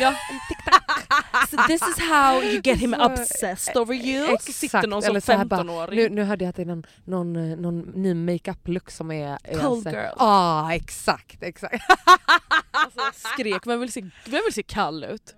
Ja, 0.00 0.14
so 1.50 1.56
this 1.66 1.82
is 1.88 1.98
how 2.10 2.42
you 2.42 2.60
get 2.64 2.78
him 2.78 2.94
Så, 2.98 3.04
obsessed 3.06 3.76
over 3.76 3.94
you. 3.94 4.26
Så 4.26 4.34
Exakt, 4.34 4.54
sitter 4.56 4.86
någon 4.86 5.02
som 5.02 5.10
eller 5.10 5.20
så 5.20 5.32
här 5.32 5.44
bara, 5.44 5.60
15-åring. 5.62 5.96
Nu, 5.96 6.08
nu 6.08 6.22
hörde 6.24 6.44
jag 6.44 6.50
att 6.50 6.56
det 6.56 6.62
är 6.62 6.66
någon, 6.66 6.84
någon, 7.04 7.36
eh, 7.36 7.56
någon 7.56 7.78
ny 7.80 8.14
makeup-look 8.14 8.90
som 8.90 9.10
är... 9.10 9.38
är 9.44 9.58
Cold 9.58 9.82
så- 9.82 9.90
girl. 9.90 9.96
Ja, 9.96 10.14
ah, 10.18 10.72
exakt, 10.74 11.42
exakt. 11.42 11.84
Alltså, 12.70 13.28
skrek, 13.34 13.66
vem 13.66 13.80
vill 13.80 13.92
se, 13.92 14.00
vem 14.24 14.40
vill 14.44 14.54
se 14.54 14.62
kall 14.62 15.04
ut? 15.04 15.34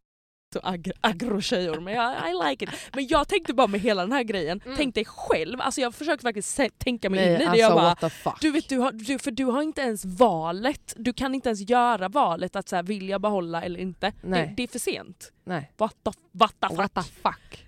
Så 0.53 0.61
ag 0.63 0.91
agro-tjejer, 1.01 1.81
men 1.81 1.95
jag, 1.95 2.13
I 2.31 2.49
like 2.51 2.65
it. 2.65 2.71
Men 2.95 3.07
jag 3.07 3.29
tänkte 3.29 3.55
bara 3.55 3.67
med 3.67 3.81
hela 3.81 4.03
den 4.03 4.13
här 4.13 4.23
grejen, 4.23 4.61
Mm. 4.65 4.77
tänk 4.77 4.95
dig 4.95 5.05
själv, 5.05 5.61
alltså 5.61 5.81
jag 5.81 5.95
faktiskt 5.95 6.55
se- 6.55 6.71
tänka 6.79 7.11
mig 7.11 7.21
in 7.21 7.27
i 7.27 7.31
Nej, 7.31 7.39
det. 7.39 7.45
alltså 7.47 7.61
jag 7.61 7.73
bara, 7.73 7.83
what 7.89 8.01
the 8.01 8.11
fuck. 8.11 8.41
du 8.41 8.51
vet, 8.51 8.69
du 8.69 8.79
har, 8.79 8.93
du, 8.93 9.19
för 9.19 9.31
du 9.31 9.45
har 9.45 9.63
inte 9.63 9.81
ens 9.81 10.05
valet, 10.05 10.95
du 10.97 11.13
kan 11.13 11.35
inte 11.35 11.49
ens 11.49 11.71
göra 11.71 12.09
valet 12.09 12.57
att 12.57 12.69
så 12.69 12.77
här, 12.77 12.83
vill 12.83 13.09
jag 13.09 13.21
behålla 13.21 13.63
eller 13.63 13.81
inte. 13.81 14.07
Det, 14.07 14.15
Nej. 14.29 14.55
det 14.57 14.63
är 14.63 14.69
för 14.69 14.79
sent. 14.79 15.33
Nej. 15.45 15.73
What 15.77 15.97
the, 16.05 16.11
what 16.33 16.55
the 16.61 16.69
fuck. 16.69 16.79
What 16.79 16.95
the 16.95 17.03
fuck. 17.03 17.67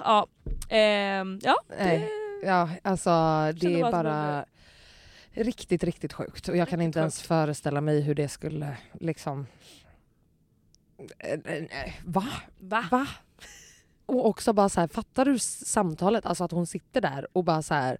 Ja, 0.00 0.26
ehm, 0.68 1.40
ja 1.42 1.56
Nej. 1.78 2.08
Ja, 2.44 2.68
alltså 2.82 3.10
det 3.60 3.80
är 3.80 3.92
bara. 3.92 4.44
Riktigt, 5.32 5.84
riktigt 5.84 6.12
sjukt. 6.12 6.48
Och 6.48 6.56
jag 6.56 6.68
kan 6.68 6.80
inte 6.80 6.98
ens 6.98 7.22
föreställa 7.22 7.80
mig 7.80 8.00
hur 8.00 8.14
det 8.14 8.28
skulle 8.28 8.76
liksom... 9.00 9.46
Va? 12.04 12.24
Va? 12.58 12.84
Va? 12.90 13.06
Och 14.06 14.26
också 14.26 14.52
bara 14.52 14.68
så 14.68 14.80
här, 14.80 14.88
fattar 14.88 15.24
du 15.24 15.38
samtalet? 15.38 16.26
Alltså 16.26 16.44
att 16.44 16.50
hon 16.52 16.66
sitter 16.66 17.00
där 17.00 17.26
och 17.32 17.44
bara 17.44 17.62
så 17.62 17.74
här 17.74 17.98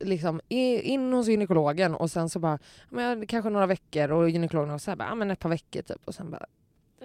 liksom 0.00 0.40
in 0.48 1.12
hos 1.12 1.28
gynekologen 1.28 1.94
och 1.94 2.10
sen 2.10 2.28
så 2.28 2.38
bara, 2.38 2.58
men 2.88 3.26
kanske 3.26 3.50
några 3.50 3.66
veckor 3.66 4.10
och 4.10 4.30
gynekologen 4.30 4.74
också 4.74 4.84
så 4.84 4.90
här, 4.90 4.96
bara, 4.96 5.08
ja 5.08 5.14
men 5.14 5.30
ett 5.30 5.38
par 5.38 5.48
veckor 5.48 5.82
typ 5.82 6.00
och 6.04 6.14
sen 6.14 6.30
bara, 6.30 6.46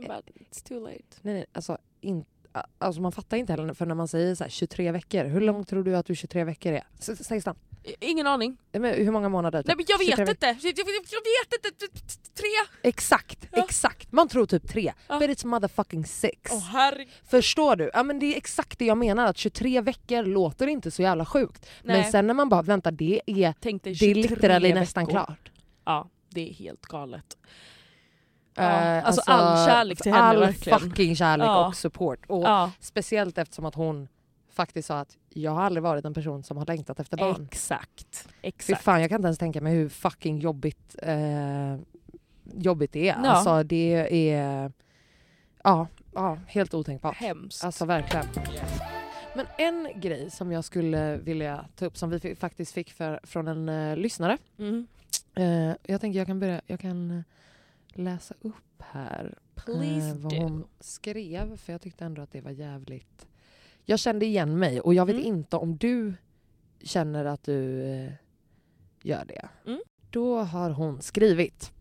bara, 0.07 0.21
It's 0.51 0.67
too 0.67 0.79
late. 0.79 1.03
nej 1.21 1.33
nej 1.33 1.45
alltså, 1.53 1.77
in, 2.01 2.25
alltså 2.77 3.01
man 3.01 3.11
fattar 3.11 3.37
inte 3.37 3.53
heller 3.53 3.73
för 3.73 3.85
när 3.85 3.95
man 3.95 4.07
säger 4.07 4.35
så 4.35 4.43
här, 4.43 4.51
23 4.51 4.91
veckor, 4.91 5.23
hur 5.25 5.41
långt 5.41 5.67
tror 5.67 5.83
du 5.83 5.95
att 5.95 6.05
du 6.05 6.15
23 6.15 6.43
veckor 6.43 6.73
är? 6.73 6.83
Säg 6.99 7.41
snabbt. 7.41 7.59
Ingen 7.99 8.27
aning. 8.27 8.57
Men 8.71 8.83
Hur 8.93 9.11
många 9.11 9.29
månader? 9.29 9.59
typ? 9.63 9.67
Nej 9.67 9.75
men 9.75 9.85
jag 9.87 9.99
23 9.99 10.25
vet 10.25 10.29
inte! 10.29 10.45
Jag, 10.45 10.55
jag, 10.77 10.87
jag, 10.87 10.95
jag 11.11 11.21
vet 11.21 11.65
inte! 11.65 11.87
Tre! 12.35 12.89
Exakt, 12.89 13.47
Ja. 13.51 13.63
exakt. 13.63 14.11
Man 14.11 14.27
tror 14.27 14.45
typ 14.45 14.67
tre. 14.69 14.93
Ja. 15.07 15.19
But 15.19 15.29
it's 15.29 15.45
motherfucking 15.45 16.05
six. 16.05 16.51
Herregud. 16.71 17.13
Förstår 17.29 17.75
du? 17.75 17.91
Ja, 17.93 18.03
men 18.03 18.19
det 18.19 18.25
är 18.33 18.37
exakt 18.37 18.79
det 18.79 18.85
jag 18.85 18.97
menar, 18.97 19.25
att 19.25 19.37
23 19.37 19.81
veckor 19.81 20.23
låter 20.23 20.67
inte 20.67 20.91
så 20.91 21.01
jävla 21.01 21.25
sjukt. 21.25 21.65
Nej. 21.83 22.01
Men 22.01 22.11
sen 22.11 22.27
när 22.27 22.33
man 22.33 22.49
bara, 22.49 22.61
vänta 22.61 22.91
det 22.91 23.21
är, 23.25 23.53
det 23.59 23.89
är 23.89 23.93
23 23.93 24.13
literally 24.13 24.73
nästan 24.73 25.07
klart. 25.07 25.51
Ja, 25.85 26.09
det 26.29 26.49
är 26.49 26.53
helt 26.53 26.81
galet. 26.85 27.37
Ja, 28.55 28.63
Eh, 28.63 29.05
alltså 29.07 29.21
all 29.25 29.67
kärlek 29.67 30.01
till 30.01 30.11
henne 30.13 30.23
all 30.25 30.39
verkligen. 30.39 30.79
fucking 30.79 31.15
kärlek 31.15 31.45
Ja. 31.47 31.67
och 31.67 31.75
support. 31.75 32.19
Och 32.27 32.47
Speciellt 32.79 33.37
eftersom 33.37 33.65
att 33.65 33.75
hon 33.75 34.07
faktiskt 34.55 34.87
sa 34.87 34.99
att 34.99 35.17
jag 35.37 35.51
har 35.51 35.61
aldrig 35.63 35.83
varit 35.83 36.05
en 36.05 36.13
person 36.13 36.43
som 36.43 36.57
har 36.57 36.65
längtat 36.65 36.99
efter 36.99 37.17
barn. 37.17 37.47
exakt. 37.51 38.27
Fy 38.41 38.47
Exakt. 38.47 38.83
fan 38.83 39.01
jag 39.01 39.09
kan 39.09 39.15
inte 39.15 39.27
ens 39.27 39.37
tänka 39.37 39.61
mig 39.61 39.73
hur 39.73 39.89
fucking 39.89 40.39
jobbigt, 40.39 40.95
eh, 41.01 41.75
jobbigt 42.53 42.91
det 42.91 43.09
är. 43.09 43.23
Ja. 43.23 43.29
Alltså 43.29 43.63
det 43.63 44.29
är 44.31 44.71
ja, 45.63 45.87
ja, 46.13 46.37
helt 46.47 46.73
otänkbart. 46.73 47.15
Hemskt. 47.15 47.63
Alltså 47.63 47.85
verkligen. 47.85 48.25
Men 49.35 49.45
en 49.57 50.01
grej 50.01 50.31
som 50.31 50.51
jag 50.51 50.63
skulle 50.63 51.17
vilja 51.17 51.65
ta 51.75 51.85
upp 51.85 51.97
som 51.97 52.09
vi 52.09 52.35
faktiskt 52.35 52.73
fick 52.73 52.91
för, 52.91 53.19
från 53.23 53.47
en 53.47 53.69
eh, 53.69 53.97
lyssnare. 53.97 54.37
Mm. 54.57 54.87
Eh, 55.35 55.75
jag 55.83 56.01
tänker 56.01 56.19
jag 56.19 56.27
kan 56.27 56.39
börja, 56.39 56.61
jag 56.67 56.79
kan 56.79 57.11
eh, 57.11 57.23
läsa 57.87 58.35
upp 58.41 58.81
här 58.91 59.37
Please 59.55 60.13
vad 60.17 60.33
do. 60.33 60.41
hon 60.41 60.67
skrev 60.79 61.57
för 61.57 61.71
jag 61.71 61.81
tyckte 61.81 62.05
ändå 62.05 62.21
att 62.21 62.31
det 62.31 62.41
var 62.41 62.51
jävligt... 62.51 63.27
Jag 63.85 63.99
kände 63.99 64.25
igen 64.25 64.59
mig 64.59 64.81
och 64.81 64.93
jag 64.93 65.05
vet 65.05 65.15
Mm. 65.15 65.27
inte 65.27 65.57
om 65.57 65.77
du 65.77 66.13
känner 66.83 67.25
att 67.25 67.43
du 67.43 67.83
eh, 67.83 68.11
gör 69.03 69.25
det. 69.25 69.49
Mm. 69.67 69.79
Då 70.09 70.37
har 70.39 70.69
hon 70.69 71.01
skrivit 71.01 71.71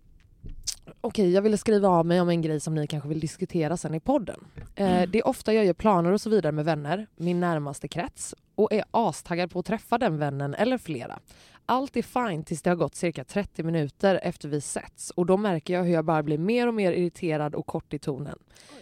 Okej, 1.00 1.30
jag 1.30 1.42
ville 1.42 1.57
skriva 1.59 1.88
av 1.88 2.07
mig 2.07 2.20
om 2.20 2.28
en 2.28 2.42
grej 2.42 2.61
som 2.61 2.74
ni 2.74 2.86
kanske 2.86 3.09
vill 3.09 3.20
diskutera 3.20 3.76
sen 3.76 3.94
i 3.94 4.00
podden. 4.00 4.44
Eh, 4.76 4.96
Mm. 4.96 5.11
det 5.11 5.18
är 5.18 5.26
ofta 5.26 5.55
jag 5.55 5.64
gör 5.64 5.72
planer 5.72 6.12
och 6.12 6.20
så 6.20 6.30
vidare 6.30 6.52
med 6.52 6.64
vänner, 6.64 7.07
min 7.16 7.40
närmaste 7.40 7.88
krets 7.88 8.34
och 8.55 8.72
är 8.72 8.84
astaggad 8.90 9.50
på 9.50 9.59
att 9.59 9.66
träffa 9.66 9.98
den 9.98 10.18
vännen 10.18 10.55
eller 10.55 10.78
flera. 10.78 11.18
Allt 11.66 11.96
är 11.96 12.02
fine 12.02 12.44
tills 12.44 12.62
det 12.62 12.70
har 12.70 12.76
gått 12.76 12.94
cirka 12.94 13.24
30 13.24 13.62
minuter 13.62 14.20
efter 14.22 14.48
vi 14.48 14.61
setts 14.61 15.11
och 15.11 15.26
då 15.26 15.36
märker 15.36 15.74
jag 15.74 15.84
hur 15.84 15.92
jag 15.92 16.05
bara 16.05 16.22
blir 16.22 16.38
mer 16.38 16.68
och 16.68 16.74
mer 16.74 16.92
irriterad 16.92 17.55
och 17.55 17.66
kort 17.66 17.94
i 17.94 17.98
tonen. 17.98 18.38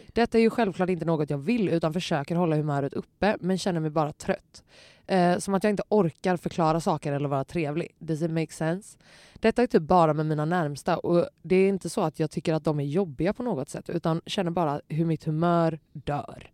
Detta 0.07 0.39
är 0.39 0.43
ju 0.43 0.51
självklart 0.51 0.89
inte 0.89 1.05
något 1.05 1.31
jag 1.31 1.39
vill 1.39 1.68
utan 1.68 1.93
försöker 1.93 2.37
hålla 2.37 2.57
humöret 2.57 2.93
uppe 2.93 3.37
men 3.41 3.59
känner 3.59 3.81
mig 3.81 3.91
bara 3.91 4.12
trött. 4.12 4.62
Eh, 5.07 5.39
som 5.39 5.55
att 5.55 5.64
jag 5.64 5.70
inte 5.70 5.83
orkar 5.89 6.37
förklara 6.37 6.81
saker 6.81 7.12
eller 7.12 7.29
vara 7.29 7.45
trevlig. 7.45 7.95
Does 7.99 8.23
it 8.23 8.31
make 8.31 8.53
sense? 8.53 8.99
Detta 9.35 9.62
är 9.62 9.66
typ 9.66 9.83
bara 9.83 10.14
med 10.14 10.27
mina 10.27 10.45
närmsta 10.45 10.99
och 10.99 11.29
det 11.43 11.57
är 11.57 11.68
inte 11.68 11.91
så 11.91 12.01
att 12.01 12.20
jag 12.20 12.31
tycker 12.31 12.55
att 12.55 12.64
de 12.64 12.81
är 12.81 12.85
jobbiga 12.85 13.33
på 13.33 13.43
något 13.43 13.68
sätt 13.68 13.91
utan 13.91 14.20
känner 14.27 14.51
bara 14.51 14.81
hur 14.89 15.05
mitt 15.05 15.25
humör 15.25 15.79
dör. 15.93 16.52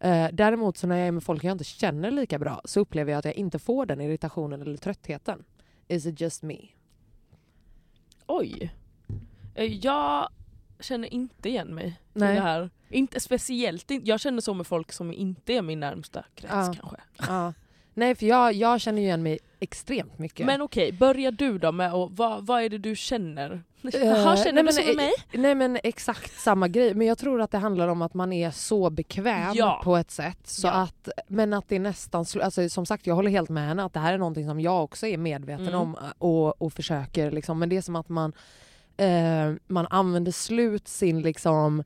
Eh, 0.00 0.28
däremot 0.32 0.76
så 0.76 0.86
när 0.86 0.96
jag 0.96 1.08
är 1.08 1.12
med 1.12 1.22
folk 1.22 1.44
jag 1.44 1.52
inte 1.52 1.64
känner 1.64 2.10
lika 2.10 2.38
bra 2.38 2.60
så 2.64 2.80
upplever 2.80 3.12
jag 3.12 3.18
att 3.18 3.24
jag 3.24 3.34
inte 3.34 3.58
får 3.58 3.86
den 3.86 4.00
irritationen 4.00 4.62
eller 4.62 4.76
tröttheten. 4.76 5.44
Is 5.88 6.06
it 6.06 6.20
just 6.20 6.42
me? 6.42 6.56
Oj. 8.26 8.74
Eh, 9.54 9.64
Jag 9.64 10.28
känner 10.80 11.14
inte 11.14 11.48
igen 11.48 11.74
mig 11.74 11.86
i 11.86 12.18
Nej. 12.18 12.34
det 12.34 12.40
här. 12.40 12.70
Inte 12.88 13.20
speciellt, 13.20 13.90
jag 14.04 14.20
känner 14.20 14.40
så 14.40 14.54
med 14.54 14.66
folk 14.66 14.92
som 14.92 15.12
inte 15.12 15.52
är 15.52 15.62
min 15.62 15.80
närmsta 15.80 16.24
krets 16.34 16.52
Ja. 16.54 16.74
kanske. 16.80 16.96
Ja. 17.32 17.52
Nej 17.94 18.14
för 18.14 18.26
jag, 18.26 18.52
jag 18.52 18.80
känner 18.80 18.98
ju 19.02 19.06
igen 19.06 19.22
mig 19.22 19.38
extremt 19.60 20.18
mycket. 20.18 20.46
Men 20.46 20.62
okej, 20.62 20.92
börja 20.92 21.30
du 21.30 21.58
då 21.58 21.72
med 21.72 21.94
och 21.94 22.16
vad, 22.16 22.46
vad 22.46 22.62
är 22.62 22.68
det 22.68 22.78
du 22.78 22.96
känner? 22.96 23.62
Eh, 23.84 24.00
Jaha, 24.06 24.36
känner 24.36 24.52
nej, 24.52 24.64
du 24.64 24.72
så 24.72 24.80
men, 24.80 24.86
med 24.86 24.96
mig? 24.96 25.12
Nej 25.32 25.54
men 25.54 25.78
exakt 25.84 26.40
samma 26.40 26.68
grej. 26.68 26.94
Men 26.94 27.06
jag 27.06 27.18
tror 27.18 27.40
att 27.40 27.50
det 27.50 27.58
handlar 27.58 27.88
om 27.88 28.02
att 28.02 28.14
man 28.14 28.32
är 28.32 28.50
så 28.50 28.90
bekväm 28.90 29.52
Ja. 29.54 29.80
på 29.84 29.96
ett 29.96 30.10
sätt. 30.10 30.38
Så 30.44 30.66
Ja. 30.66 30.72
att, 30.72 31.08
men 31.28 31.52
att 31.52 31.68
det 31.68 31.76
är 31.76 31.80
nästan... 31.80 32.24
Alltså, 32.42 32.68
som 32.68 32.86
sagt 32.86 33.06
jag 33.06 33.14
håller 33.14 33.30
helt 33.30 33.48
med 33.50 33.68
henne 33.68 33.84
att 33.84 33.92
det 33.92 34.00
här 34.00 34.12
är 34.14 34.18
någonting 34.18 34.46
som 34.46 34.60
jag 34.60 34.84
också 34.84 35.06
är 35.06 35.16
medveten 35.18 35.68
Mm. 35.68 35.80
om 35.80 35.94
eh, 35.96 36.02
och, 36.18 36.62
och 36.62 36.72
försöker. 36.72 37.30
Liksom. 37.30 37.58
Men 37.58 37.68
det 37.68 37.76
är 37.76 37.82
som 37.82 37.96
att 37.96 38.08
man, 38.08 38.32
eh, 38.96 39.52
man 39.66 39.86
använder 39.90 40.32
slut 40.32 40.88
sin 40.88 41.22
liksom 41.22 41.84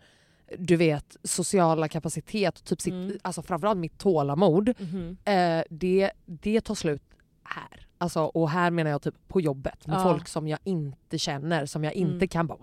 du 0.58 0.76
vet, 0.76 1.16
sociala 1.22 1.88
kapacitet, 1.88 2.64
typ 2.64 2.80
sitt, 2.80 2.92
Mm. 2.92 3.18
alltså 3.22 3.42
framförallt 3.42 3.78
mitt 3.78 3.98
tålamod. 3.98 4.72
Mhm. 4.78 5.16
Eh, 5.24 5.64
det, 5.70 6.10
det 6.26 6.60
tar 6.60 6.74
slut 6.74 7.02
här. 7.44 7.86
Alltså, 8.04 8.20
och 8.24 8.50
här 8.50 8.70
menar 8.70 8.90
jag 8.90 9.02
typ 9.02 9.14
på 9.28 9.40
jobbet 9.40 9.86
med 9.86 9.96
Ja. 9.98 10.02
folk 10.02 10.28
som 10.28 10.48
jag 10.48 10.58
inte 10.64 11.18
känner, 11.18 11.66
som 11.66 11.84
jag 11.84 11.92
inte 11.92 12.14
Mm. 12.14 12.28
kan 12.28 12.46
bara 12.46 12.58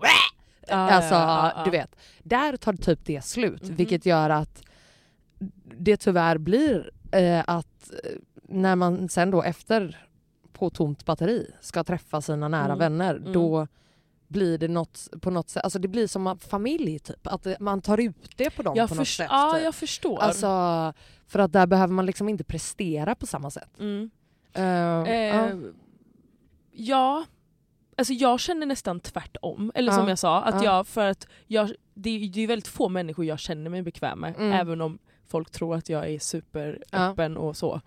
Ja, 0.68 0.74
Alltså 0.76 1.62
du 1.64 1.70
vet, 1.70 1.96
där 2.22 2.56
tar 2.56 2.72
typ 2.72 3.00
det 3.04 3.24
slut. 3.24 3.62
Mhm. 3.62 3.76
Vilket 3.76 4.06
gör 4.06 4.30
att 4.30 4.62
det 5.78 5.96
tyvärr 5.96 6.38
blir 6.38 6.90
eh, 7.12 7.44
att 7.46 7.90
eh, 8.04 8.10
när 8.48 8.76
man 8.76 9.08
sen 9.08 9.30
då 9.30 9.42
efter 9.42 10.06
på 10.52 10.70
tomt 10.70 11.04
batteri 11.04 11.50
ska 11.60 11.84
träffa 11.84 12.20
sina 12.20 12.48
nära 12.48 12.64
Mm. 12.64 12.78
vänner 12.78 13.14
Mm. 13.16 13.32
då 13.32 13.66
blir 14.28 14.58
det 14.58 14.68
något 14.68 15.08
på 15.20 15.30
något 15.30 15.50
sätt, 15.50 15.64
alltså 15.64 15.78
det 15.78 15.88
blir 15.88 16.06
som 16.06 16.26
en 16.26 16.38
familj 16.38 16.98
typ. 16.98 17.26
Att 17.26 17.42
det- 17.42 17.60
man 17.60 17.80
tar 17.80 18.00
ut 18.00 18.30
det 18.36 18.50
på 18.50 18.62
dem 18.62 18.76
Jag, 18.76 18.88
på 18.88 18.94
något 18.94 19.08
sätt. 19.08 19.26
ja, 19.30 19.52
typ. 19.54 19.64
jag 19.64 19.74
förstår. 19.74 20.18
Alltså 20.18 20.46
för 21.26 21.38
att 21.38 21.52
där 21.52 21.66
behöver 21.66 21.92
man 21.94 22.06
liksom 22.06 22.28
inte 22.28 22.44
prestera 22.44 23.14
på 23.14 23.26
samma 23.26 23.50
sätt. 23.50 23.70
mm. 23.80 24.10
Eh, 24.54 25.02
eh, 25.02 25.36
ja. 25.36 25.56
ja, 26.72 27.24
alltså 27.96 28.12
jag 28.12 28.40
känner 28.40 28.66
nästan 28.66 29.00
tvärtom. 29.00 29.72
Eller 29.74 29.92
som 29.92 30.08
jag 30.08 30.18
sa, 30.18 30.42
att 30.42 30.54
Ja. 30.54 30.64
jag, 30.76 30.86
för 30.86 31.06
att 31.10 31.26
jag, 31.46 31.72
det, 31.94 32.10
är- 32.10 32.28
det 32.28 32.40
är 32.40 32.46
väldigt 32.46 32.68
få 32.68 32.88
människor 32.88 33.24
jag 33.24 33.38
känner 33.38 33.70
mig 33.70 33.82
bekväm 33.82 34.18
med. 34.20 34.34
Mm. 34.38 34.52
Även 34.52 34.80
om 34.80 34.98
folk 35.28 35.50
tror 35.50 35.74
att 35.76 35.88
jag 35.88 36.08
är 36.10 36.18
superöppen 36.18 37.36
och 37.36 37.56
så. 37.56 37.80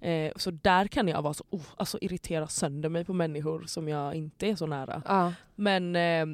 Eh, 0.00 0.32
så 0.36 0.50
där 0.50 0.86
kan 0.86 1.08
jag 1.08 1.22
vara 1.22 1.34
så, 1.34 1.44
oh, 1.50 1.60
alltså 1.76 1.98
irritera 2.00 2.46
sönder 2.46 2.88
mig 2.88 3.04
på 3.04 3.12
människor 3.12 3.62
som 3.66 3.88
jag 3.88 4.14
inte 4.14 4.46
är 4.46 4.56
så 4.56 4.66
nära. 4.66 5.02
Men 5.54 5.96
eh, 5.96 6.26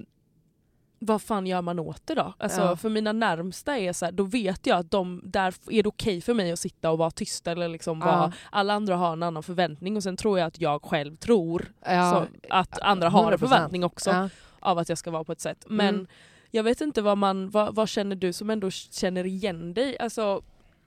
vad 0.99 1.23
fan 1.23 1.47
gör 1.47 1.63
man 1.63 1.79
åt 1.79 2.07
det 2.07 2.15
då? 2.15 2.33
Alltså, 2.39 2.61
Ja. 2.61 2.77
För 2.77 2.89
mina 2.91 3.13
närmsta 3.13 3.79
är 3.79 3.93
så 3.93 4.05
här, 4.05 4.13
då 4.13 4.23
vet 4.25 4.67
jag 4.67 4.79
att 4.79 4.91
de, 4.91 5.21
där 5.25 5.55
är 5.71 5.83
det 5.83 5.89
okej 5.89 6.21
för 6.21 6.35
mig 6.35 6.53
att 6.53 6.59
sitta 6.59 6.91
och 6.91 6.99
vara 6.99 7.11
tyst. 7.11 7.47
Eller 7.47 7.69
liksom 7.69 7.99
Ja. 8.01 8.07
vara, 8.07 8.33
alla 8.51 8.75
andra 8.75 8.97
har 8.97 9.13
en 9.13 9.23
annan 9.23 9.43
förväntning 9.43 9.97
och 9.97 10.03
sen 10.03 10.17
tror 10.17 10.39
jag 10.39 10.47
att 10.47 10.61
jag 10.61 10.83
själv 10.83 11.17
tror 11.17 11.73
Ja. 11.87 12.11
så, 12.11 12.49
att 12.55 12.79
andra 12.81 13.09
har 13.09 13.33
en 13.33 13.39
100%. 13.39 13.39
förväntning 13.39 13.85
också 13.85 14.29
av 14.61 14.79
att 14.79 14.89
jag 14.89 14.99
ska 14.99 15.11
vara 15.11 15.25
på 15.25 15.33
ett 15.33 15.41
sätt. 15.41 15.65
Men 15.69 15.95
Mm. 15.95 16.07
jag 16.51 16.63
vet 16.63 16.81
inte 16.81 17.03
vad 17.03 17.19
man, 17.19 17.51
vad, 17.51 17.75
vad 17.75 17.89
känner 17.89 18.17
du 18.17 18.33
som 18.33 18.51
ändå 18.51 18.71
känner 18.71 19.27
igen 19.27 19.75
dig? 19.75 19.99
Alltså, 19.99 20.43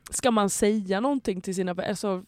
ska 0.09 0.32
man 0.32 0.49
säga 0.49 0.99
någonting 0.99 1.41
till 1.41 1.55
sina? 1.55 1.76
Alltså, 1.88 2.24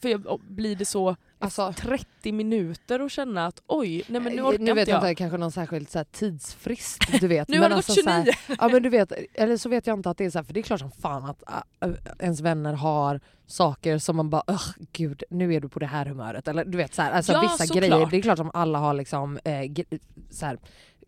för 0.00 0.08
jag, 0.08 0.40
blir 0.48 0.76
det 0.76 0.84
så 0.84 1.16
Alltså, 1.44 1.72
30 1.72 2.32
minuter 2.32 3.02
och 3.02 3.10
känna 3.10 3.46
att 3.46 3.62
oj, 3.66 4.02
nej 4.08 4.20
men 4.20 4.32
nu 4.36 4.42
orkar 4.42 4.58
nu 4.58 4.72
vet 4.72 4.80
inte 4.80 4.90
jag 4.90 5.02
jag. 5.02 5.10
inte, 5.10 5.14
kanske 5.18 5.38
någon 5.38 5.52
särskild 5.52 5.88
så 5.90 5.98
här, 5.98 6.04
tidsfrist 6.04 7.00
du 7.20 7.28
vet. 7.28 7.48
Nu 7.54 7.54
Men 7.56 7.62
har 7.62 7.68
det 7.68 7.74
gått 7.74 7.88
alltså, 7.88 8.02
så 8.02 8.10
här, 8.10 8.24
29! 8.24 8.56
Ja 8.60 8.68
men 8.68 8.82
du 8.82 8.88
vet, 8.88 9.12
eller 9.34 9.56
så 9.56 9.68
vet 9.68 9.86
jag 9.86 9.98
inte 9.98 10.10
att 10.10 10.18
det 10.18 10.24
är 10.24 10.30
så 10.30 10.38
här, 10.38 10.44
för 10.44 10.54
det 10.54 10.60
är 10.60 10.62
klart 10.62 10.80
som 10.80 10.90
fan 10.90 11.24
att 11.24 11.42
äh, 11.82 11.90
ens 12.20 12.40
vänner 12.40 12.72
har 12.72 13.20
saker 13.46 13.98
som 13.98 14.16
man 14.16 14.30
bara 14.30 14.42
Ugh, 14.46 14.70
gud 14.92 15.22
nu 15.30 15.54
är 15.54 15.60
du 15.60 15.68
på 15.68 15.78
det 15.78 15.86
här 15.86 16.06
humöret. 16.06 16.48
Eller 16.48 16.64
du 16.64 16.76
vet 16.78 16.94
så 16.94 17.02
här, 17.02 17.12
alltså 17.12 17.32
Ja, 17.32 17.40
vissa 17.40 17.66
såklart. 17.66 17.78
grejer, 17.90 18.06
det 18.10 18.16
är 18.16 18.22
klart 18.22 18.38
som 18.38 18.50
alla 18.54 18.78
har 18.78 18.94
liksom 18.94 19.38
eh, 19.44 19.50
gre- 19.50 20.00
så 20.30 20.46
här, 20.46 20.58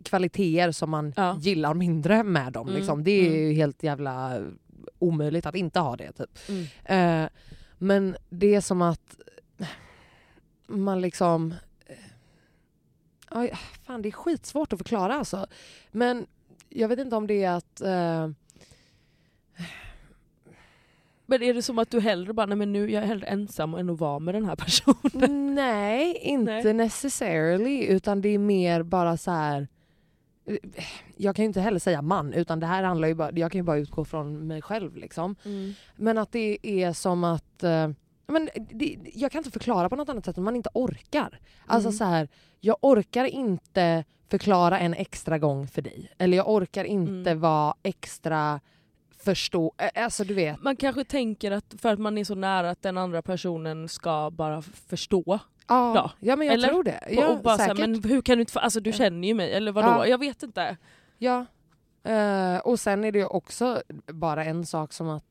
kvaliteter 0.05 0.73
som 0.73 0.91
man 0.91 1.13
Ja. 1.17 1.37
gillar 1.41 1.75
mindre 1.75 2.23
med 2.23 2.53
dem. 2.53 2.69
Mm, 2.69 2.79
Liksom. 2.79 3.05
Det 3.05 3.11
är 3.11 3.27
mm. 3.27 3.39
ju 3.41 3.53
helt 3.53 3.83
jävla 3.83 4.41
omöjligt 4.99 5.47
att 5.47 5.55
inte 5.55 5.81
ha 5.81 5.97
det. 5.97 6.13
Typ. 6.13 6.31
Mm. 6.49 7.25
Eh, 7.25 7.29
men 7.79 8.17
det 8.31 8.55
är 8.55 8.61
som 8.61 8.83
att 8.83 9.17
man 10.67 11.01
liksom... 11.01 11.55
eh, 11.87 11.97
Aj, 13.29 13.53
fan, 13.87 14.03
det 14.03 14.09
är 14.09 14.13
skitsvårt 14.13 14.73
att 14.73 14.79
förklara 14.79 15.15
alltså. 15.15 15.47
Men 15.93 16.27
jag 16.69 16.89
vet 16.89 16.99
inte 16.99 17.17
om 17.17 17.27
det 17.27 17.45
är 17.45 17.51
att... 17.53 17.81
Eh, 17.81 18.29
Men 21.29 21.43
är 21.43 21.55
det 21.55 21.63
som 21.63 21.79
att 21.79 21.91
du 21.91 22.01
hellre 22.01 22.33
bara, 22.33 22.47
nej 22.47 22.57
men 22.59 22.73
nu 22.73 22.91
jag 22.91 23.03
är 23.03 23.07
hellre 23.07 23.27
ensam 23.27 23.75
än 23.75 23.91
att 23.91 23.99
vara 23.99 24.19
med 24.19 24.35
den 24.35 24.45
här 24.45 24.57
personen? 24.57 25.55
Nej, 25.55 26.17
inte 26.23 26.53
Nej. 26.63 26.73
necessarily 26.73 27.85
utan 27.87 28.21
det 28.21 28.29
är 28.29 28.39
mer 28.39 28.83
bara 28.83 29.17
så 29.17 29.31
här. 29.31 29.69
eh, 30.45 30.57
Jag 31.17 31.37
kan 31.37 31.43
ju 31.43 31.47
inte 31.47 31.61
heller 31.61 31.79
säga 31.79 32.03
man 32.03 32.33
utan 32.33 32.61
det 32.61 32.67
här 32.67 32.83
handlar 32.83 33.09
ju 33.09 33.15
bara, 33.15 33.31
jag 33.33 33.53
kan 33.53 33.59
ju 33.59 33.63
bara 33.63 33.79
utgå 33.79 34.05
från 34.05 34.47
mig 34.47 34.63
själv 34.63 34.97
liksom. 34.97 35.37
Men 35.97 36.19
att 36.19 36.33
det 36.33 36.59
är 36.63 36.93
som 36.93 37.25
att 37.25 37.63
eh, 37.63 37.89
men 38.27 38.49
det, 38.71 38.97
jag 39.15 39.33
kan 39.33 39.39
inte 39.39 39.51
förklara 39.51 39.89
på 39.89 39.97
något 39.97 40.09
annat 40.09 40.25
sätt 40.25 40.39
än 40.39 40.45
man 40.45 40.57
inte 40.57 40.71
orkar. 40.75 41.41
Alltså 41.67 41.89
Mm. 41.89 41.99
så 41.99 42.05
här, 42.05 42.29
jag 42.61 42.77
orkar 42.83 43.25
inte 43.25 44.05
förklara 44.31 44.79
en 44.79 44.95
extra 44.95 45.39
gång 45.39 45.67
för 45.69 45.83
dig. 45.83 46.13
Eller 46.19 46.37
jag 46.37 46.49
orkar 46.51 46.85
inte 46.85 47.31
Mm. 47.31 47.41
vara 47.41 47.75
extra 47.83 48.61
förstå... 49.25 49.73
Alltså 49.95 50.25
du 50.25 50.35
vet. 50.35 50.63
Man 50.63 50.77
kanske 50.77 51.05
tänker 51.05 51.51
att 51.51 51.75
för 51.79 51.93
att 51.93 51.99
man 51.99 52.19
är 52.19 52.25
så 52.25 52.35
nära 52.35 52.71
att 52.71 52.83
den 52.83 52.99
andra 52.99 53.23
personen 53.23 53.89
ska 53.89 54.31
bara 54.31 54.63
förstå. 54.63 55.23
Ja, 55.69 55.95
Ja. 55.95 56.11
ja 56.21 56.37
men 56.37 56.47
jag 56.47 56.55
Eller? 56.55 56.69
tror 56.69 56.83
det. 56.83 57.01
Ja, 57.11 57.29
och 57.29 57.43
bara 57.43 57.57
så 57.57 57.63
här, 57.63 57.75
säkert. 57.75 57.91
men 58.03 58.11
hur 58.11 58.23
kan 58.23 58.37
du 58.39 58.41
inte, 58.41 58.61
alltså 58.61 58.81
du 58.81 58.93
känner 58.93 59.29
ju 59.29 59.35
mig 59.35 59.53
eller 59.53 59.73
vadå? 59.73 59.89
Ja. 59.89 60.07
Jag 60.07 60.19
vet 60.19 60.43
inte. 60.43 60.77
Ja. 61.19 61.47
Eh, 62.05 62.59
och 62.59 62.81
sen 62.81 63.05
är 63.05 63.13
det 63.13 63.19
ju 63.19 63.27
också 63.27 63.83
bara 64.13 64.45
en 64.45 64.67
sak 64.67 64.93
som 64.93 65.09
att 65.09 65.25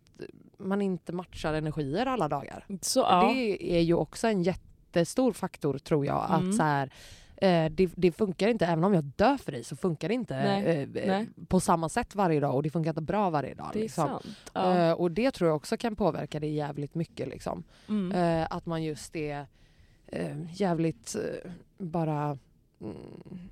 man 0.57 0.81
inte 0.81 1.13
matchar 1.13 1.53
energier 1.53 2.05
alla 2.05 2.27
dagar. 2.27 2.65
Så, 2.81 2.99
ja. 2.99 3.33
Det 3.33 3.77
är 3.77 3.81
ju 3.81 3.93
också 3.93 4.27
en 4.27 4.43
jättestor 4.43 5.33
faktor 5.33 5.77
tror 5.77 6.05
jag. 6.05 6.29
Mm. 6.29 6.49
Att 6.49 6.55
så 6.55 6.63
här, 6.63 6.89
eh, 7.37 7.71
det, 7.71 7.89
det 7.95 8.11
funkar 8.11 8.47
inte, 8.47 8.65
även 8.65 8.83
om 8.83 8.93
jag 8.93 9.03
dör 9.03 9.37
för 9.37 9.51
dig 9.51 9.63
så 9.63 9.75
funkar 9.75 10.07
det 10.07 10.13
inte 10.13 10.35
Nej, 10.35 10.65
eh, 10.65 10.81
eh, 10.81 11.07
nej. 11.07 11.29
på 11.47 11.59
samma 11.59 11.89
sätt 11.89 12.15
varje 12.15 12.39
dag 12.39 12.55
och 12.55 12.63
det 12.63 12.69
funkar 12.69 12.91
inte 12.91 13.01
bra 13.01 13.29
varje 13.29 13.53
dag. 13.53 13.69
det 13.73 13.79
liksom. 13.79 14.19
Ja. 14.53 14.77
Eh, 14.77 14.91
och 14.91 15.11
det 15.11 15.31
tror 15.31 15.47
jag 15.47 15.55
också 15.55 15.77
kan 15.77 15.95
påverka 15.95 16.39
det 16.39 16.47
jävligt 16.47 16.95
mycket. 16.95 17.27
Liksom. 17.27 17.63
Mm. 17.89 18.11
Eh, 18.11 18.47
att 18.49 18.65
man 18.65 18.83
just 18.83 19.15
är 19.15 19.47
jävligt 20.53 21.15
bara... 21.77 22.37
Mm, 22.81 23.49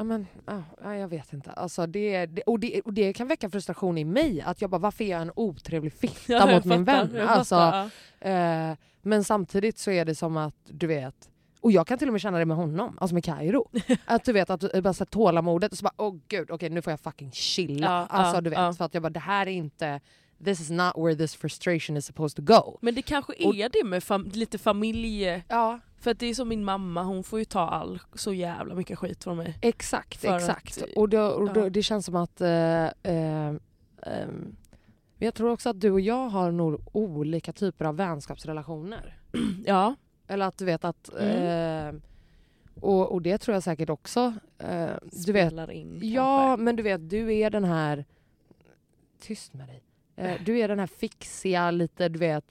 ja 0.00 0.04
men, 0.04 0.26
ja, 0.46 0.62
ja, 0.82 0.94
jag 0.96 1.08
vet 1.08 1.32
inte. 1.32 1.50
Alltså 1.52 1.86
det, 1.86 2.26
det, 2.26 2.42
och, 2.42 2.60
det, 2.60 2.80
och 2.80 2.92
det 2.92 3.12
kan 3.12 3.28
väcka 3.28 3.50
frustration 3.50 3.98
i 3.98 4.04
mig. 4.04 4.40
Att 4.40 4.60
jag 4.60 4.70
bara, 4.70 4.78
varför 4.78 5.04
är 5.04 5.08
jag 5.08 5.22
en 5.22 5.32
otrevlig 5.36 5.92
fitta 5.92 6.32
Ja, 6.32 6.46
mot 6.46 6.64
min 6.64 6.86
fattar, 6.86 7.06
vän? 7.06 7.16
jag 7.16 7.28
Alltså, 7.28 7.54
fattar, 7.54 7.90
ja. 8.18 8.28
eh, 8.70 8.76
men 9.02 9.24
samtidigt 9.24 9.78
så 9.78 9.90
är 9.90 10.04
det 10.04 10.14
som 10.14 10.36
att, 10.36 10.54
du 10.64 10.86
vet, 10.86 11.14
och 11.60 11.72
jag 11.72 11.86
kan 11.86 11.98
till 11.98 12.08
och 12.08 12.12
med 12.12 12.20
känna 12.20 12.38
det 12.38 12.44
med 12.44 12.56
honom, 12.56 12.98
alltså 13.00 13.14
med 13.14 13.24
Kairo. 13.24 13.68
att 14.04 14.24
du 14.24 14.32
vet, 14.32 14.50
att 14.50 14.60
du- 14.60 14.80
bara 14.82 14.92
så 14.94 15.04
tålamodet 15.04 15.72
och 15.72 15.78
så 15.78 15.82
bara, 15.82 15.94
åh 15.96 16.16
gud, 16.28 16.50
okej 16.50 16.70
nu 16.70 16.82
får 16.82 16.90
jag 16.90 17.00
fucking 17.00 17.32
chilla. 17.32 17.86
Ja, 17.86 18.06
alltså 18.18 18.40
du 18.40 18.50
vet, 18.50 18.76
för 18.76 18.84
att 18.84 18.94
jag 18.94 19.02
bara, 19.02 19.10
det 19.10 19.20
här 19.20 19.46
är 19.46 19.50
inte, 19.50 20.00
this 20.44 20.60
is 20.60 20.70
not 20.70 20.92
where 20.96 21.14
this 21.16 21.34
frustration 21.36 21.96
is 21.96 22.06
supposed 22.06 22.36
to 22.36 22.42
go. 22.54 22.78
Men 22.80 22.94
det 22.94 23.02
kanske 23.02 23.32
Och- 23.32 23.54
är 23.56 23.68
det 23.68 23.84
med 23.84 24.02
fam- 24.02 24.34
lite 24.36 24.58
familje... 24.58 25.42
Ja, 25.48 25.80
För 25.98 26.10
att 26.10 26.18
det 26.18 26.26
är 26.26 26.34
som 26.34 26.48
min 26.48 26.64
mamma, 26.64 27.02
hon 27.02 27.24
får 27.24 27.38
ju 27.38 27.44
ta 27.44 27.60
all 27.68 27.98
så 28.14 28.32
jävla 28.34 28.74
mycket 28.74 28.98
skit 28.98 29.24
från 29.24 29.36
mig. 29.36 29.58
Exakt, 29.62 30.20
För 30.20 30.36
exakt. 30.36 30.82
att- 30.82 30.96
och 30.96 31.08
då, 31.08 31.22
och 31.22 31.52
då, 31.54 31.60
ja. 31.60 31.70
det 31.70 31.82
känns 31.82 32.06
som 32.06 32.16
att... 32.16 32.40
Eh, 32.40 32.84
eh, 32.84 33.52
men 34.02 35.26
jag 35.26 35.34
tror 35.34 35.50
också 35.50 35.68
att 35.68 35.80
du 35.80 35.90
och 35.90 36.00
jag 36.00 36.28
har 36.28 36.50
nog 36.50 36.80
olika 36.92 37.52
typer 37.52 37.84
av 37.84 37.96
vänskapsrelationer. 37.96 39.18
Ja. 39.66 39.94
Eller 40.26 40.46
att 40.46 40.58
du 40.58 40.64
vet 40.64 40.84
att... 40.84 41.10
Mm. 41.18 41.94
Eh, 41.96 42.00
och, 42.80 43.12
och 43.12 43.22
det 43.22 43.38
tror 43.38 43.54
jag 43.54 43.62
säkert 43.62 43.90
också. 43.90 44.34
Eh, 44.58 44.90
du 45.26 45.32
vet, 45.32 45.48
Spelar 45.48 45.70
in 45.70 46.00
ja, 46.02 46.46
kanske. 46.46 46.64
men 46.64 46.76
du 46.76 46.82
vet, 46.82 47.10
du 47.10 47.34
är 47.34 47.50
den 47.50 47.64
här... 47.64 48.04
Tyst 49.20 49.54
med 49.54 49.68
dig. 49.68 49.82
Eh, 50.20 50.40
du 50.44 50.58
är 50.58 50.68
den 50.68 50.78
här 50.78 50.86
fixiga, 50.86 51.70
lite 51.70 52.08
du 52.08 52.18
vet... 52.18 52.44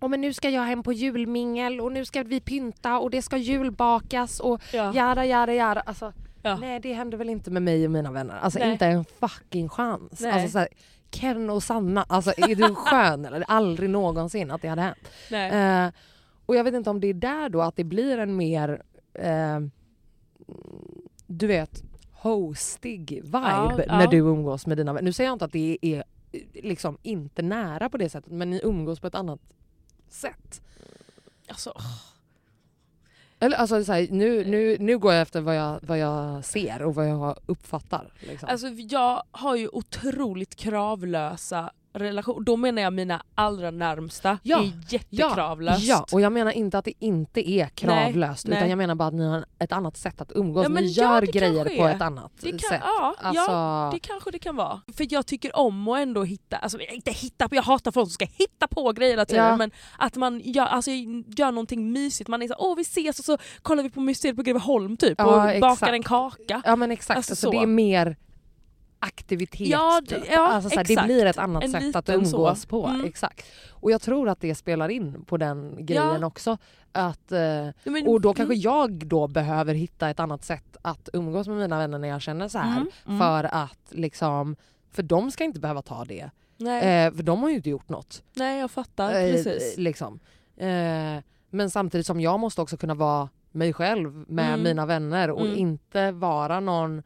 Oh, 0.00 0.08
men 0.08 0.20
nu 0.20 0.32
ska 0.32 0.50
jag 0.50 0.62
hem 0.62 0.82
på 0.82 0.92
julmingel 0.92 1.80
och 1.80 1.92
nu 1.92 2.04
ska 2.04 2.22
vi 2.22 2.40
pynta 2.40 2.98
och 2.98 3.10
det 3.10 3.22
ska 3.22 3.36
julbakas 3.36 4.40
och 4.40 4.60
Ja. 4.72 4.92
jada 4.94 5.24
jada 5.24 5.54
jada. 5.54 5.80
Alltså, 5.80 6.12
Ja. 6.44 6.56
Nej 6.56 6.80
det 6.80 6.92
händer 6.92 7.18
väl 7.18 7.28
inte 7.30 7.50
med 7.50 7.62
mig 7.62 7.84
och 7.84 7.90
mina 7.90 8.10
vänner. 8.12 8.38
Alltså 8.38 8.58
Nej. 8.58 8.72
inte 8.72 8.86
en 8.86 9.04
fucking 9.04 9.68
chans. 9.68 10.20
Nej. 10.20 10.32
Alltså, 10.32 10.48
så 10.48 10.58
här, 10.58 10.68
Ken 11.10 11.50
och 11.50 11.62
Sanna, 11.62 12.04
alltså 12.08 12.32
är 12.36 12.54
du 12.54 12.74
skön 12.74 13.24
eller? 13.24 13.44
Aldrig 13.48 13.90
någonsin 13.90 14.50
att 14.50 14.62
det 14.62 14.68
hade 14.68 14.82
hänt. 14.82 15.08
Eh, 15.30 16.00
och 16.46 16.56
jag 16.56 16.64
vet 16.64 16.74
inte 16.74 16.90
om 16.90 17.00
det 17.00 17.06
är 17.06 17.14
där 17.14 17.48
då 17.48 17.62
att 17.62 17.76
det 17.76 17.84
blir 17.84 18.18
en 18.18 18.36
mer, 18.36 18.82
eh, 19.14 19.60
du 21.26 21.46
vet, 21.46 21.82
hostig 22.12 23.10
vibe 23.24 23.28
Ja, 23.32 23.72
när 23.86 24.06
du 24.06 24.16
umgås 24.18 24.66
med 24.66 24.76
dina 24.76 24.92
vänner. 24.92 25.04
Nu 25.04 25.12
säger 25.12 25.28
jag 25.30 25.34
inte 25.34 25.44
att 25.44 25.52
det 25.52 25.78
är 25.82 26.04
liksom 26.54 26.98
inte 27.02 27.42
nära 27.42 27.88
på 27.88 27.96
det 27.96 28.08
sättet 28.08 28.32
men 28.32 28.50
ni 28.50 28.60
umgås 28.62 29.00
på 29.00 29.06
ett 29.06 29.14
annat 29.14 29.40
sätt. 30.08 30.62
Alltså, 31.48 31.80
Eller, 33.38 33.56
alltså, 33.56 33.84
så 33.84 33.92
här, 33.92 34.08
nu, 34.10 34.44
nu, 34.44 34.76
nu 34.78 34.98
går 34.98 35.12
jag 35.12 35.22
efter 35.22 35.40
vad 35.40 35.56
jag, 35.56 35.80
vad 35.82 35.98
jag 35.98 36.44
ser 36.44 36.82
och 36.82 36.94
vad 36.94 37.08
jag 37.08 37.38
uppfattar. 37.46 38.12
Liksom. 38.20 38.48
alltså 38.48 38.68
jag 38.68 39.22
har 39.30 39.56
ju 39.56 39.68
otroligt 39.68 40.56
kravlösa 40.56 41.72
relationer. 41.92 42.40
Då 42.44 42.56
menar 42.56 42.82
jag 42.82 42.92
mina 42.92 43.22
allra 43.34 43.70
närmsta 43.70 44.38
Ja. 44.42 44.58
är 44.62 44.72
jättekravlöst. 44.88 45.84
Ja, 45.84 46.06
och 46.12 46.20
jag 46.20 46.32
menar 46.32 46.50
inte 46.52 46.78
att 46.78 46.84
det 46.84 46.92
inte 46.98 47.50
är 47.50 47.66
kravlöst 47.66 48.46
Nej, 48.46 48.52
utan 48.56 48.62
nej. 48.62 48.70
jag 48.70 48.76
menar 48.78 48.94
bara 48.94 49.08
att 49.08 49.14
ni 49.14 49.26
har 49.28 49.44
ett 49.58 49.72
annat 49.72 49.96
sätt 49.96 50.20
att 50.20 50.32
umgås. 50.34 50.62
Ja, 50.62 50.68
men 50.68 50.84
ni 50.84 50.90
ja, 50.90 51.14
gör 51.14 51.22
grejer 51.32 51.76
på 51.78 51.86
ett 51.86 52.02
annat 52.02 52.32
kan, 52.40 52.58
sätt. 52.58 52.80
ja, 52.84 53.14
Alltså, 53.20 53.52
ja, 53.52 53.90
det 53.92 53.98
kanske 53.98 54.30
det 54.30 54.38
kan 54.38 54.56
vara. 54.56 54.80
För 54.96 55.06
jag 55.10 55.26
tycker 55.26 55.56
om 55.56 55.88
att 55.88 55.98
ändå 55.98 56.24
hitta, 56.24 56.56
alltså 56.56 56.78
inte 56.80 57.10
hitta 57.10 57.48
på, 57.48 57.54
jag 57.54 57.62
hatar 57.62 57.92
folk 57.92 58.06
som 58.08 58.12
ska 58.14 58.24
hitta 58.24 58.68
på 58.68 58.92
grejer 58.92 59.10
hela 59.12 59.24
tiden 59.24 59.44
Ja. 59.44 59.56
men 59.56 59.70
att 59.98 60.16
man 60.16 60.40
gör, 60.44 60.66
alltså, 60.66 60.90
gör 61.36 61.50
någonting 61.52 61.92
mysigt, 61.92 62.28
man 62.28 62.42
är 62.42 62.48
så 62.48 62.54
åh 62.58 62.76
vi 62.76 62.82
ses 62.82 63.18
och 63.18 63.24
så 63.24 63.38
kollar 63.62 63.82
vi 63.82 63.90
på 63.90 64.00
museet 64.00 64.36
på 64.36 64.42
Greveholm 64.42 64.96
typ 64.96 65.14
Ja, 65.18 65.24
och 65.44 65.50
exakt. 65.50 65.80
bakar 65.80 65.92
en 65.92 66.02
kaka. 66.02 66.62
ja 66.64 66.76
men 66.76 66.90
exakt, 66.90 67.16
Alltså 67.16 67.32
alltså, 67.32 67.46
så. 67.46 67.50
det 67.52 67.58
är 67.62 67.66
mer 67.66 68.16
aktivitet. 69.06 69.68
Ja, 69.68 70.00
det- 70.08 70.20
typ. 70.20 70.28
ja, 70.32 70.48
alltså, 70.48 70.70
så 70.70 70.76
här, 70.76 70.84
det 70.84 71.02
blir 71.04 71.26
ett 71.26 71.38
annat 71.38 71.64
En 71.64 71.70
sätt 71.70 71.96
att 71.96 72.08
liten 72.08 72.26
så. 72.26 72.36
umgås 72.36 72.66
på. 72.66 72.86
Mm. 72.86 73.04
Exakt. 73.04 73.46
Och 73.70 73.90
jag 73.90 74.02
tror 74.02 74.28
att 74.28 74.40
det 74.40 74.54
spelar 74.54 74.88
in 74.88 75.24
på 75.24 75.36
den 75.36 75.86
grejen 75.86 76.24
också. 76.24 76.58
Att, 76.92 77.32
eh, 77.32 77.38
Men- 77.84 78.06
och 78.06 78.20
då 78.20 78.34
kanske 78.34 78.54
mm. 78.54 78.60
jag 78.60 79.06
då 79.06 79.28
behöver 79.28 79.74
hitta 79.74 80.10
ett 80.10 80.20
annat 80.20 80.44
sätt 80.44 80.76
att 80.82 81.08
umgås 81.12 81.48
med 81.48 81.56
mina 81.56 81.78
vänner 81.78 81.98
när 81.98 82.08
jag 82.08 82.22
känner 82.22 82.48
så 82.48 82.58
här. 82.58 82.76
Mm, 82.76 82.88
mm. 83.06 83.18
För 83.18 83.44
att 83.54 83.78
liksom, 83.90 84.56
för 84.90 85.02
de 85.02 85.30
ska 85.30 85.44
inte 85.44 85.60
behöva 85.60 85.82
ta 85.82 86.04
det. 86.04 86.30
Nej, 86.56 87.06
Eh, 87.06 87.12
för 87.14 87.22
de 87.22 87.42
har 87.42 87.48
ju 87.50 87.56
inte 87.56 87.70
gjort 87.70 87.88
något. 87.88 88.22
nej 88.34 88.60
jag 88.60 88.70
fattar 88.70 89.08
Eh, 89.14 89.32
precis. 89.32 89.74
liksom. 89.78 90.20
eh, 90.56 91.22
men 91.50 91.70
samtidigt 91.70 92.06
som 92.06 92.20
jag 92.20 92.40
måste 92.40 92.60
också 92.60 92.76
kunna 92.76 92.94
vara 92.94 93.28
mig 93.50 93.72
själv 93.72 94.24
med 94.28 94.46
Mm. 94.48 94.62
mina 94.62 94.86
vänner 94.86 95.30
och 95.30 95.46
Mm. 95.46 95.58
inte 95.58 96.10
vara 96.12 96.60
någon 96.60 97.02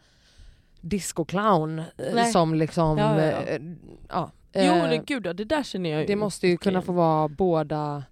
discoclown 0.89 1.78
eh, 1.78 2.24
som 2.32 2.55
liksom... 2.55 2.99
Ja, 2.99 3.22
ja, 3.22 3.30
ja. 3.32 3.43
eh, 3.43 3.61
ja, 4.09 4.30
Jo 4.55 4.61
eh, 4.62 4.89
det, 4.91 4.97
gud 5.07 5.26
ja, 5.26 5.32
det 5.32 5.45
där 5.45 5.62
känner 5.62 5.91
jag 5.91 6.01
ju. 6.01 6.07
det 6.07 6.16
måste 6.16 6.49
ju 6.49 6.57
kunna 6.57 6.82
få 6.82 6.93
vara 6.93 7.28
båda 7.28 8.03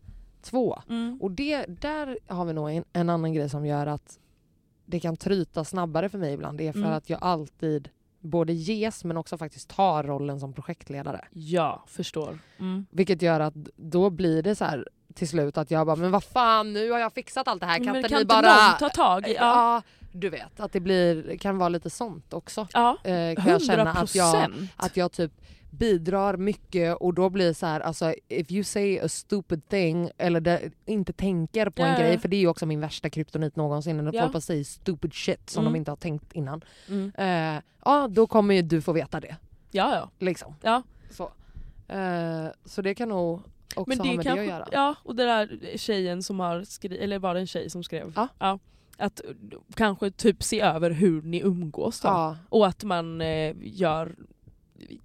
två. 0.42 0.82
Mm. 0.88 1.18
Och 1.22 1.30
det, 1.30 1.64
där 1.68 2.18
har 2.26 2.44
vi 2.44 2.52
nog 2.52 2.70
en, 2.70 2.84
en 2.92 3.10
annan 3.10 3.32
grej 3.32 3.48
som 3.48 3.66
gör 3.66 3.86
att 3.86 4.18
det 4.86 5.00
kan 5.00 5.16
tryta 5.16 5.64
snabbare 5.64 6.08
för 6.08 6.18
mig 6.18 6.32
ibland. 6.34 6.58
Det 6.58 6.68
är 6.68 6.72
för 6.72 6.78
Mm. 6.78 6.92
att 6.92 7.10
jag 7.10 7.18
alltid 7.22 7.88
både 8.20 8.52
ges 8.52 9.04
men 9.04 9.16
också 9.16 9.38
faktiskt 9.38 9.68
tar 9.70 10.02
rollen 10.04 10.40
som 10.40 10.52
projektledare. 10.52 11.24
Ja, 11.32 11.84
förstår. 11.86 12.38
Mm. 12.60 12.86
Vilket 12.90 13.22
gör 13.22 13.40
att 13.40 13.54
då 13.76 14.10
blir 14.10 14.42
det 14.42 14.54
så 14.54 14.64
här 14.64 14.88
till 15.14 15.28
slut 15.28 15.58
att 15.58 15.70
jag 15.70 15.86
bara 15.86 15.96
men 15.96 16.10
vad 16.10 16.24
fan 16.24 16.72
nu 16.72 16.90
har 16.90 16.98
jag 16.98 17.12
fixat 17.12 17.48
allt 17.48 17.60
det 17.60 17.66
här 17.66 17.76
kan 17.76 17.86
Men 17.86 17.96
inte 17.96 18.08
kan 18.08 18.16
ni 18.16 18.22
inte 18.22 18.34
bara... 18.34 18.72
ta 18.78 18.88
tag 18.88 19.28
i? 19.28 19.34
Ja. 19.34 19.40
Ja, 19.40 19.82
du 20.16 20.28
vet 20.30 20.60
att 20.60 20.72
det 20.72 20.80
blir, 20.80 21.36
kan 21.38 21.58
vara 21.58 21.68
lite 21.68 21.90
sånt 21.90 22.32
också. 22.34 22.66
Ja, 22.72 22.96
Eh, 23.04 23.34
kan 23.36 23.50
jag 23.52 23.62
känna 23.62 23.90
att 23.92 24.14
jag, 24.14 24.52
att 24.76 24.96
jag 24.96 25.12
typ 25.12 25.32
bidrar 25.70 26.36
mycket 26.36 26.96
och 26.96 27.14
då 27.14 27.30
blir 27.30 27.46
det 27.46 27.54
så 27.54 27.66
här, 27.66 27.80
alltså 27.80 28.14
if 28.28 28.52
you 28.52 28.64
say 28.64 28.98
a 29.00 29.08
stupid 29.08 29.68
thing 29.68 30.10
eller 30.18 30.40
det, 30.40 30.70
inte 30.86 31.12
tänker 31.12 31.70
på 31.70 31.82
Ja, 31.82 31.86
en 31.86 31.92
ja. 31.92 31.98
grej 31.98 32.18
för 32.18 32.28
det 32.28 32.36
är 32.36 32.40
ju 32.40 32.48
också 32.48 32.66
min 32.66 32.80
värsta 32.80 33.10
kryptonit 33.10 33.56
någonsin 33.56 33.96
när 33.96 34.12
Ja. 34.14 34.20
folk 34.22 34.32
bara 34.32 34.40
säger 34.40 34.64
stupid 34.64 35.14
shit 35.14 35.50
som 35.50 35.62
Mm. 35.64 35.72
de 35.72 35.78
inte 35.78 35.90
har 35.90 35.96
tänkt 35.96 36.32
innan. 36.32 36.64
Mm. 36.88 37.12
Eh, 37.56 37.62
ja 37.84 38.08
då 38.10 38.26
kommer 38.26 38.54
ju 38.54 38.62
du 38.62 38.82
få 38.82 38.92
veta 38.92 39.20
det. 39.20 39.36
Ja, 39.70 39.94
ja. 39.96 40.10
Liksom. 40.26 40.54
ja. 40.62 40.82
Så. 41.10 41.32
Eh, 41.88 42.46
så 42.64 42.82
det 42.82 42.94
kan 42.94 43.08
nog 43.08 43.42
också 43.76 43.88
Men 43.88 43.98
ha 43.98 44.04
det 44.10 44.16
med 44.16 44.24
kanske, 44.26 44.40
det 44.46 44.52
att 44.52 44.58
göra. 44.58 44.68
Ja, 44.72 44.94
och 45.02 45.16
det 45.16 45.24
där 45.24 45.76
tjejen 45.76 46.22
som 46.22 46.40
har 46.40 46.62
skrivit, 46.64 47.00
eller 47.00 47.18
var 47.18 47.34
det 47.34 47.40
en 47.40 47.46
tjej 47.46 47.70
som 47.70 47.84
skrev? 47.84 48.12
Ja. 48.38 48.58
Att 48.98 49.20
kanske 49.74 50.10
typ 50.10 50.42
se 50.42 50.60
över 50.60 50.90
hur 50.90 51.22
ni 51.22 51.40
umgås 51.40 52.00
då. 52.00 52.08
Ja. 52.08 52.36
Och 52.48 52.66
att 52.66 52.84
man 52.84 53.20
eh, 53.20 53.54
gör 53.60 54.14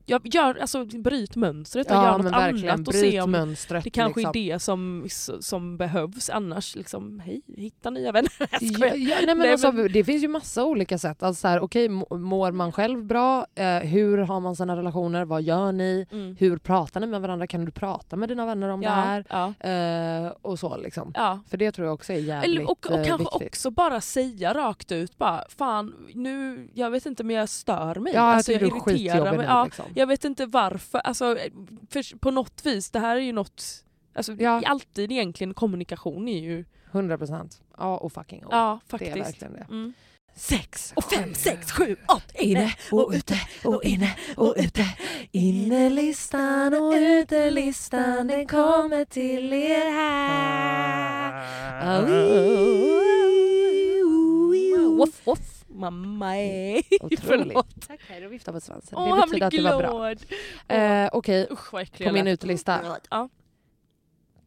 jag 0.05 0.21
gör, 0.35 0.55
alltså, 0.61 0.85
bryt 0.85 1.35
mönstret 1.35 1.87
och 1.87 1.95
Ja 1.95 2.03
gör 2.05 2.17
något 2.17 2.33
annat 2.33 2.87
och 2.87 2.95
se 2.95 3.21
om 3.21 3.31
mönstret. 3.31 3.83
det 3.83 3.89
kanske 3.89 4.19
liksom. 4.19 4.29
är 4.41 4.53
det 4.53 4.59
som, 4.59 5.07
som 5.39 5.77
behövs 5.77 6.29
annars. 6.29 6.75
Liksom, 6.75 7.19
hej, 7.19 7.41
hitta 7.57 7.89
nya 7.89 8.11
vänner. 8.11 8.31
Jag 8.61 8.97
Ja, 8.97 9.15
nej, 9.15 9.25
men 9.27 9.37
Nej, 9.37 9.51
alltså, 9.51 9.71
men- 9.71 9.91
Det 9.91 10.03
finns 10.03 10.23
ju 10.23 10.27
massa 10.27 10.65
olika 10.65 10.97
sätt. 10.97 11.23
Alltså, 11.23 11.41
så 11.41 11.47
här, 11.47 11.59
okej, 11.59 11.89
må- 11.89 12.07
mår 12.17 12.51
man 12.51 12.71
själv 12.71 13.05
bra? 13.05 13.45
Eh, 13.55 13.65
hur 13.79 14.17
har 14.17 14.39
man 14.39 14.55
sina 14.55 14.75
relationer? 14.77 15.25
Vad 15.25 15.41
gör 15.41 15.71
ni? 15.71 16.05
Mm. 16.11 16.35
Hur 16.39 16.57
pratar 16.57 16.99
ni 16.99 17.07
med 17.07 17.21
varandra? 17.21 17.47
Kan 17.47 17.65
du 17.65 17.71
prata 17.71 18.15
med 18.15 18.29
dina 18.29 18.45
vänner 18.45 18.69
om 18.69 18.79
det 18.81 18.85
Ja, 18.85 18.91
här? 18.91 19.25
ja, 19.29 19.53
Eh, 19.69 20.31
och 20.41 20.59
så 20.59 20.77
liksom. 20.77 21.13
För 21.49 21.57
det 21.57 21.71
tror 21.71 21.87
jag 21.87 21.93
också 21.93 22.13
är 22.13 22.17
jävligt 22.17 22.55
Eller, 22.59 22.71
och, 22.71 22.85
och 22.91 22.97
eh, 22.97 23.05
kanske 23.05 23.23
viktigt. 23.37 23.47
också 23.53 23.71
bara 23.71 24.01
säga 24.01 24.53
rakt 24.53 24.91
ut 24.91 25.17
bara 25.17 25.43
fan 25.57 25.95
nu, 26.13 26.69
jag 26.73 26.91
vet 26.91 27.05
inte 27.05 27.23
men 27.23 27.35
jag 27.35 27.49
stör 27.49 27.95
mig. 27.95 28.13
Ja, 28.15 28.19
jag 28.27 28.35
alltså, 28.35 28.51
jag 28.51 28.61
är 28.61 28.65
irriterar 28.65 29.37
mig. 29.37 29.45
Ja, 29.45 29.68
liksom. 29.69 29.85
jag 29.95 30.07
vet 30.07 30.25
inte 30.25 30.45
varför, 30.45 30.99
alltså, 30.99 31.37
för 31.89 32.17
på 32.17 32.31
något 32.31 32.65
vis, 32.65 32.91
det 32.91 32.99
här 32.99 33.15
är 33.15 33.21
ju 33.21 33.31
något 33.31 33.83
Alltså, 34.13 34.33
Ja. 34.33 34.61
Alltid 34.65 35.11
egentligen 35.11 35.53
kommunikation 35.53 36.27
är 36.27 36.39
ju... 36.39 36.65
100 36.91 37.17
procent. 37.17 37.61
Ja 37.77 37.97
och 37.97 38.13
fucking 38.13 38.43
oh. 38.45 38.47
Ja, 38.51 38.79
Det 38.89 38.95
är 38.95 38.99
faktiskt. 38.99 39.27
verkligen 39.27 39.53
det. 39.53 39.65
Mm. 39.69 39.93
Sex 40.35 40.93
Och 40.95 41.03
fem, 41.03 41.33
sex, 41.33 41.71
sju, 41.71 41.95
åtta, 42.07 42.39
Inne 42.41 42.73
och 42.91 43.11
ute 43.15 43.35
och 43.63 43.83
inne 43.83 44.15
och 44.37 44.53
ute. 44.57 44.85
Innelistan 45.31 46.73
och 46.73 46.93
utelistan 46.93 48.27
den 48.27 48.47
kommer 48.47 49.05
till 49.05 49.53
er 49.53 49.91
här. 49.91 51.39
Woff, 54.97 55.27
woff. 55.27 55.58
Mamma 55.79 56.37
är... 56.37 56.77
Otroligt. 57.01 57.19
Förlåt. 57.19 57.87
Tack, 57.87 57.99
då 58.21 58.27
viftar 58.27 58.53
på 58.53 58.59
svansen. 58.61 58.97
Åh, 58.97 59.05
det 59.05 59.19
han 59.19 59.29
betyder 59.29 59.45
att 59.45 59.79
det 59.79 59.87
var 59.87 60.15
bra. 60.67 60.75
Eh, 60.75 61.09
Okej, 61.13 61.47
äcklig 61.73 61.97
på 61.97 62.03
jag 62.03 62.13
min 62.13 62.27
utelista. 62.27 62.99
Ja, 63.09 63.29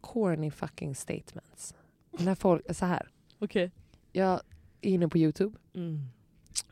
Corny 0.01 0.51
fucking 0.51 0.95
statements. 0.95 1.75
När 2.11 2.35
folk, 2.35 2.77
så 2.77 2.87
här. 2.87 3.09
okej. 3.39 3.71
Jag 4.13 4.33
är 4.81 4.91
inne 4.91 5.09
på 5.09 5.19
Youtube 5.19 5.59
Mm. 5.75 6.01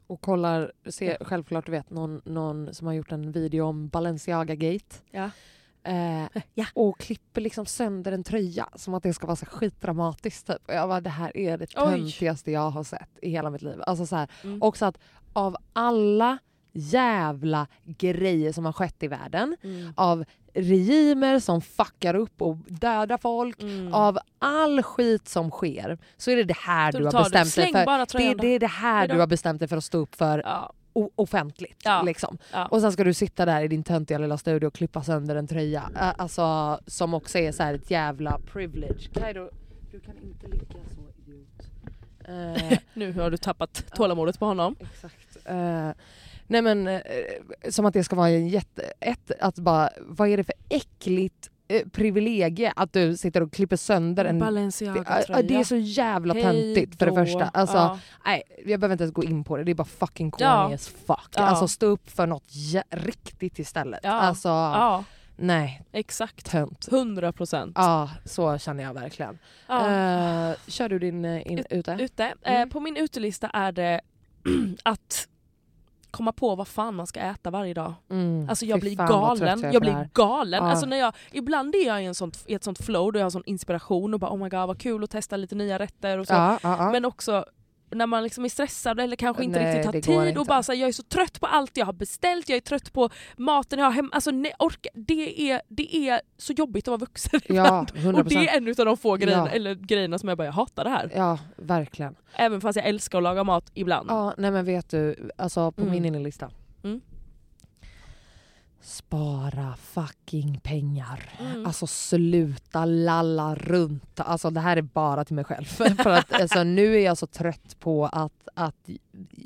och 0.06 0.20
kollar, 0.20 0.72
ser 0.86 1.16
självklart 1.20 1.66
du 1.66 1.72
vet 1.72 1.90
någon, 1.90 2.22
någon 2.24 2.74
som 2.74 2.86
har 2.86 2.94
gjort 2.94 3.12
en 3.12 3.32
video 3.32 3.64
om 3.66 3.88
Balenciaga 3.88 4.54
Gate. 4.54 4.96
Ja. 5.10 5.30
Eh, 5.82 6.42
Ja. 6.54 6.64
Och 6.74 6.98
klipper 6.98 7.40
liksom 7.40 7.66
sönder 7.66 8.12
en 8.12 8.24
tröja 8.24 8.68
som 8.74 8.94
att 8.94 9.02
det 9.02 9.14
ska 9.14 9.26
vara 9.26 9.36
så 9.36 9.46
skitdramatiskt. 9.46 10.46
Typ. 10.46 10.68
Och 10.68 10.74
jag 10.74 10.88
bara, 10.88 11.00
det 11.00 11.10
här 11.10 11.36
är 11.36 11.58
det 11.58 11.66
töntigaste 11.66 12.50
jag 12.50 12.70
har 12.70 12.84
sett 12.84 13.08
i 13.22 13.30
hela 13.30 13.50
mitt 13.50 13.62
liv. 13.62 13.82
Alltså 13.86 14.06
så 14.06 14.16
här, 14.16 14.28
Mm. 14.44 14.62
Också 14.62 14.84
att 14.86 14.98
av 15.32 15.56
alla 15.72 16.38
jävla 16.72 17.66
grejer 17.84 18.52
som 18.52 18.64
har 18.64 18.72
skett 18.72 19.02
i 19.02 19.08
världen, 19.08 19.56
Mm. 19.62 19.92
av 19.96 20.24
regimer 20.54 21.38
som 21.38 21.60
fuckar 21.60 22.14
upp 22.14 22.42
och 22.42 22.56
dödar 22.56 23.18
folk, 23.18 23.62
Mm. 23.62 23.94
av 23.94 24.18
all 24.38 24.82
skit 24.82 25.28
som 25.28 25.50
sker 25.50 25.98
så 26.16 26.30
är 26.30 26.36
det 26.36 26.44
det 26.44 26.56
här 26.56 26.92
Så 26.92 26.98
du 26.98 27.04
har 27.04 27.12
du- 27.12 27.18
bestämt 27.18 27.54
dig 27.74 27.84
för. 27.84 28.18
Det, 28.18 28.34
det 28.34 28.46
är 28.54 28.58
det 28.58 28.66
här 28.66 28.98
Hejdå. 28.98 29.14
du 29.14 29.20
har 29.20 29.26
bestämt 29.26 29.58
dig 29.58 29.68
för 29.68 29.76
att 29.76 29.84
stå 29.84 29.98
upp 29.98 30.14
för 30.14 30.38
Ja, 30.44 30.72
offentligt. 30.92 31.82
Ja. 31.84 32.02
Liksom. 32.02 32.38
ja. 32.52 32.66
Och 32.66 32.80
sen 32.80 32.92
ska 32.92 33.04
du 33.04 33.14
sitta 33.14 33.44
där 33.44 33.62
i 33.62 33.68
din 33.68 33.82
töntiga 33.82 34.18
lilla 34.18 34.38
studio 34.38 34.66
och 34.66 34.74
klippa 34.74 35.02
sönder 35.02 35.36
en 35.36 35.46
tröja. 35.46 35.90
Alltså, 35.94 36.78
som 36.86 37.14
också 37.14 37.38
är 37.38 37.52
så 37.52 37.62
här 37.62 37.74
ett 37.74 37.90
jävla 37.90 38.40
privilege. 38.52 39.08
Kaido, 39.14 39.50
du 39.90 40.00
kan 40.00 40.18
inte 40.18 40.46
ligga 40.46 40.78
så 40.94 41.00
idiot. 41.18 41.70
Eh, 42.24 42.78
Nu 42.94 43.12
har 43.12 43.30
du 43.30 43.36
tappat 43.36 43.84
tålamodet 43.94 44.38
på 44.38 44.44
honom. 44.44 44.76
Exakt. 44.80 45.36
Eh, 45.44 45.90
nej 46.46 46.62
men 46.62 46.88
eh, 46.88 47.00
som 47.68 47.86
att 47.86 47.94
det 47.94 48.04
ska 48.04 48.16
vara 48.16 48.28
en 48.28 48.48
jätte... 48.48 48.92
Ett, 49.00 49.30
att 49.40 49.58
bara, 49.58 49.90
vad 50.00 50.28
är 50.28 50.36
det 50.36 50.44
för 50.44 50.54
äckligt 50.68 51.50
eh, 51.70 51.88
privilegie 51.88 52.72
att 52.76 52.92
du 52.92 53.16
sitter 53.16 53.40
och 53.42 53.52
klipper 53.52 53.76
sönder 53.76 54.24
en... 54.24 54.38
Balenciaga-tröja. 54.38 55.42
det 55.42 55.54
är 55.56 55.64
så 55.64 55.76
jävla 55.76 56.34
töntigt 56.34 56.98
för 56.98 57.06
det 57.06 57.12
första. 57.12 57.44
Alltså, 57.48 57.76
Ja. 57.76 57.98
nej, 58.24 58.42
jag 58.66 58.80
behöver 58.80 58.92
inte 58.94 59.04
ens 59.04 59.14
gå 59.14 59.24
in 59.24 59.44
på 59.44 59.56
det, 59.56 59.64
det 59.64 59.70
är 59.70 59.74
bara 59.74 59.84
fucking 59.84 60.30
corny 60.30 60.44
Ja. 60.44 60.74
as 60.74 60.88
fuck. 60.88 61.28
Ja. 61.36 61.42
Alltså 61.42 61.68
stå 61.68 61.86
upp 61.86 62.10
för 62.10 62.26
något 62.26 62.52
riktigt 62.90 63.58
istället. 63.58 64.00
Ja. 64.02 64.10
Alltså, 64.12 64.48
Ja, 64.48 65.04
nej, 65.36 65.82
exakt. 65.92 66.46
tönt. 66.50 66.88
100 66.90 67.32
procent. 67.32 67.72
Ja, 67.78 68.10
så 68.24 68.58
känner 68.58 68.84
jag 68.84 68.94
verkligen. 68.94 69.38
Eh, 69.68 70.56
kör 70.66 70.88
du 70.88 70.98
din 70.98 71.24
eh, 71.24 71.52
in, 71.52 71.64
ute? 71.70 71.96
Ute. 72.00 72.34
Mm. 72.42 72.70
på 72.70 72.80
min 72.80 72.96
utelista 72.96 73.48
är 73.48 73.72
det 73.72 74.00
att 74.82 75.28
komma 76.10 76.32
på 76.32 76.54
vad 76.54 76.68
fan 76.68 76.94
man 76.94 77.06
ska 77.06 77.20
äta 77.20 77.50
varje 77.50 77.74
dag. 77.74 77.94
Mm. 78.10 78.48
Alltså 78.48 78.64
jag 78.66 78.76
Fy 78.76 78.80
blir 78.80 78.96
fan, 78.96 79.08
galen. 79.08 79.60
Jag 79.62 79.72
det 79.72 79.80
blir 79.80 80.08
galen. 80.14 80.64
Ja. 80.64 80.70
Alltså 80.70 80.86
när 80.86 80.96
jag, 80.96 81.14
ibland 81.32 81.74
är 81.74 81.86
jag 81.86 82.02
i, 82.02 82.06
en 82.06 82.14
sånt, 82.14 82.44
i 82.46 82.54
ett 82.54 82.64
sånt 82.64 82.84
flow 82.84 83.12
då 83.12 83.18
jag 83.18 83.24
har 83.24 83.30
sån 83.30 83.42
inspiration 83.46 84.14
och 84.14 84.20
bara 84.20 84.30
oh 84.30 84.38
my 84.38 84.48
god 84.48 84.66
vad 84.66 84.78
kul 84.78 85.04
att 85.04 85.10
testa 85.10 85.36
lite 85.36 85.54
nya 85.54 85.78
rätter 85.78 86.18
och 86.18 86.26
så. 86.26 86.34
Ja, 86.34 86.58
ja. 86.62 86.90
Men 86.92 87.04
också 87.04 87.44
när 87.90 88.06
man 88.06 88.22
liksom 88.22 88.44
är 88.44 88.48
stressad 88.48 89.00
eller 89.00 89.16
kanske 89.16 89.44
inte 89.44 89.58
Nej, 89.60 89.68
riktigt 89.78 89.86
har 89.86 90.20
tid 90.22 90.28
inte. 90.28 90.40
och 90.40 90.46
bara 90.46 90.62
så 90.62 90.72
här, 90.72 90.78
jag 90.78 90.88
är 90.88 90.92
så 90.92 91.02
trött 91.02 91.40
på 91.40 91.46
allt 91.46 91.76
jag 91.76 91.86
har 91.86 91.92
beställt, 91.92 92.48
jag 92.48 92.56
är 92.56 92.60
trött 92.60 92.92
på 92.92 93.10
maten 93.36 93.78
jag 93.78 93.86
har 93.86 93.92
hemma. 93.92 94.08
Alltså, 94.12 94.30
nej, 94.30 94.52
orka, 94.58 94.88
det, 94.94 95.50
är, 95.50 95.62
det 95.68 95.96
är 95.96 96.20
så 96.36 96.52
jobbigt 96.52 96.84
att 96.84 96.88
vara 96.92 96.98
vuxen 96.98 97.40
ja, 97.46 97.54
ibland. 97.54 97.90
100%. 97.90 98.18
Och 98.18 98.24
det 98.24 98.34
är 98.48 98.56
en 98.56 98.68
av 98.68 98.74
de 98.86 98.96
få 98.96 99.16
grejerna, 99.16 99.46
Ja. 99.46 99.52
eller 99.56 99.74
grejerna 99.74 100.18
som 100.18 100.28
jag 100.28 100.38
bara 100.38 100.44
jag 100.44 100.52
hatar 100.52 100.84
det 100.84 100.90
här. 100.90 101.10
Ja, 101.14 101.38
verkligen. 101.56 102.14
Även 102.36 102.60
fast 102.60 102.76
jag 102.76 102.86
älskar 102.86 103.18
att 103.18 103.24
laga 103.24 103.44
mat 103.44 103.70
ibland. 103.74 104.10
Ja, 104.10 104.34
nej 104.38 104.50
men 104.50 104.64
vet 104.64 104.90
du, 104.90 105.30
alltså 105.36 105.72
på 105.72 105.80
Mm. 105.80 105.92
min 105.92 106.04
innelista. 106.04 106.50
Spara 108.82 109.74
fucking 109.76 110.60
pengar. 110.62 111.30
Mm. 111.40 111.66
Alltså 111.66 111.86
sluta 111.86 112.84
lalla 112.84 113.54
runt. 113.54 114.20
Alltså 114.20 114.50
det 114.50 114.60
här 114.60 114.76
är 114.76 114.82
bara 114.82 115.24
till 115.24 115.34
mig 115.34 115.44
själv. 115.44 115.64
För 116.02 116.10
att 116.10 116.32
alltså, 116.32 116.64
nu 116.64 116.94
är 116.94 117.00
jag 117.04 117.18
så 117.18 117.26
trött 117.26 117.76
på 117.80 118.06
att, 118.06 118.48
att 118.54 118.88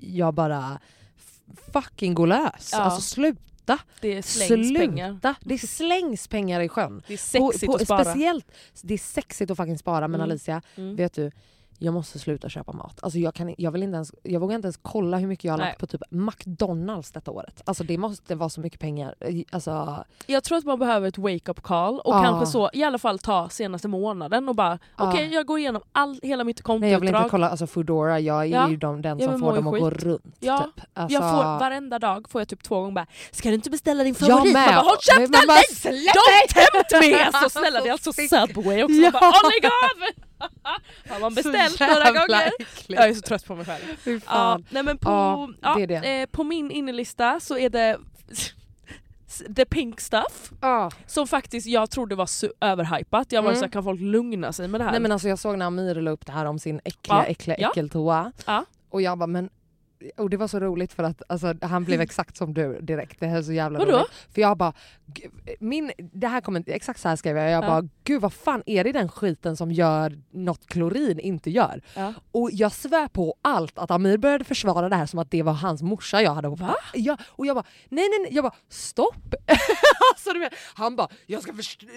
jag 0.00 0.34
bara 0.34 0.80
fucking 1.72 2.14
går 2.14 2.26
lös. 2.26 2.70
Ja. 2.72 2.78
Alltså 2.78 3.00
sluta. 3.00 3.78
det 4.00 4.22
slängs 4.22 4.68
sluta. 4.68 4.80
pengar. 4.86 5.18
Det 5.40 5.58
slängs 5.58 6.28
pengar 6.28 6.60
i 6.60 6.68
sjön. 6.68 7.02
Det 7.06 7.14
är 7.14 7.18
sexigt 7.18 7.66
på, 7.66 7.72
på, 7.72 7.76
att 7.76 7.82
spara. 7.84 8.04
Speciellt, 8.04 8.46
det 8.82 8.94
är 8.94 8.98
sexigt 8.98 9.50
att 9.50 9.56
fucking 9.56 9.78
spara 9.78 10.08
men 10.08 10.20
Mm. 10.20 10.30
Alicia, 10.30 10.62
Mm. 10.76 10.96
vet 10.96 11.14
du, 11.14 11.30
jag 11.78 11.94
måste 11.94 12.18
sluta 12.18 12.48
köpa 12.48 12.72
mat. 12.72 12.98
Alltså 13.02 13.18
jag, 13.18 13.34
kan, 13.34 13.54
jag, 13.58 13.70
vill 13.70 13.82
inte 13.82 13.94
ens, 13.94 14.12
jag 14.22 14.40
vågar 14.40 14.54
inte 14.56 14.66
ens 14.66 14.78
kolla 14.82 15.16
hur 15.18 15.26
mycket 15.26 15.44
jag 15.44 15.52
har 15.52 15.58
lagt 15.58 15.78
på 15.80 15.86
typ 15.86 16.00
McDonalds 16.10 17.10
detta 17.12 17.30
året. 17.30 17.62
Alltså 17.64 17.84
det 17.84 17.98
måste 17.98 18.34
vara 18.34 18.48
så 18.48 18.60
mycket 18.60 18.80
pengar. 18.80 19.14
Alltså, 19.50 20.04
Jag 20.26 20.44
tror 20.44 20.58
att 20.58 20.64
man 20.64 20.78
behöver 20.78 21.08
ett 21.08 21.18
wake-up 21.18 21.62
call 21.62 22.00
och 22.00 22.14
Ja. 22.14 22.22
kanske 22.22 22.46
så 22.46 22.70
i 22.72 22.84
alla 22.84 22.98
fall 22.98 23.18
ta 23.18 23.48
senaste 23.48 23.88
månaden 23.88 24.48
och 24.48 24.54
bara 24.54 24.78
Ja. 24.98 25.08
okej 25.10 25.34
jag 25.34 25.46
går 25.46 25.58
igenom 25.58 25.82
all, 25.92 26.20
hela 26.22 26.44
mitt 26.44 26.66
nej 26.68 26.74
jag 26.74 26.80
vill 26.80 26.92
inte 26.94 27.00
kontoutdrag. 27.12 27.30
kolla 27.30 27.48
alltså 27.50 27.66
Foodora, 27.66 28.20
jag 28.20 28.40
är 28.40 28.44
Ja. 28.44 28.68
ju 28.70 28.76
de, 28.76 29.02
den 29.02 29.20
som 29.20 29.40
får 29.40 29.56
dem 29.56 29.66
att 29.66 29.80
gå 29.80 29.90
skit. 29.90 30.02
runt. 30.02 30.36
Ja. 30.40 30.58
Typ. 30.76 30.84
Alltså, 30.94 31.14
Jag 31.14 31.30
får, 31.30 31.42
varenda 31.58 31.98
dag 31.98 32.28
får 32.30 32.40
jag 32.40 32.48
typ 32.48 32.62
två 32.62 32.80
gånger 32.80 32.92
bara 32.94 33.06
Ska 33.32 33.48
du 33.48 33.54
inte 33.54 33.70
beställa 33.70 34.04
din 34.04 34.14
Jag 34.20 34.28
favorit? 34.28 34.52
med. 34.52 34.66
Man 34.66 34.74
bara, 34.74 34.84
Håll 34.84 34.96
käften! 35.00 35.40
Don't 35.94 36.54
tempt 36.54 37.06
me! 37.10 37.22
Alltså 37.22 37.58
snälla 37.58 37.80
det 37.80 37.88
är 37.88 37.92
alltså 37.92 38.12
Subway 38.30 38.82
också. 38.84 38.94
Ja. 38.96 39.10
Ja. 39.14 39.20
Bara, 39.20 39.30
oh, 39.30 39.50
lägg 39.50 39.66
av! 39.66 40.24
Har 41.08 41.20
man 41.20 41.34
beställt 41.34 41.80
några 41.80 42.10
gånger? 42.10 42.50
äckligt. 42.58 42.90
Jag 43.00 43.08
är 43.08 43.14
så 43.14 43.20
trött 43.20 43.44
på 43.46 43.54
mig 43.54 43.64
själv. 43.66 44.20
Ja, 44.26 44.60
nej 44.70 44.82
men 44.82 44.98
på, 44.98 45.10
Ja, 45.10 45.48
ja, 45.62 45.74
det 45.74 45.86
det. 46.00 46.20
Eh, 46.22 46.26
på 46.26 46.44
min 46.44 46.70
innelista 46.70 47.40
så 47.40 47.58
är 47.58 47.70
det 47.70 47.98
The 49.56 49.64
Pink 49.64 50.00
Stuff 50.00 50.52
Ja. 50.60 50.90
som 51.06 51.26
faktiskt 51.26 51.66
jag 51.66 51.90
trodde 51.90 52.14
var 52.14 52.26
så 52.26 52.48
överhypat. 52.60 53.32
Jag 53.32 53.42
var 53.42 53.50
Mm. 53.50 53.58
såhär, 53.60 53.72
kan 53.72 53.84
folk 53.84 54.00
lugna 54.00 54.52
sig 54.52 54.68
med 54.68 54.80
det 54.80 54.84
här? 54.84 54.90
Nej 54.90 55.00
men 55.00 55.12
alltså 55.12 55.28
jag 55.28 55.38
såg 55.38 55.58
när 55.58 55.66
Amir 55.66 55.94
la 55.94 56.10
upp 56.10 56.26
det 56.26 56.32
här 56.32 56.44
om 56.44 56.58
sin 56.58 56.80
äckliga, 56.84 57.16
Ja. 57.16 57.24
äckliga 57.24 57.56
Ja. 57.60 57.70
äckeltoa. 57.70 58.32
Ja. 58.46 58.64
Och 58.90 59.02
jag 59.02 59.18
bara 59.18 59.26
men 59.26 59.50
och 60.16 60.30
det 60.30 60.36
var 60.36 60.48
så 60.48 60.60
roligt 60.60 60.92
för 60.92 61.02
att 61.02 61.22
alltså, 61.28 61.54
han 61.62 61.84
blev 61.84 62.00
exakt 62.00 62.36
som 62.36 62.54
du 62.54 62.80
direkt. 62.80 63.20
Det 63.20 63.26
här 63.26 63.38
är 63.38 63.42
så 63.42 63.52
jävla 63.52 63.78
Vadå? 63.78 63.92
roligt. 63.92 64.10
För 64.34 64.40
jag 64.40 64.56
bara, 64.56 64.72
min, 65.60 65.92
det 65.98 66.26
här 66.28 66.40
kommer, 66.40 66.64
exakt 66.66 67.00
så 67.00 67.08
här 67.08 67.16
skrev 67.16 67.36
jag. 67.36 67.50
Jag 67.50 67.64
Ja. 67.64 67.68
bara, 67.68 67.88
gud 68.04 68.20
vad 68.22 68.32
fan 68.32 68.62
är 68.66 68.84
det 68.84 68.92
den 68.92 69.08
skiten 69.08 69.56
som 69.56 69.72
gör 69.72 70.18
något 70.30 70.66
klorin 70.66 71.18
inte 71.20 71.50
gör? 71.50 71.82
Ja. 71.96 72.14
Och 72.32 72.50
jag 72.52 72.72
svär 72.72 73.08
på 73.08 73.34
allt 73.42 73.78
att 73.78 73.90
Amir 73.90 74.16
började 74.18 74.44
försvara 74.44 74.88
det 74.88 74.96
här 74.96 75.06
som 75.06 75.18
att 75.18 75.30
det 75.30 75.42
var 75.42 75.52
hans 75.52 75.82
morsa 75.82 76.22
jag 76.22 76.34
hade 76.34 76.48
Va? 76.48 76.74
Ja, 76.94 77.16
och 77.26 77.46
jag 77.46 77.56
bara, 77.56 77.64
nej 77.88 78.08
nej 78.08 78.18
nej, 78.22 78.34
jag 78.34 78.44
bara 78.44 78.54
stopp! 78.68 79.34
alltså, 80.14 80.30
han 80.74 80.96
bara, 80.96 81.08
jag 81.26 81.42
ska, 81.42 81.52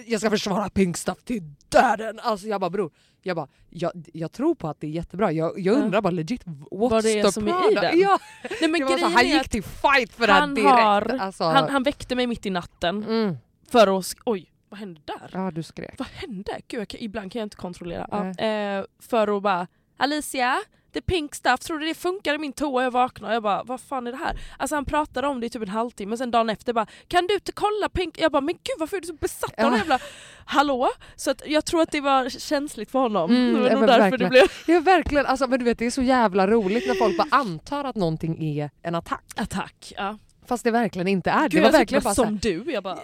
jag 0.06 0.20
ska 0.20 0.30
försvara 0.30 0.68
pink 0.70 0.96
stuff 0.96 1.18
till 1.24 1.42
döden! 1.68 2.18
Alltså 2.22 2.46
jag 2.46 2.60
bara 2.60 2.70
bror, 2.70 2.90
jag 3.28 3.36
bara, 3.36 3.48
jag, 3.70 3.92
jag 4.12 4.32
tror 4.32 4.54
på 4.54 4.68
att 4.68 4.80
det 4.80 4.86
är 4.86 4.90
jättebra, 4.90 5.32
jag, 5.32 5.58
jag 5.60 5.78
Ja. 5.78 5.82
undrar 5.82 6.00
bara 6.00 6.10
legit 6.10 6.44
what's 6.44 6.90
Vad 6.90 7.02
det 7.02 7.18
är 7.18 7.24
the 7.24 7.32
som 7.32 7.48
är 7.48 7.72
i 7.72 7.74
den? 7.74 8.00
Ja, 8.00 8.18
Nej, 8.60 8.70
men 8.70 8.80
det 8.80 8.86
grejen 8.86 9.12
han 9.12 9.28
gick 9.28 9.48
till 9.48 9.62
fight 9.62 10.12
för 10.12 10.26
det 10.26 10.32
han 10.32 10.54
direkt. 10.54 10.70
har, 10.70 11.18
alltså, 11.20 11.44
han, 11.44 11.68
han 11.68 11.82
väckte 11.82 12.14
mig 12.14 12.26
mitt 12.26 12.46
i 12.46 12.50
natten 12.50 13.04
mm. 13.04 13.36
för 13.70 13.98
att... 13.98 14.14
Oj, 14.24 14.52
vad 14.68 14.80
hände 14.80 15.00
där? 15.04 15.30
Ja 15.32 15.50
du 15.50 15.62
skrek. 15.62 15.94
Vad 15.98 16.08
hände? 16.08 16.60
Gud, 16.68 16.88
kan, 16.88 17.00
ibland 17.00 17.32
kan 17.32 17.38
jag 17.40 17.46
inte 17.46 17.56
kontrollera. 17.56 18.08
Ja, 18.10 18.44
eh, 18.44 18.84
för 19.00 19.36
att 19.36 19.42
bara, 19.42 19.66
Alicia, 19.96 20.56
the 20.92 21.00
pink 21.00 21.34
stuff, 21.34 21.60
tror 21.60 21.78
du 21.78 21.86
det 21.86 21.94
funkar 21.94 22.34
i 22.34 22.38
min 22.38 22.52
toa? 22.52 22.82
Jag 22.82 22.90
vaknar 22.90 23.28
och 23.28 23.34
jag 23.34 23.42
bara, 23.42 23.62
vad 23.62 23.80
fan 23.80 24.06
är 24.06 24.12
det 24.12 24.18
här? 24.18 24.40
Alltså 24.58 24.74
han 24.76 24.84
pratade 24.84 25.28
om 25.28 25.40
det 25.40 25.46
i 25.46 25.50
typ 25.50 25.62
en 25.62 25.68
halvtimme, 25.68 26.16
sen 26.16 26.30
dagen 26.30 26.50
efter 26.50 26.72
bara, 26.72 26.86
kan 27.08 27.26
du 27.26 27.34
inte 27.34 27.52
kolla 27.52 27.88
pink? 27.92 28.14
Jag 28.18 28.32
bara, 28.32 28.40
men 28.40 28.54
gud 28.54 28.74
varför 28.78 28.96
är 28.96 29.00
du 29.00 29.06
så 29.06 29.14
besatt 29.14 29.50
av 29.58 29.64
Ja. 29.64 29.70
det 29.70 29.76
jävla 29.76 29.98
hallå? 30.44 30.88
Så 31.16 31.30
att 31.30 31.42
jag 31.46 31.64
tror 31.64 31.82
att 31.82 31.90
det 31.92 32.00
var 32.00 32.28
känsligt 32.28 32.90
för 32.90 32.98
honom. 32.98 33.30
Mm, 33.30 33.54
det 33.54 33.60
var 33.68 33.70
nog 33.76 33.86
därför 33.88 33.98
verkligen. 34.10 34.32
det 34.32 34.48
blev 34.66 34.76
Ja 34.76 34.80
verkligen, 34.80 35.26
alltså, 35.26 35.46
men 35.46 35.58
du 35.58 35.64
vet 35.64 35.78
det 35.78 35.86
är 35.86 35.90
så 35.90 36.02
jävla 36.02 36.46
roligt 36.46 36.86
när 36.88 36.94
folk 36.94 37.16
bara 37.18 37.28
antar 37.30 37.84
att 37.84 37.96
någonting 37.96 38.44
är 38.58 38.70
en 38.82 38.94
attack. 38.94 39.24
attack. 39.36 39.92
Ja. 39.96 40.18
Fast 40.48 40.64
det 40.64 40.70
verkligen 40.70 41.08
inte 41.08 41.30
är. 41.30 41.48
Gud, 41.48 41.50
det 41.50 41.64
var 41.64 41.72
verkligen 41.72 42.04
bara 42.04 42.14
som 42.14 42.24
här, 42.24 42.38
du, 42.42 42.72
jag 42.72 42.82
bara, 42.82 42.98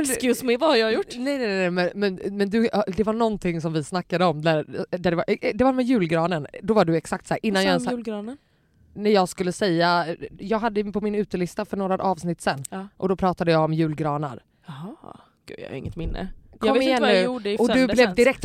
excuse 0.00 0.44
me 0.46 0.56
vad 0.56 0.68
har 0.70 0.76
jag 0.76 0.92
gjort? 0.92 1.06
Nej 1.16 1.38
nej 1.38 1.48
nej 1.48 1.70
men, 1.70 1.90
men, 1.94 2.36
men 2.36 2.50
du, 2.50 2.68
det 2.96 3.02
var 3.04 3.12
någonting 3.12 3.60
som 3.60 3.72
vi 3.72 3.84
snackade 3.84 4.24
om 4.24 4.42
där, 4.42 4.86
där 4.90 5.10
det, 5.10 5.16
var, 5.16 5.24
eh, 5.28 5.50
det 5.54 5.64
var 5.64 5.72
med 5.72 5.84
julgranen, 5.84 6.46
då 6.62 6.74
var 6.74 6.84
du 6.84 6.96
exakt 6.96 7.26
så 7.26 7.34
här, 7.34 7.40
innan 7.42 7.62
sa 7.62 7.68
jag 7.68 7.80
ha- 7.80 7.90
julgranen? 7.90 8.36
när 8.94 9.10
jag 9.10 9.28
skulle 9.28 9.52
säga, 9.52 10.16
jag 10.38 10.58
hade 10.58 10.84
på 10.92 11.00
min 11.00 11.14
utelista 11.14 11.64
för 11.64 11.76
några 11.76 11.96
avsnitt 11.98 12.40
sen 12.40 12.64
Ja. 12.70 12.88
och 12.96 13.08
då 13.08 13.16
pratade 13.16 13.52
jag 13.52 13.64
om 13.64 13.72
julgranar. 13.72 14.42
Jaha, 14.66 15.16
gud 15.46 15.58
jag 15.62 15.68
har 15.68 15.76
inget 15.76 15.96
minne. 15.96 16.28
Kom 16.58 16.66
jag 16.66 16.74
vet 16.74 16.82
igen 16.82 16.92
inte 16.92 17.00
vad 17.02 17.10
jag 17.10 17.18
nu. 17.18 17.24
gjorde 17.24 17.50
i 17.50 17.56
Och 17.58 17.68
du 17.68 17.86
blev 17.86 18.14
direkt 18.14 18.44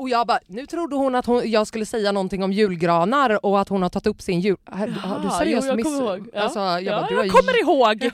och 0.00 0.08
jag 0.08 0.26
bara, 0.26 0.38
nu 0.46 0.66
trodde 0.66 0.96
hon 0.96 1.14
att 1.14 1.26
hon, 1.26 1.50
jag 1.50 1.66
skulle 1.66 1.86
säga 1.86 2.12
någonting 2.12 2.42
om 2.42 2.52
julgranar 2.52 3.46
och 3.46 3.60
att 3.60 3.68
hon 3.68 3.82
har 3.82 3.88
tagit 3.88 4.06
upp 4.06 4.22
sin 4.22 4.40
jul... 4.40 4.56
Har, 4.64 4.86
du 5.22 5.30
seriöst 5.30 5.74
miss... 5.74 5.84
kommer 5.84 6.02
ihåg. 6.02 6.28
Ja. 6.32 6.40
Alltså, 6.40 6.58
jag, 6.58 6.82
ja, 6.82 7.00
bara, 7.00 7.06
du 7.08 7.14
jag 7.14 7.22
har 7.22 7.28
kommer 7.28 7.60
ihåg! 7.60 8.10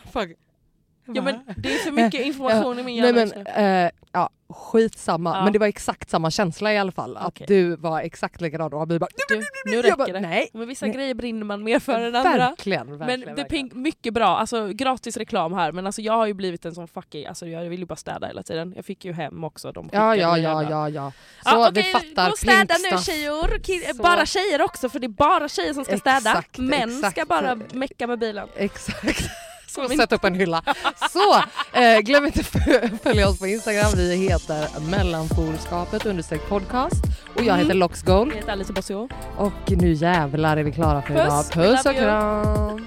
Ja, 1.15 1.23
men 1.23 1.41
det 1.57 1.75
är 1.75 1.79
för 1.79 1.91
mycket 1.91 2.21
information 2.27 2.79
i 2.79 2.83
min 2.83 2.85
Nej 2.85 2.97
hjärna 2.97 3.13
men 3.13 3.23
just 3.23 3.37
nu. 3.57 3.63
eh, 3.63 3.91
ja, 4.13 4.31
skitsamma. 4.49 5.37
Ja. 5.37 5.45
Men 5.45 5.53
det 5.53 5.59
var 5.59 5.67
exakt 5.67 6.11
samma 6.11 6.31
känsla 6.31 6.73
i 6.73 6.79
alla 6.79 6.93
fall. 6.93 7.17
Att 7.17 7.41
du 7.47 7.77
var 7.77 8.01
exakt 8.01 8.41
likadan 8.41 8.73
och 8.73 8.91
vi 8.91 8.99
bara... 8.99 9.09
Du, 9.29 9.43
nu 9.67 9.77
räcker 9.83 9.97
bara, 9.97 10.07
det. 10.13 10.21
nej. 10.21 10.49
Men 10.53 10.69
vissa 10.69 10.87
Nej. 10.87 10.95
grejer 10.95 11.15
brinner 11.15 11.45
man 11.45 11.65
mer 11.65 11.79
för 11.79 11.93
än 11.93 12.17
andra. 12.17 12.31
Verkligen, 12.39 12.99
verkligen. 12.99 12.99
Men 12.99 13.21
det 13.21 13.27
är 13.27 13.27
verkligen. 13.37 13.49
pink, 13.69 13.75
mycket 13.75 14.15
bra, 14.15 14.39
alltså 14.39 14.69
gratis 14.69 15.17
reklam 15.17 15.53
här 15.53 15.73
men 15.73 15.87
alltså 15.87 16.03
jag 16.03 16.13
har 16.13 16.27
ju 16.27 16.35
blivit 16.35 16.65
en 16.65 16.75
sån 16.75 16.89
fucking, 16.89 17.27
alltså 17.27 17.47
jag 17.47 17.65
vill 17.65 17.81
ju 17.81 17.87
bara 17.87 17.97
städa 17.97 18.27
hela 18.27 18.43
tiden. 18.43 18.73
Jag 18.77 18.85
fick 18.85 19.05
ju 19.05 19.13
hem 19.13 19.45
också 19.45 19.73
de 19.73 19.89
Ja, 19.93 20.17
ja, 20.17 20.39
ja, 20.39 20.63
ja, 20.71 20.89
ja. 20.89 21.13
Så 21.45 21.51
Ja, 21.51 21.71
vi 21.75 21.81
okej, 21.81 21.93
fattar 21.93 22.27
gå 22.27 22.33
och 22.33 22.39
städa 22.39 22.75
nu 22.93 22.99
Så. 23.95 24.03
bara 24.03 24.27
tjejer 24.27 24.63
också 24.63 24.89
för 24.89 24.99
det 24.99 25.07
är 25.07 25.09
bara 25.09 25.49
tjejer 25.49 25.75
som 25.75 25.85
ska 25.85 25.99
städa. 25.99 26.31
Exakt, 26.31 26.59
Män 26.59 26.91
ska 26.99 27.09
exakt. 27.09 27.29
bara 27.29 27.59
mecka 27.73 28.07
med 28.07 28.19
bilen. 28.19 28.49
Exakt. 28.57 29.25
Så 29.77 29.89
Min- 29.89 29.99
sätt 29.99 30.13
upp 30.13 30.25
en 30.25 30.35
hylla. 30.35 30.63
Så, 31.11 31.35
eh, 31.81 31.99
glöm 32.01 32.27
inte 32.27 32.41
att 32.41 33.03
följa 33.03 33.29
oss 33.29 33.39
på 33.39 33.47
Instagram. 33.47 33.91
Vi 33.97 34.17
heter 34.17 34.81
mellanforskapet 34.91 36.07
understreck 36.07 36.49
podcast 36.49 37.05
och 37.35 37.41
jag 37.43 37.49
Mm. 37.49 37.59
heter 37.61 37.75
Loxgold. 37.75 38.31
Jag 38.33 38.37
heter 38.37 38.53
Alice 38.53 38.73
Basio. 38.73 39.09
Och 39.37 39.53
nu 39.71 39.93
jävlar 39.93 40.57
är 40.57 40.63
vi 40.63 40.73
klara 40.73 41.03
för 41.03 41.15
Puss, 41.15 41.25
idag. 41.27 41.53
Puss 41.53 41.87
och 41.87 41.95
kram! 41.95 42.87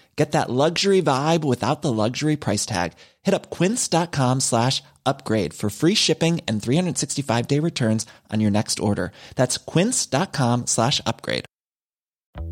Get 0.15 0.33
that 0.33 0.49
luxury 0.49 1.01
vibe 1.01 1.43
without 1.43 1.81
the 1.81 1.91
luxury 1.91 2.35
price 2.35 2.65
tag. 2.65 2.93
Hit 3.23 3.33
up 3.33 3.49
quince.com 3.49 4.41
slash 4.41 4.83
upgrade 5.05 5.53
for 5.53 5.69
free 5.69 5.95
shipping 5.95 6.41
and 6.47 6.61
365 6.61 7.47
day 7.47 7.59
returns 7.59 8.05
on 8.31 8.39
your 8.39 8.51
next 8.51 8.79
order. 8.79 9.11
That's 9.35 9.57
quince.com 9.57 10.67
slash 10.67 11.01
upgrade. 11.05 11.45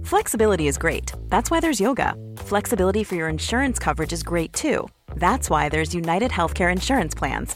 Flexibility 0.04 0.68
is 0.68 0.78
great. 0.78 1.14
That's 1.30 1.50
why 1.52 1.60
there's 1.60 1.80
yoga. 1.80 2.16
Flexibility 2.38 3.04
for 3.04 3.16
your 3.16 3.30
insurance 3.30 3.80
coverage 3.80 4.14
is 4.14 4.24
great 4.24 4.54
too. 4.54 4.88
That's 5.16 5.50
why 5.50 5.70
there's 5.70 5.96
United 5.96 6.32
Healthcare 6.32 6.72
Insurance 6.72 7.16
Plans. 7.16 7.56